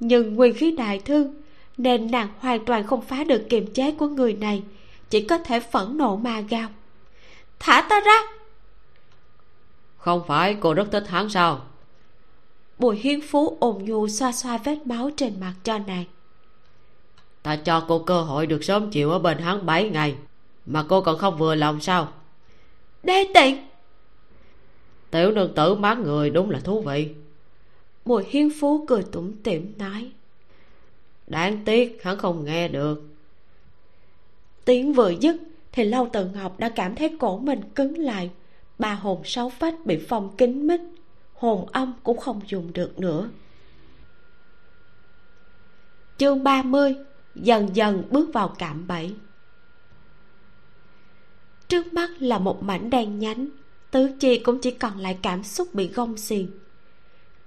[0.01, 1.35] Nhưng nguyên khí đại thương
[1.77, 4.63] nên nàng hoàn toàn không phá được kiềm chế của người này
[5.11, 6.69] chỉ có thể phẫn nộ mà gào.
[7.59, 8.23] Thả ta ra!
[9.97, 11.61] Không phải cô rất thích hắn sao?
[12.79, 16.05] Bùi hiến phú ồn nhu xoa xoa vết máu trên mặt cho nàng
[17.43, 20.15] ta cho cô cơ hội được sớm chịu ở bên hắn bảy ngày
[20.67, 22.13] mà cô còn không vừa lòng sao?
[23.03, 23.57] Đê tiện!
[25.11, 27.15] Tiểu nương tử mát người đúng là thú vị.
[28.05, 30.11] Bùi hiến phú cười tủm tỉm nói.
[31.27, 33.03] Đáng tiếc hắn không nghe được.
[34.65, 35.37] Tiếng vừa dứt
[35.73, 38.31] thì lâu tự ngọc đã cảm thấy cổ mình cứng lại.
[38.79, 40.81] Ba hồn sáu phách bị phong kín mít
[41.35, 43.29] hồn âm cũng không dùng được nữa.
[46.19, 46.97] Chương 30
[47.35, 49.15] dần dần bước vào cạm bẫy.
[51.69, 53.47] Trước mắt là một mảnh đen nhánh,
[53.91, 56.47] tứ chi cũng chỉ còn lại cảm xúc bị gông xiềng.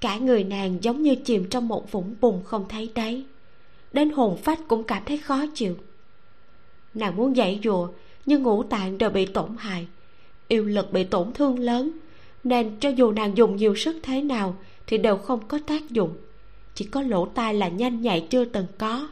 [0.01, 3.25] Cả người nàng giống như chìm trong một vũng bùn không thấy đáy.
[3.93, 5.75] Đến hồn phách cũng cảm thấy khó chịu.
[6.93, 7.89] Nàng muốn dãy dùa
[8.25, 9.87] nhưng ngũ tạng đều bị tổn hại.
[10.47, 11.91] Yêu lực bị tổn thương lớn,
[12.43, 14.55] nên cho dù nàng dùng nhiều sức thế nào
[14.87, 16.17] thì đều không có tác dụng.
[16.75, 19.07] Chỉ có lỗ tai là nhanh nhạy chưa từng có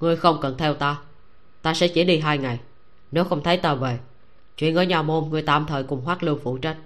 [0.00, 1.00] ngươi không cần theo ta.
[1.62, 2.60] Ta sẽ chỉ đi hai ngày.
[3.12, 3.98] Nếu không thấy ta về,
[4.56, 6.76] chuyện ở nhà môn ngươi tạm thời cùng hoác lương phụ trách.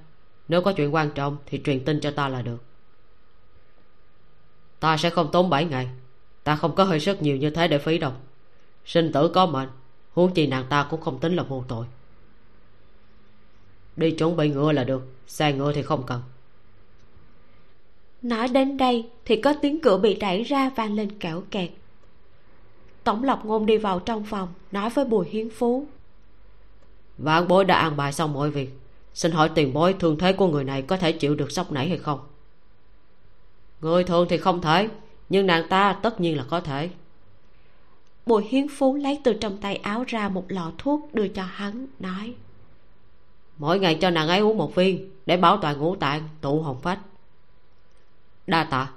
[0.49, 2.63] Nếu có chuyện quan trọng thì truyền tin cho ta là được.
[4.81, 5.89] Ta sẽ không tốn bảy ngày.
[6.45, 8.13] Ta không có hơi sức nhiều như thế để phí đâu
[8.85, 9.69] sinh tử có mệnh,
[10.13, 11.87] huống chi nàng ta cũng không tính là vô tội.
[13.97, 16.23] Đi chuẩn bị ngựa là được, xe ngựa thì không cần.
[18.23, 21.71] Nói đến đây thì có tiếng cửa bị đẩy ra vang lên kẹo kẹt
[23.11, 25.87] tổng lộc ngôn đi vào trong phòng nói với bùi hiến phú.
[27.19, 28.71] Vạn bối đã an bài xong mọi việc.
[29.15, 31.89] Xin hỏi tiền bối thương thế của người này có thể chịu được sốc nảy
[31.89, 32.21] hay không?
[33.81, 34.89] Người thường thì không thể
[35.29, 36.91] nhưng nàng ta tất nhiên là có thể.
[38.27, 41.87] Bùi hiến phú lấy từ trong tay áo ra một lọ thuốc đưa cho hắn
[41.99, 42.35] nói.
[43.59, 46.77] Mỗi ngày cho nàng ấy uống một viên để bảo toàn ngũ tạng tụ hồn
[46.83, 46.99] phách.
[48.47, 48.91] Đa tạ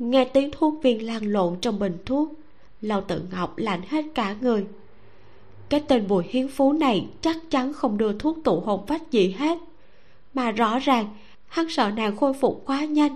[0.00, 2.32] nghe tiếng thuốc viên lan lộn trong bình thuốc
[2.80, 4.66] lâu tự ngọc lạnh hết cả người.
[5.68, 9.30] Cái tên bùi hiến phú này chắc chắn không đưa thuốc tụ hồn phách gì
[9.30, 9.58] hết.
[10.34, 11.16] Mà rõ ràng,
[11.46, 13.14] hắn sợ nàng khôi phục quá nhanh.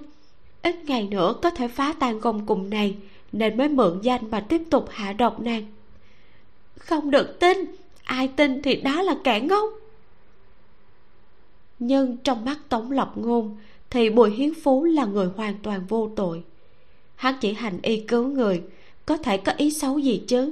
[0.62, 2.96] Ít ngày nữa có thể phá tan gông cùng này,
[3.32, 5.66] nên mới mượn danh mà tiếp tục hạ độc nàng.
[6.78, 7.58] Không được tin,
[8.04, 9.70] ai tin thì đó là kẻ ngốc.
[11.78, 13.56] Nhưng trong mắt tống lộc ngôn,
[13.90, 16.42] thì bùi hiến phú là người hoàn toàn vô tội
[17.16, 18.62] hắn chỉ hành y cứu người.
[19.06, 20.50] Có thể có ý xấu gì chứ?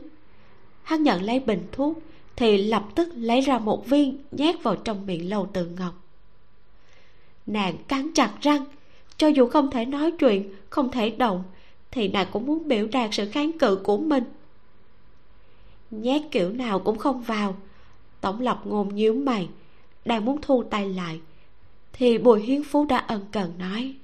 [0.82, 1.98] Hắn nhận lấy bình thuốc,
[2.36, 5.94] thì lập tức lấy ra một viên nhét vào trong miệng lâu tự ngọc.
[7.46, 8.64] Nàng cắn chặt răng.
[9.16, 11.44] Cho dù không thể nói chuyện, không thể động,
[11.90, 14.24] thì nàng cũng muốn biểu đạt sự kháng cự của mình.
[15.90, 17.56] Nhét kiểu nào cũng không vào.
[18.20, 19.48] Tổng lập ngôn nhíu mày,
[20.04, 21.20] đang muốn thu tay lại,
[21.92, 23.94] thì bùi hiến phú đã ân cần nói.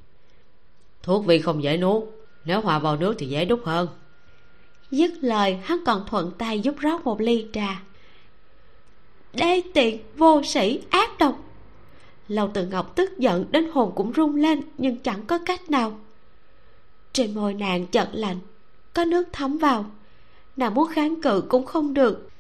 [1.03, 2.03] Thuốc vị không dễ nuốt
[2.49, 3.89] nếu hòa vào nước thì dễ đúc hơn.
[4.91, 7.83] Dứt lời, hắn còn thuận tay giúp rót một ly trà.
[9.35, 11.39] Đê tiện, vô sĩ, ác độc.
[12.29, 15.99] Lâu từ ngọc tức giận đến hồn cũng rung lên, nhưng chẳng có cách nào.
[17.13, 18.39] Trên môi nàng chợt lạnh,
[18.95, 19.85] có nước thấm vào.
[20.57, 22.31] Nàng muốn kháng cự cũng không được.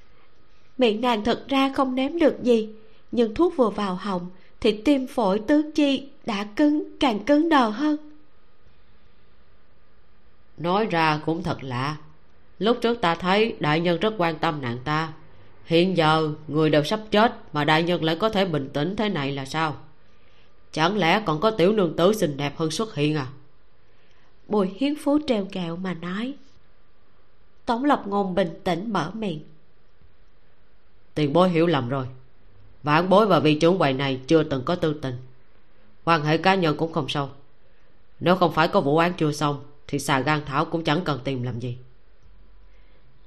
[0.79, 2.69] Miệng nàng thật ra không ném được gì,
[3.13, 4.27] nhưng thuốc vừa vào họng
[4.61, 8.08] thì tim phổi tứ chi đã cứng, càng cứng đờ hơn
[10.59, 11.97] nói ra cũng thật lạ.
[12.59, 15.13] Lúc trước ta thấy đại nhân rất quan tâm nàng ta.
[15.65, 19.09] Hiện giờ người đều sắp chết mà đại nhân lại có thể bình tĩnh thế
[19.09, 19.77] này là sao?
[20.73, 23.27] Chẳng lẽ còn có tiểu nương tử xinh đẹp hơn xuất hiện à?
[24.49, 26.35] Bùi hiến phú treo kẹo mà nói.
[27.67, 29.41] Tống lập ngôn bình tĩnh mở miệng.
[31.15, 32.07] Tiền bối hiểu lầm rồi.
[32.83, 35.15] Vãn bối và vị trưởng quầy này chưa từng có tư tình.
[36.05, 37.29] Quan hệ cá nhân cũng không sâu.
[38.21, 41.20] Nếu không phải có vụ án chưa xong thì xà gan thảo cũng chẳng cần
[41.24, 41.77] tìm làm gì.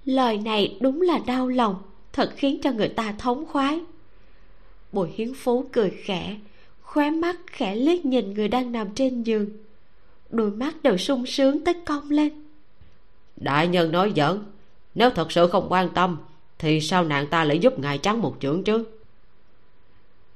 [0.06, 1.76] Lời này đúng là đau lòng
[2.14, 3.80] thật khiến cho người ta thống khoái.
[4.92, 6.38] Bùi hiến phú cười khẽ
[6.82, 9.50] khóe mắt khẽ liếc nhìn người đang nằm trên giường.
[10.30, 12.46] Đôi mắt đều sung sướng tới cong lên.
[13.36, 14.44] Đại nhân nói giỡn
[14.96, 16.18] nếu thật sự không quan tâm
[16.60, 18.86] thì sao nạn ta lại giúp ngài trắng một chưởng chứ?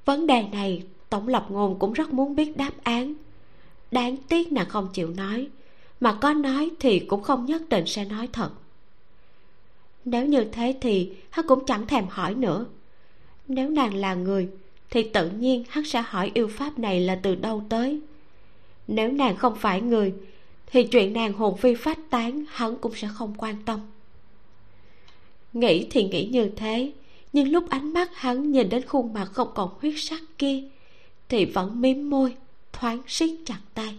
[0.05, 3.13] Vấn đề này tổng lập ngôn cũng rất muốn biết đáp án.
[3.91, 5.47] Đáng tiếc nàng không chịu nói
[5.99, 8.49] mà có nói thì cũng không nhất định sẽ nói thật.
[10.05, 12.65] Nếu như thế thì hắn cũng chẳng thèm hỏi nữa.
[13.47, 14.49] Nếu nàng là người,
[14.89, 17.99] thì tự nhiên hắn sẽ hỏi yêu pháp này là từ đâu tới.
[18.87, 20.13] Nếu nàng không phải người,
[20.67, 23.79] thì chuyện nàng hồn phi phách tán hắn cũng sẽ không quan tâm.
[25.53, 26.91] Nghĩ thì nghĩ như thế,
[27.33, 30.63] nhưng lúc ánh mắt hắn nhìn đến khuôn mặt không còn huyết sắc kia,
[31.29, 32.35] thì vẫn mím môi,
[32.73, 33.95] thoáng siết chặt tay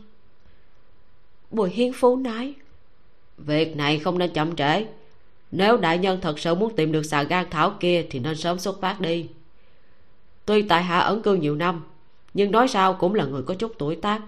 [1.51, 2.55] bùi hiên phú nói.
[3.39, 4.86] Việc này không nên chậm trễ.
[5.51, 8.59] Nếu đại nhân thật sự muốn tìm được xà gan thảo kia thì nên sớm
[8.59, 9.28] xuất phát đi.
[10.44, 11.85] Tuy tại hạ ẩn cư nhiều năm
[12.35, 14.23] nhưng nói sao cũng là người có chút tuổi tác.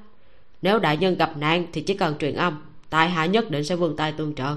[0.62, 3.76] Nếu đại nhân gặp nạn thì chỉ cần truyền âm tại hạ nhất định sẽ
[3.76, 4.56] vươn tay tương trợ.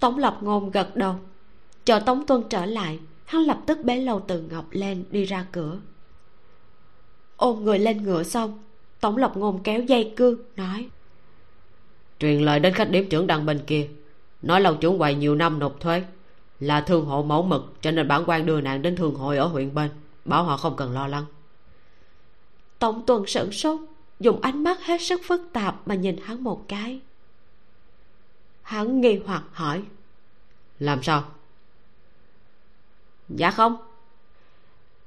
[0.00, 1.14] Tống lập ngôn gật đầu.
[1.84, 5.46] Chờ tống tuân trở lại hắn lập tức bế lâu từ ngọc lên đi ra
[5.52, 5.80] cửa.
[7.36, 8.62] Ôm người lên ngựa xong
[9.06, 10.88] tống lập ngôn kéo dây cương nói.
[12.18, 13.88] Truyền lời đến khách điếm trưởng đăng bên kia.
[14.42, 16.04] Nói lâu chủ quầy nhiều năm nộp thuế
[16.60, 19.46] là thương hộ mẫu mực cho nên bản quan đưa nạn đến thương hội ở
[19.46, 19.90] huyện bên
[20.24, 21.24] bảo họ không cần lo lắng.
[22.78, 23.80] Tổng tuần sửng sốt
[24.20, 27.00] dùng ánh mắt hết sức phức tạp mà nhìn hắn một cái.
[28.62, 29.82] Hắn nghi hoặc hỏi.
[30.78, 31.24] Làm sao?
[33.28, 33.76] Dạ không.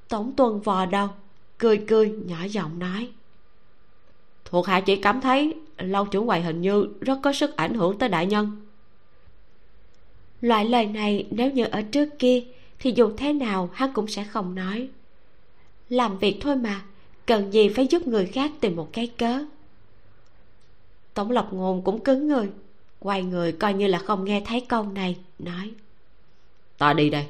[0.07, 1.09] Tổng tuần vò đầu
[1.57, 3.11] cười cười nhỏ giọng nói
[4.49, 7.97] thuộc hạ chỉ cảm thấy lâu trưởng quầy hình như rất có sức ảnh hưởng
[7.97, 8.67] tới đại nhân.
[10.41, 12.43] Loại lời này nếu như ở trước kia
[12.79, 14.89] thì dù thế nào hắn cũng sẽ không nói.
[15.89, 16.81] Làm việc thôi mà
[17.25, 19.39] cần gì phải giúp người khác tìm một cái cớ.
[21.13, 22.49] Tổng lộc ngôn cũng cứng người
[22.99, 25.71] quay người coi như là không nghe thấy câu này nói.
[26.77, 27.27] Ta đi đây.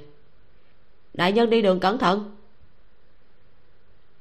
[1.14, 2.36] Đại nhân đi đường cẩn thận.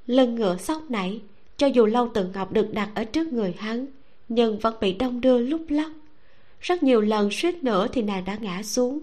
[0.06, 1.20] Lưng ngựa sóc nảy
[1.58, 3.86] cho dù lâu từ ngọc được đặt ở trước người hắn,
[4.28, 5.90] nhưng vẫn bị đông đưa lúc lắc.
[6.60, 8.98] Rất nhiều lần suýt nữa thì nàng đã ngã xuống.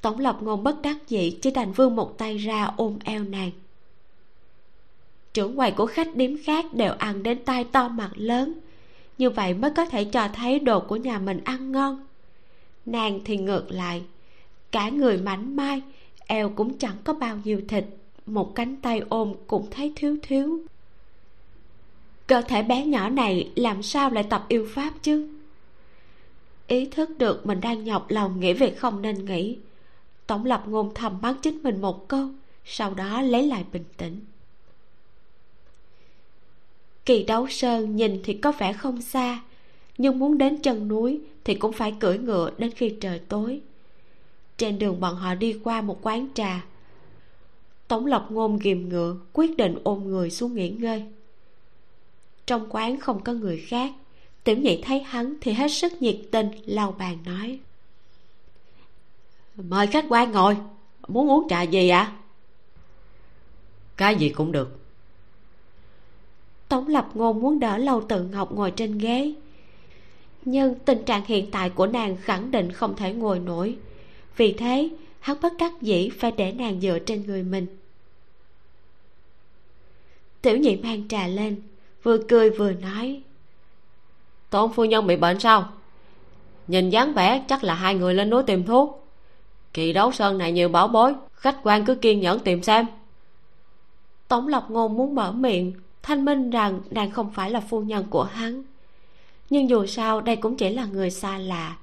[0.00, 3.50] Tổng lập ngôn bất đắc dĩ chỉ đành vươn một tay ra ôm eo nàng.
[5.32, 8.52] Trưởng quầy của khách điếm khác đều ăn đến tay to mặt lớn,
[9.18, 12.06] như vậy mới có thể cho thấy đồ của nhà mình ăn ngon.
[12.86, 14.02] Nàng thì ngược lại,
[14.72, 15.82] cả người mảnh mai,
[16.26, 17.84] eo cũng chẳng có bao nhiêu thịt,
[18.26, 20.60] một cánh tay ôm cũng thấy thiếu thiếu
[22.28, 25.28] cơ thể bé nhỏ này làm sao lại tập yêu pháp chứ?
[26.66, 29.58] Ý thức được mình đang nhọc lòng nghĩ việc không nên nghĩ,
[30.26, 32.28] tổng lập ngôn thầm mắng chính mình một câu,
[32.64, 34.20] sau đó lấy lại bình tĩnh.
[37.06, 39.42] Kỳ đấu sơn nhìn thì có vẻ không xa,
[39.98, 43.60] nhưng muốn đến chân núi thì cũng phải cưỡi ngựa đến khi trời tối.
[44.56, 46.64] Trên đường bọn họ đi qua một quán trà
[47.88, 51.04] tống lộc ngôn ghìm ngựa, quyết định ôm người xuống nghỉ ngơi
[52.48, 53.92] trong quán không có người khác.
[54.44, 57.58] Tiểu nhị thấy hắn thì hết sức nhiệt tình lau bàn nói.
[59.56, 60.56] Mời khách quan ngồi
[61.08, 62.00] muốn uống trà gì ạ?
[62.00, 62.12] À?
[63.96, 64.78] cái gì cũng được.
[66.68, 69.32] Tống lập ngôn muốn đỡ lâu tự ngọc ngồi trên ghế.
[70.44, 73.76] Nhưng tình trạng hiện tại của nàng khẳng định không thể ngồi nổi.
[74.36, 74.88] Vì thế
[75.20, 77.66] hắn bất đắc dĩ phải để nàng dựa trên người mình.
[80.42, 81.62] Tiểu nhị mang trà lên
[82.08, 83.22] vừa cười vừa nói.
[84.50, 85.68] Tôn phu nhân bị bệnh sao?
[86.68, 89.08] Nhìn dáng vẻ chắc là hai người lên núi tìm thuốc.
[89.72, 92.86] Kỳ đấu sơn này nhiều bảo bối khách quan cứ kiên nhẫn tìm xem.
[94.28, 95.72] Tống lộc ngôn muốn mở miệng
[96.02, 98.62] thanh minh rằng nàng không phải là phu nhân của hắn.
[99.50, 101.76] Nhưng dù sao đây cũng chỉ là người xa lạ.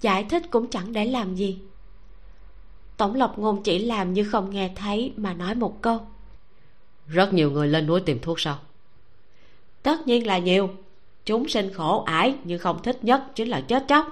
[0.00, 1.58] Giải thích cũng chẳng để làm gì.
[2.96, 6.00] Tổng lộc ngôn chỉ làm như không nghe thấy mà nói một câu.
[7.06, 8.58] Rất nhiều người lên núi tìm thuốc sao
[9.82, 10.70] tất nhiên là nhiều.
[11.24, 14.06] Chúng sinh khổ ải nhưng không thích nhất chính là chết chóc.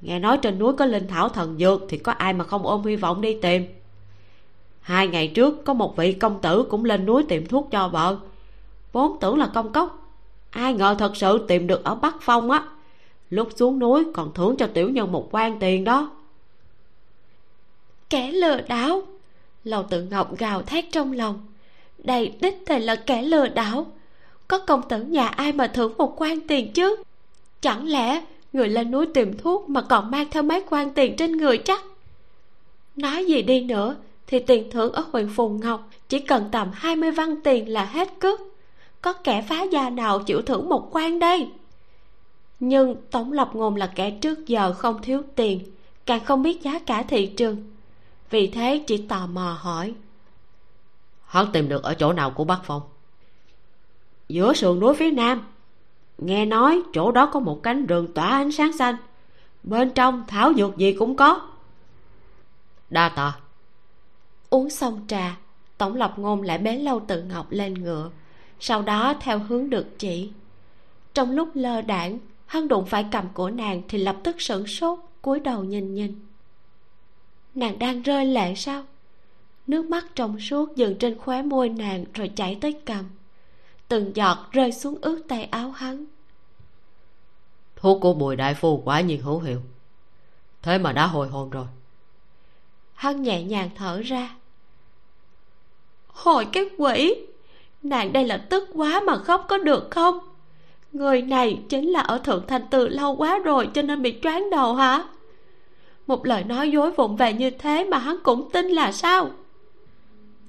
[0.00, 2.84] Nghe nói trên núi có linh thảo thần dược thì có ai mà không ôm
[2.84, 3.66] hy vọng đi tìm?
[4.80, 8.18] Hai ngày trước, có một vị công tử cũng lên núi tìm thuốc cho vợ.
[8.92, 10.08] Vốn tưởng là công cốc.
[10.50, 12.64] Ai ngờ thật sự tìm được ở bắc phong á.
[13.30, 16.10] Lúc xuống núi còn thưởng cho tiểu nhân một quan tiền đó.
[18.10, 19.02] Kẻ lừa đảo.
[19.64, 21.46] Lầu tự ngọc gào thét trong lòng.
[21.98, 23.86] Đây đích thì là kẻ lừa đảo
[24.48, 26.96] có công tử nhà ai mà thưởng một quan tiền chứ?
[27.60, 31.32] Chẳng lẽ người lên núi tìm thuốc mà còn mang theo mấy quan tiền trên
[31.32, 31.82] người chắc?
[32.96, 33.96] Nói gì đi nữa,
[34.26, 38.08] thì tiền thưởng ở huyện phù ngọc chỉ cần tầm 20 văn tiền là hết
[38.20, 38.40] cước.
[39.02, 41.48] Có kẻ phá gia nào chịu thưởng một quan đây?
[42.60, 45.60] Nhưng tổng lập ngôn là kẻ trước giờ không thiếu tiền,
[46.06, 47.56] càng không biết giá cả thị trường.
[48.30, 49.94] Vì thế chỉ tò mò hỏi.
[51.24, 52.82] Hắn tìm được ở chỗ nào của bác phong?
[54.28, 55.42] Giữa sườn núi phía nam
[56.18, 58.96] nghe nói chỗ đó có một cánh rừng tỏa ánh sáng xanh.
[59.62, 61.48] Bên trong thảo dược gì cũng có.
[62.90, 63.32] Đa tạ.
[64.50, 65.36] Uống xong trà
[65.78, 68.10] tổng lập ngôn lại bế lâu tự ngọc lên ngựa
[68.60, 70.30] sau đó theo hướng được chỉ.
[71.14, 74.98] Trong lúc lơ đảng hắn đụng phải cầm của nàng thì lập tức sửng sốt
[75.22, 76.14] cúi đầu nhìn nhìn.
[77.54, 78.84] Nàng đang rơi lệ sao?
[79.66, 83.04] Nước mắt trong suốt dừng trên khóe môi nàng rồi chảy tới cầm
[83.94, 86.04] từng giọt rơi xuống ướt tay áo hắn.
[87.76, 89.60] Thuốc của bùi đại phu quả nhiên hữu hiệu.
[90.62, 91.66] Thế mà đã hồi hồn rồi.
[92.94, 94.34] Hắn nhẹ nhàng thở ra.
[96.06, 97.14] Hồi cái quỷ!
[97.82, 100.18] Nàng đây là tức quá mà khóc có được không?
[100.92, 104.50] Người này chính là ở thượng thành từ lâu quá rồi cho nên bị choáng
[104.50, 105.04] đầu hả?
[106.06, 109.30] Một lời nói dối vụng về như thế mà hắn cũng tin là sao?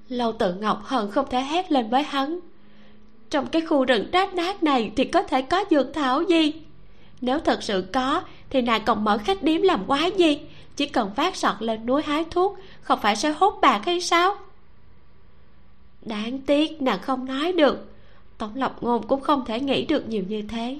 [0.10, 2.40] Lâu tự ngọc hận không thể hét lên với hắn
[3.30, 6.54] trong cái khu rừng rách nát này thì có thể có dược thảo gì?
[7.22, 10.40] Nếu thật sự có, thì nàng còn mở khách điếm làm quái gì?
[10.76, 14.36] Chỉ cần phát sọt lên núi hái thuốc, không phải sẽ hốt bạc hay sao?
[16.02, 17.92] Đáng tiếc nàng không nói được.
[18.38, 20.80] Tổng lộc ngôn cũng không thể nghĩ được nhiều như thế.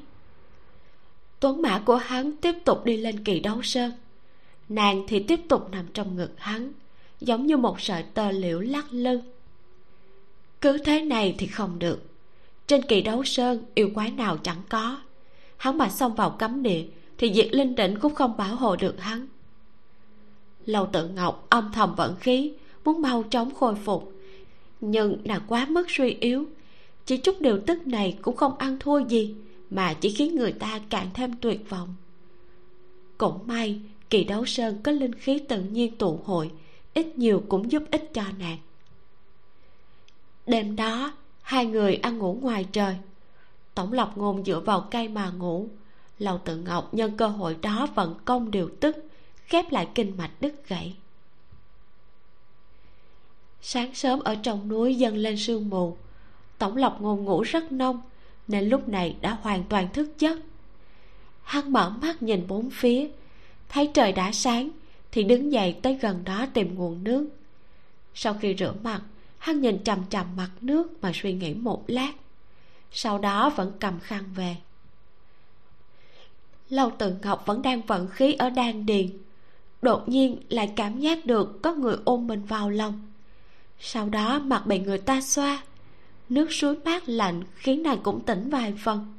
[1.40, 3.92] Tuấn mã của hắn tiếp tục đi lên kỳ đấu sơn.
[4.70, 6.72] Nàng thì tiếp tục nằm trong ngực hắn,
[7.22, 9.22] giống như một sợi tơ liễu lắc lư.
[10.62, 12.02] Cứ thế này thì không được
[12.68, 14.98] trên kỳ đấu sơn, yêu quái nào chẳng có.
[15.58, 16.86] Hắn mà xông vào cấm địa,
[17.18, 19.28] thì diệt linh đỉnh cũng không bảo hộ được hắn.
[20.66, 22.54] Lâu tự ngọc âm thầm vận khí,
[22.86, 24.14] muốn mau chóng khôi phục.
[24.82, 26.46] Nhưng nàng quá mức suy yếu,
[27.06, 29.36] chỉ chút điều tức này cũng không ăn thua gì,
[29.70, 31.96] mà chỉ khiến người ta càng thêm tuyệt vọng.
[33.18, 33.80] Cũng may,
[34.10, 36.52] kỳ đấu sơn có linh khí tự nhiên tụ hội,
[36.94, 38.58] ít nhiều cũng giúp ích cho nàng.
[40.48, 41.14] Đêm đó
[41.46, 42.96] hai người ăn ngủ ngoài trời.
[43.76, 45.68] Tổng lộc ngôn dựa vào cây mà ngủ.
[46.20, 48.96] Lầu tự ngọc nhân cơ hội đó vận công điều tức,
[49.46, 50.96] khép lại kinh mạch đứt gãy.
[53.62, 55.98] Sáng sớm ở trong núi dâng lên sương mù.
[56.58, 58.02] Tổng lộc ngôn ngủ rất nông,
[58.48, 60.40] nên lúc này đã hoàn toàn thức giấc.
[61.44, 63.08] Hắn mở mắt nhìn bốn phía,
[63.70, 64.70] thấy trời đã sáng,
[65.12, 67.30] thì đứng dậy tới gần đó tìm nguồn nước.
[68.14, 69.02] Sau khi rửa mặt
[69.46, 72.12] hắn nhìn chằm chằm mặt nước mà suy nghĩ một lát,
[72.92, 74.56] sau đó vẫn cầm khăn về.
[76.70, 79.10] Lâu từ ngọc vẫn đang vận khí ở đan điền,
[79.82, 83.12] đột nhiên lại cảm giác được có người ôm mình vào lòng.
[83.80, 85.64] Sau đó mặt bị người ta xoa,
[86.30, 89.14] nước suối mát lạnh khiến nàng cũng tỉnh vài phần.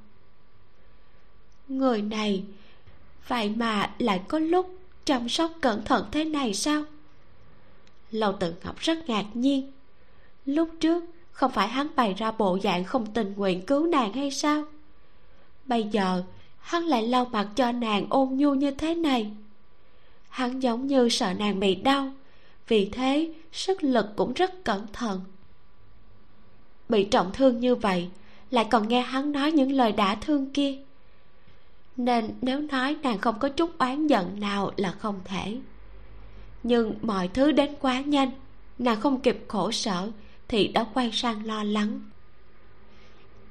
[1.69, 2.45] Người này,
[3.29, 6.85] vậy mà lại có lúc chăm sóc cẩn thận thế này sao?
[8.11, 9.73] Lâu tự ngọc rất ngạc nhiên
[10.47, 14.31] lúc trước, không phải hắn bày ra bộ dạng không tình nguyện cứu nàng hay
[14.31, 14.65] sao?
[15.65, 16.23] Bây giờ,
[16.59, 19.31] hắn lại lau mặt cho nàng ôn nhu như thế này.
[20.29, 22.13] Hắn giống như sợ nàng bị đau,
[22.69, 25.21] vì thế sức lực cũng rất cẩn thận.
[26.89, 28.09] Bị trọng thương như vậy,
[28.51, 30.79] lại còn nghe hắn nói những lời đã thương kia.
[31.97, 35.57] Nên nếu nói nàng không có chút oán giận nào là không thể.
[36.63, 38.31] Nhưng mọi thứ đến quá nhanh,
[38.79, 40.11] nàng không kịp khổ sở
[40.49, 42.01] thì đã quay sang lo lắng.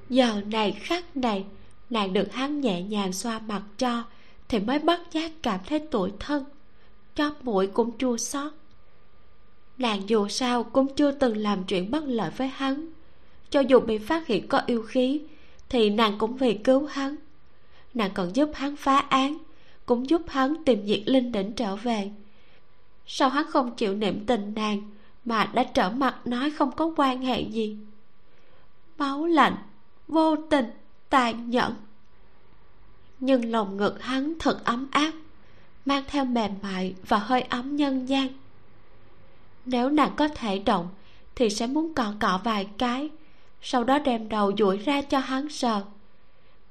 [0.10, 1.46] Giờ này khắc này,
[1.90, 4.04] nàng được hắn nhẹ nhàng xoa mặt cho,
[4.50, 6.46] thì mới bất giác cảm thấy tủi thân.
[7.16, 8.54] Chóp mũi cũng chua xót.
[9.78, 12.90] Nàng dù sao cũng chưa từng làm chuyện bất lợi với hắn.
[13.50, 15.22] Cho dù bị phát hiện có yêu khí,
[15.70, 17.16] thì nàng cũng vì cứu hắn.
[17.94, 19.38] Nàng còn giúp hắn phá án,
[19.86, 22.12] cũng giúp hắn tìm diệt linh đỉnh trở về.
[23.08, 24.82] Sao hắn không chịu niệm tình nàng?
[25.26, 27.78] Mà đã trở mặt nói không có quan hệ gì.
[28.98, 29.56] Máu lạnh,
[30.08, 30.72] vô tình,
[31.10, 31.74] tàn nhẫn.
[33.20, 35.12] Nhưng lòng ngực hắn thật ấm áp,
[35.86, 38.28] mang theo mềm mại và hơi ấm nhân gian.
[39.66, 40.90] Nếu nàng có thể động,
[41.36, 43.10] thì sẽ muốn cọ cọ vài cái,
[43.62, 45.82] sau đó đem đầu duỗi ra cho hắn sờ.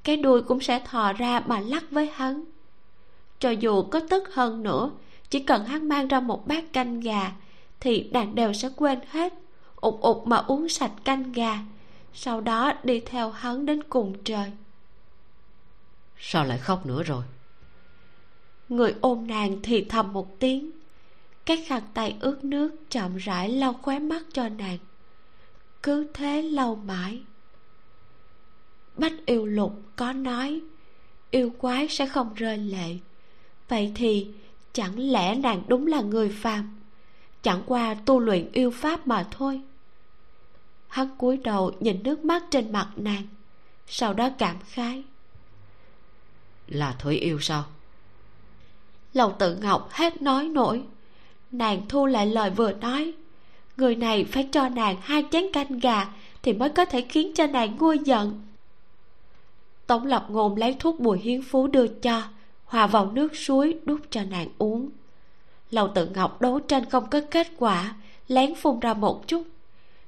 [0.05, 2.44] Cái đuôi cũng sẽ thò ra mà lắc với hắn.
[3.39, 4.90] Cho dù có tức hơn nữa,
[5.31, 7.32] chỉ cần hắn mang ra một bát canh gà
[7.85, 9.32] thì nàng đều sẽ quên hết.
[9.77, 11.59] Ụt ụt mà uống sạch canh gà
[12.15, 14.52] sau đó đi theo hắn đến cùng trời.
[16.19, 17.24] Sao lại khóc nữa rồi?
[18.69, 20.70] Người ôm nàng thì thầm một tiếng.
[21.47, 24.78] Cái khăn tay ướt nước chậm rãi lau khóe mắt cho nàng.
[25.82, 27.23] Cứ thế lâu mãi.
[28.97, 30.61] Bách yêu lục có nói
[31.31, 32.97] yêu quái sẽ không rơi lệ.
[33.69, 34.27] Vậy thì
[34.73, 36.84] chẳng lẽ nàng đúng là người phàm
[37.44, 39.60] chẳng qua tu luyện yêu pháp mà thôi.
[40.88, 43.22] Hắn cúi đầu nhìn nước mắt trên mặt nàng
[43.86, 45.02] sau đó cảm khái.
[46.66, 47.64] Là thủy yêu sao?
[49.12, 50.82] Lòng tự ngọc hết nói nổi.
[51.50, 53.12] Nàng thu lại lời vừa nói.
[53.76, 56.12] Người này phải cho nàng hai chén canh gà
[56.42, 58.40] thì mới có thể khiến cho nàng nguôi giận.
[59.86, 62.22] Tống lập ngôn lấy thuốc bùi hiến phú đưa cho
[62.64, 64.90] hòa vào nước suối đút cho nàng uống
[65.74, 67.94] lầu tự ngọc đấu tranh không có kết quả,
[68.28, 69.42] lén phun ra một chút.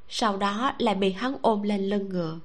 [0.09, 2.39] Sau đó lại bị hắn ôm lên lưng ngựa.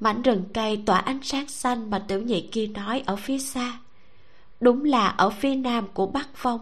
[0.00, 3.78] Mảnh rừng cây tỏa ánh sáng xanh mà tiểu nhị kia nói ở phía xa.
[4.60, 6.60] Đúng là ở phía nam của bắc phong.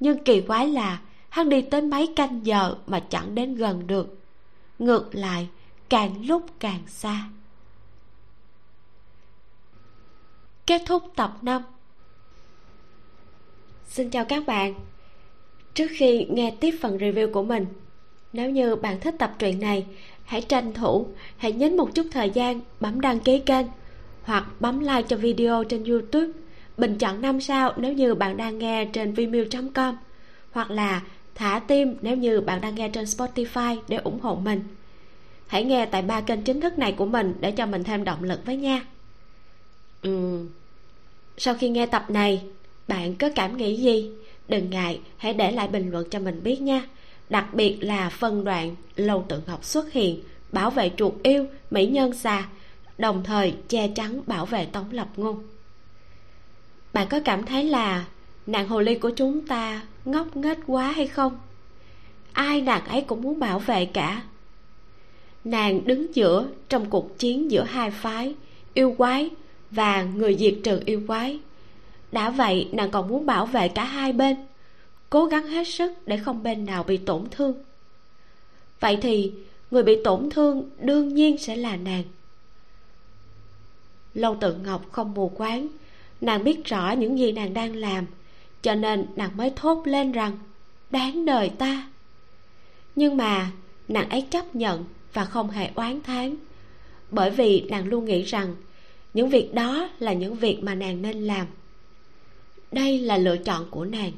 [0.00, 4.18] Nhưng kỳ quái là, hắn đi tới mấy canh giờ mà chẳng đến gần được.
[4.78, 5.48] Ngược lại,
[5.88, 7.28] càng lúc càng xa.
[10.66, 11.62] Kết thúc tập năm.
[13.88, 14.74] Xin chào các bạn
[15.74, 17.66] Trước khi nghe tiếp phần review của mình,
[18.32, 19.86] Nếu như bạn thích tập truyện này,
[20.24, 21.06] Hãy tranh thủ,
[21.36, 23.66] Hãy nhấn một chút thời gian Bấm đăng ký kênh
[24.22, 26.32] Hoặc bấm like cho video trên youtube
[26.76, 29.96] Bình chọn 5 sao nếu như bạn đang nghe trên vimeo.com
[30.52, 31.02] Hoặc là
[31.34, 34.64] thả tim nếu như bạn đang nghe trên Spotify để ủng hộ mình
[35.46, 38.24] Hãy nghe tại ba kênh chính thức này của mình để cho mình thêm động
[38.24, 38.82] lực với nha
[40.02, 40.46] ừ.
[41.38, 42.42] Sau khi nghe tập này
[42.88, 44.10] bạn có cảm nghĩ gì?
[44.48, 46.86] Đừng ngại hãy để lại bình luận cho mình biết nha.
[47.28, 50.20] Đặc biệt là phân đoạn Lâu Tự Ngọc xuất hiện
[50.52, 52.48] Bảo vệ chuột yêu, mỹ nhân xà
[52.98, 55.42] Đồng thời che chắn bảo vệ Tống Lập Ngôn.
[56.92, 58.04] Bạn có cảm thấy là
[58.46, 61.38] Nàng hồ ly của chúng ta ngốc nghếch quá hay không?
[62.32, 64.22] Ai nàng ấy cũng muốn bảo vệ cả.
[65.44, 68.34] Nàng đứng giữa trong cuộc chiến giữa hai phái
[68.74, 69.30] yêu quái
[69.70, 71.40] và người diệt trừ yêu quái
[72.16, 74.36] đã vậy, nàng còn muốn bảo vệ cả hai bên.
[75.10, 77.54] Cố gắng hết sức để không bên nào bị tổn thương.
[78.80, 79.32] Vậy thì,
[79.70, 82.02] người bị tổn thương đương nhiên sẽ là nàng.
[84.14, 85.68] Lâu tự ngọc không mù quáng,
[86.20, 88.06] nàng biết rõ những gì nàng đang làm,
[88.62, 90.38] cho nên nàng mới thốt lên rằng,
[90.90, 91.88] đáng đời ta.
[92.94, 93.50] Nhưng mà,
[93.88, 96.36] nàng ấy chấp nhận và không hề oán thán,
[97.10, 98.54] bởi vì nàng luôn nghĩ rằng
[99.14, 101.46] những việc đó là những việc mà nàng nên làm
[102.72, 104.12] đây là lựa chọn của nàng.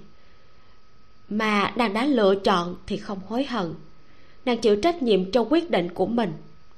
[1.29, 3.75] Mà nàng đã lựa chọn thì không hối hận.
[4.45, 6.33] Nàng chịu trách nhiệm cho quyết định của mình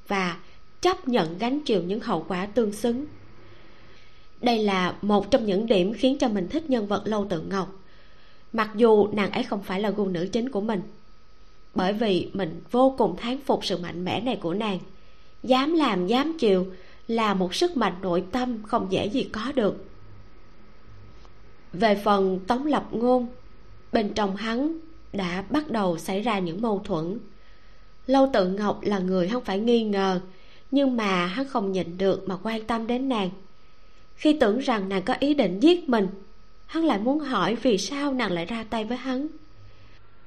[0.09, 0.36] và
[0.80, 3.06] chấp nhận gánh chịu những hậu quả tương xứng.
[4.40, 7.82] Đây là một trong những điểm khiến cho mình thích nhân vật lâu tự ngọc,
[8.52, 10.80] mặc dù nàng ấy không phải là gu nữ chính của mình.
[11.74, 14.78] Bởi vì mình vô cùng thán phục sự mạnh mẽ này của nàng,
[15.42, 16.66] dám làm, dám chịu
[17.09, 19.90] là một sức mạnh nội tâm không dễ gì có được
[21.72, 23.26] về phần tống lập ngôn,
[23.92, 24.78] bên trong hắn
[25.12, 27.18] đã bắt đầu xảy ra những mâu thuẫn.
[28.06, 30.20] Lâu tự ngọc là người không phải nghi ngờ,
[30.70, 33.30] nhưng mà hắn không nhịn được mà quan tâm đến nàng.
[34.14, 36.09] Khi tưởng rằng nàng có ý định giết mình,
[36.66, 39.26] hắn lại muốn hỏi vì sao nàng lại ra tay với hắn.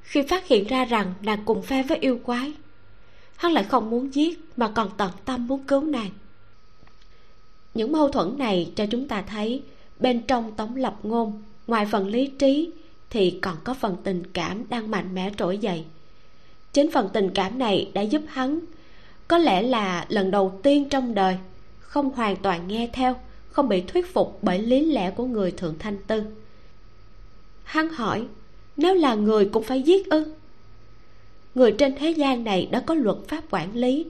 [0.01, 2.53] Khi phát hiện ra rằng nàng cùng phe với yêu quái,
[3.35, 6.09] hắn lại không muốn giết mà còn tận tâm muốn cứu nàng.
[7.73, 9.63] Những mâu thuẫn này cho chúng ta thấy
[9.99, 12.71] bên trong tống lập ngôn, ngoài phần lý trí,
[13.09, 15.83] thì còn có phần tình cảm đang mạnh mẽ trỗi dậy.
[16.73, 18.59] Chính phần tình cảm này đã giúp hắn.
[19.27, 21.37] Có lẽ là lần đầu tiên trong đời,
[21.79, 23.15] không hoàn toàn nghe theo,
[23.49, 26.23] không bị thuyết phục bởi lý lẽ của người thượng thanh tư.
[27.63, 28.25] Hắn hỏi,
[28.77, 30.33] nếu là người cũng phải giết ư?
[31.55, 34.05] Người trên thế gian này đã có luật pháp quản lý,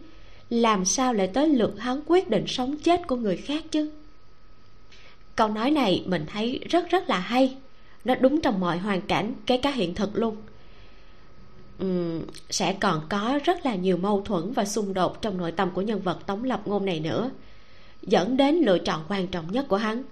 [0.49, 3.91] làm sao lại tới lượt hắn quyết định sống chết của người khác chứ?
[5.35, 7.57] Câu nói này mình thấy rất rất là hay.
[8.05, 10.38] Nó đúng trong mọi hoàn cảnh kể cả hiện thực luôn.
[11.84, 15.69] Uhm, sẽ còn có rất là nhiều mâu thuẫn và xung đột trong nội tâm
[15.72, 17.31] của nhân vật tống lập ngôn này nữa
[18.01, 20.03] dẫn đến lựa chọn quan trọng nhất của hắn.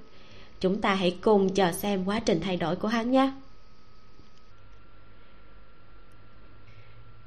[0.59, 3.31] Chúng ta hãy cùng chờ xem quá trình thay đổi của hắn nhé.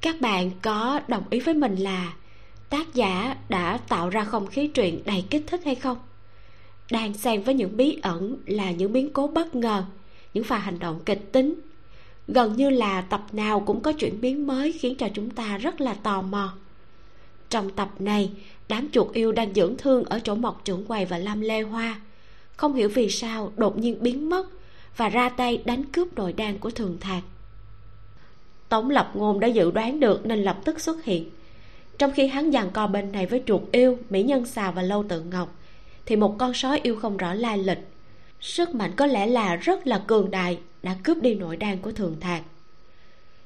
[0.00, 2.14] Các bạn có đồng ý với mình là
[2.68, 5.98] tác giả đã tạo ra không khí truyện đầy kích thích hay không?
[6.90, 9.84] Đang xen với những bí ẩn là những biến cố bất ngờ,
[10.34, 11.54] những pha hành động kịch tính.
[12.28, 15.80] Gần như là tập nào cũng có chuyển biến mới khiến cho chúng ta rất
[15.80, 16.52] là tò mò.
[17.50, 18.30] Trong tập này,
[18.68, 22.00] đám chuột yêu đang dưỡng thương ở chỗ mọc trưởng quầy và lam lê hoa.
[22.56, 24.46] Không hiểu vì sao đột nhiên biến mất
[24.96, 27.22] và ra tay đánh cướp nội đan của thường thạc.
[28.68, 31.30] Tống lập ngôn đã dự đoán được nên lập tức xuất hiện.
[31.98, 35.04] Trong khi hắn giằng co bên này với chuột yêu, mỹ nhân xào và lâu
[35.08, 35.56] tự ngọc
[36.06, 37.78] thì một con sói yêu không rõ lai lịch.
[38.40, 41.92] Sức mạnh có lẽ là rất là cường đại, đã cướp đi nội đan của
[41.92, 42.42] thường thạc.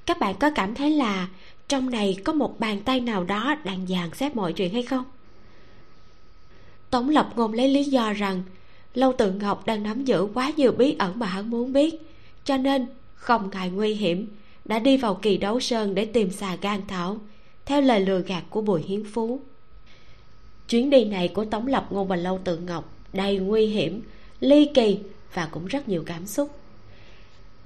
[0.06, 1.28] Các bạn có cảm thấy là
[1.68, 5.04] trong này có một bàn tay nào đó đang dàn xếp mọi chuyện hay không?
[6.90, 8.42] Tống lập ngôn lấy lý do rằng
[8.94, 11.94] lâu tự ngọc đang nắm giữ quá nhiều bí ẩn mà hắn muốn biết,
[12.44, 14.28] cho nên không ngại nguy hiểm,
[14.64, 17.18] đã đi vào kỳ đấu sơn để tìm xà gan thảo,
[17.66, 19.40] theo lời lừa gạt của bùi hiến phú
[20.68, 24.02] chuyến đi này của tống lập ngôn và lâu tự ngọc đầy nguy hiểm,
[24.40, 24.98] ly kỳ
[25.34, 26.50] và cũng rất nhiều cảm xúc.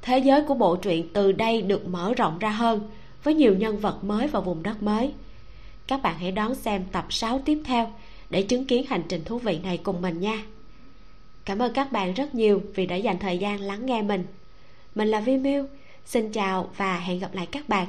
[0.02, 2.90] Thế giới của bộ truyện từ đây được mở rộng ra hơn
[3.22, 5.12] với nhiều nhân vật mới và vùng đất mới.
[5.86, 7.92] Các bạn hãy đón xem tập 6 tiếp theo
[8.30, 10.44] để chứng kiến hành trình thú vị này cùng mình nha.
[11.44, 14.24] Cảm ơn các bạn rất nhiều vì đã dành thời gian lắng nghe mình.
[14.94, 15.66] Mình là vi miu
[16.06, 17.86] xin chào và hẹn gặp lại các bạn.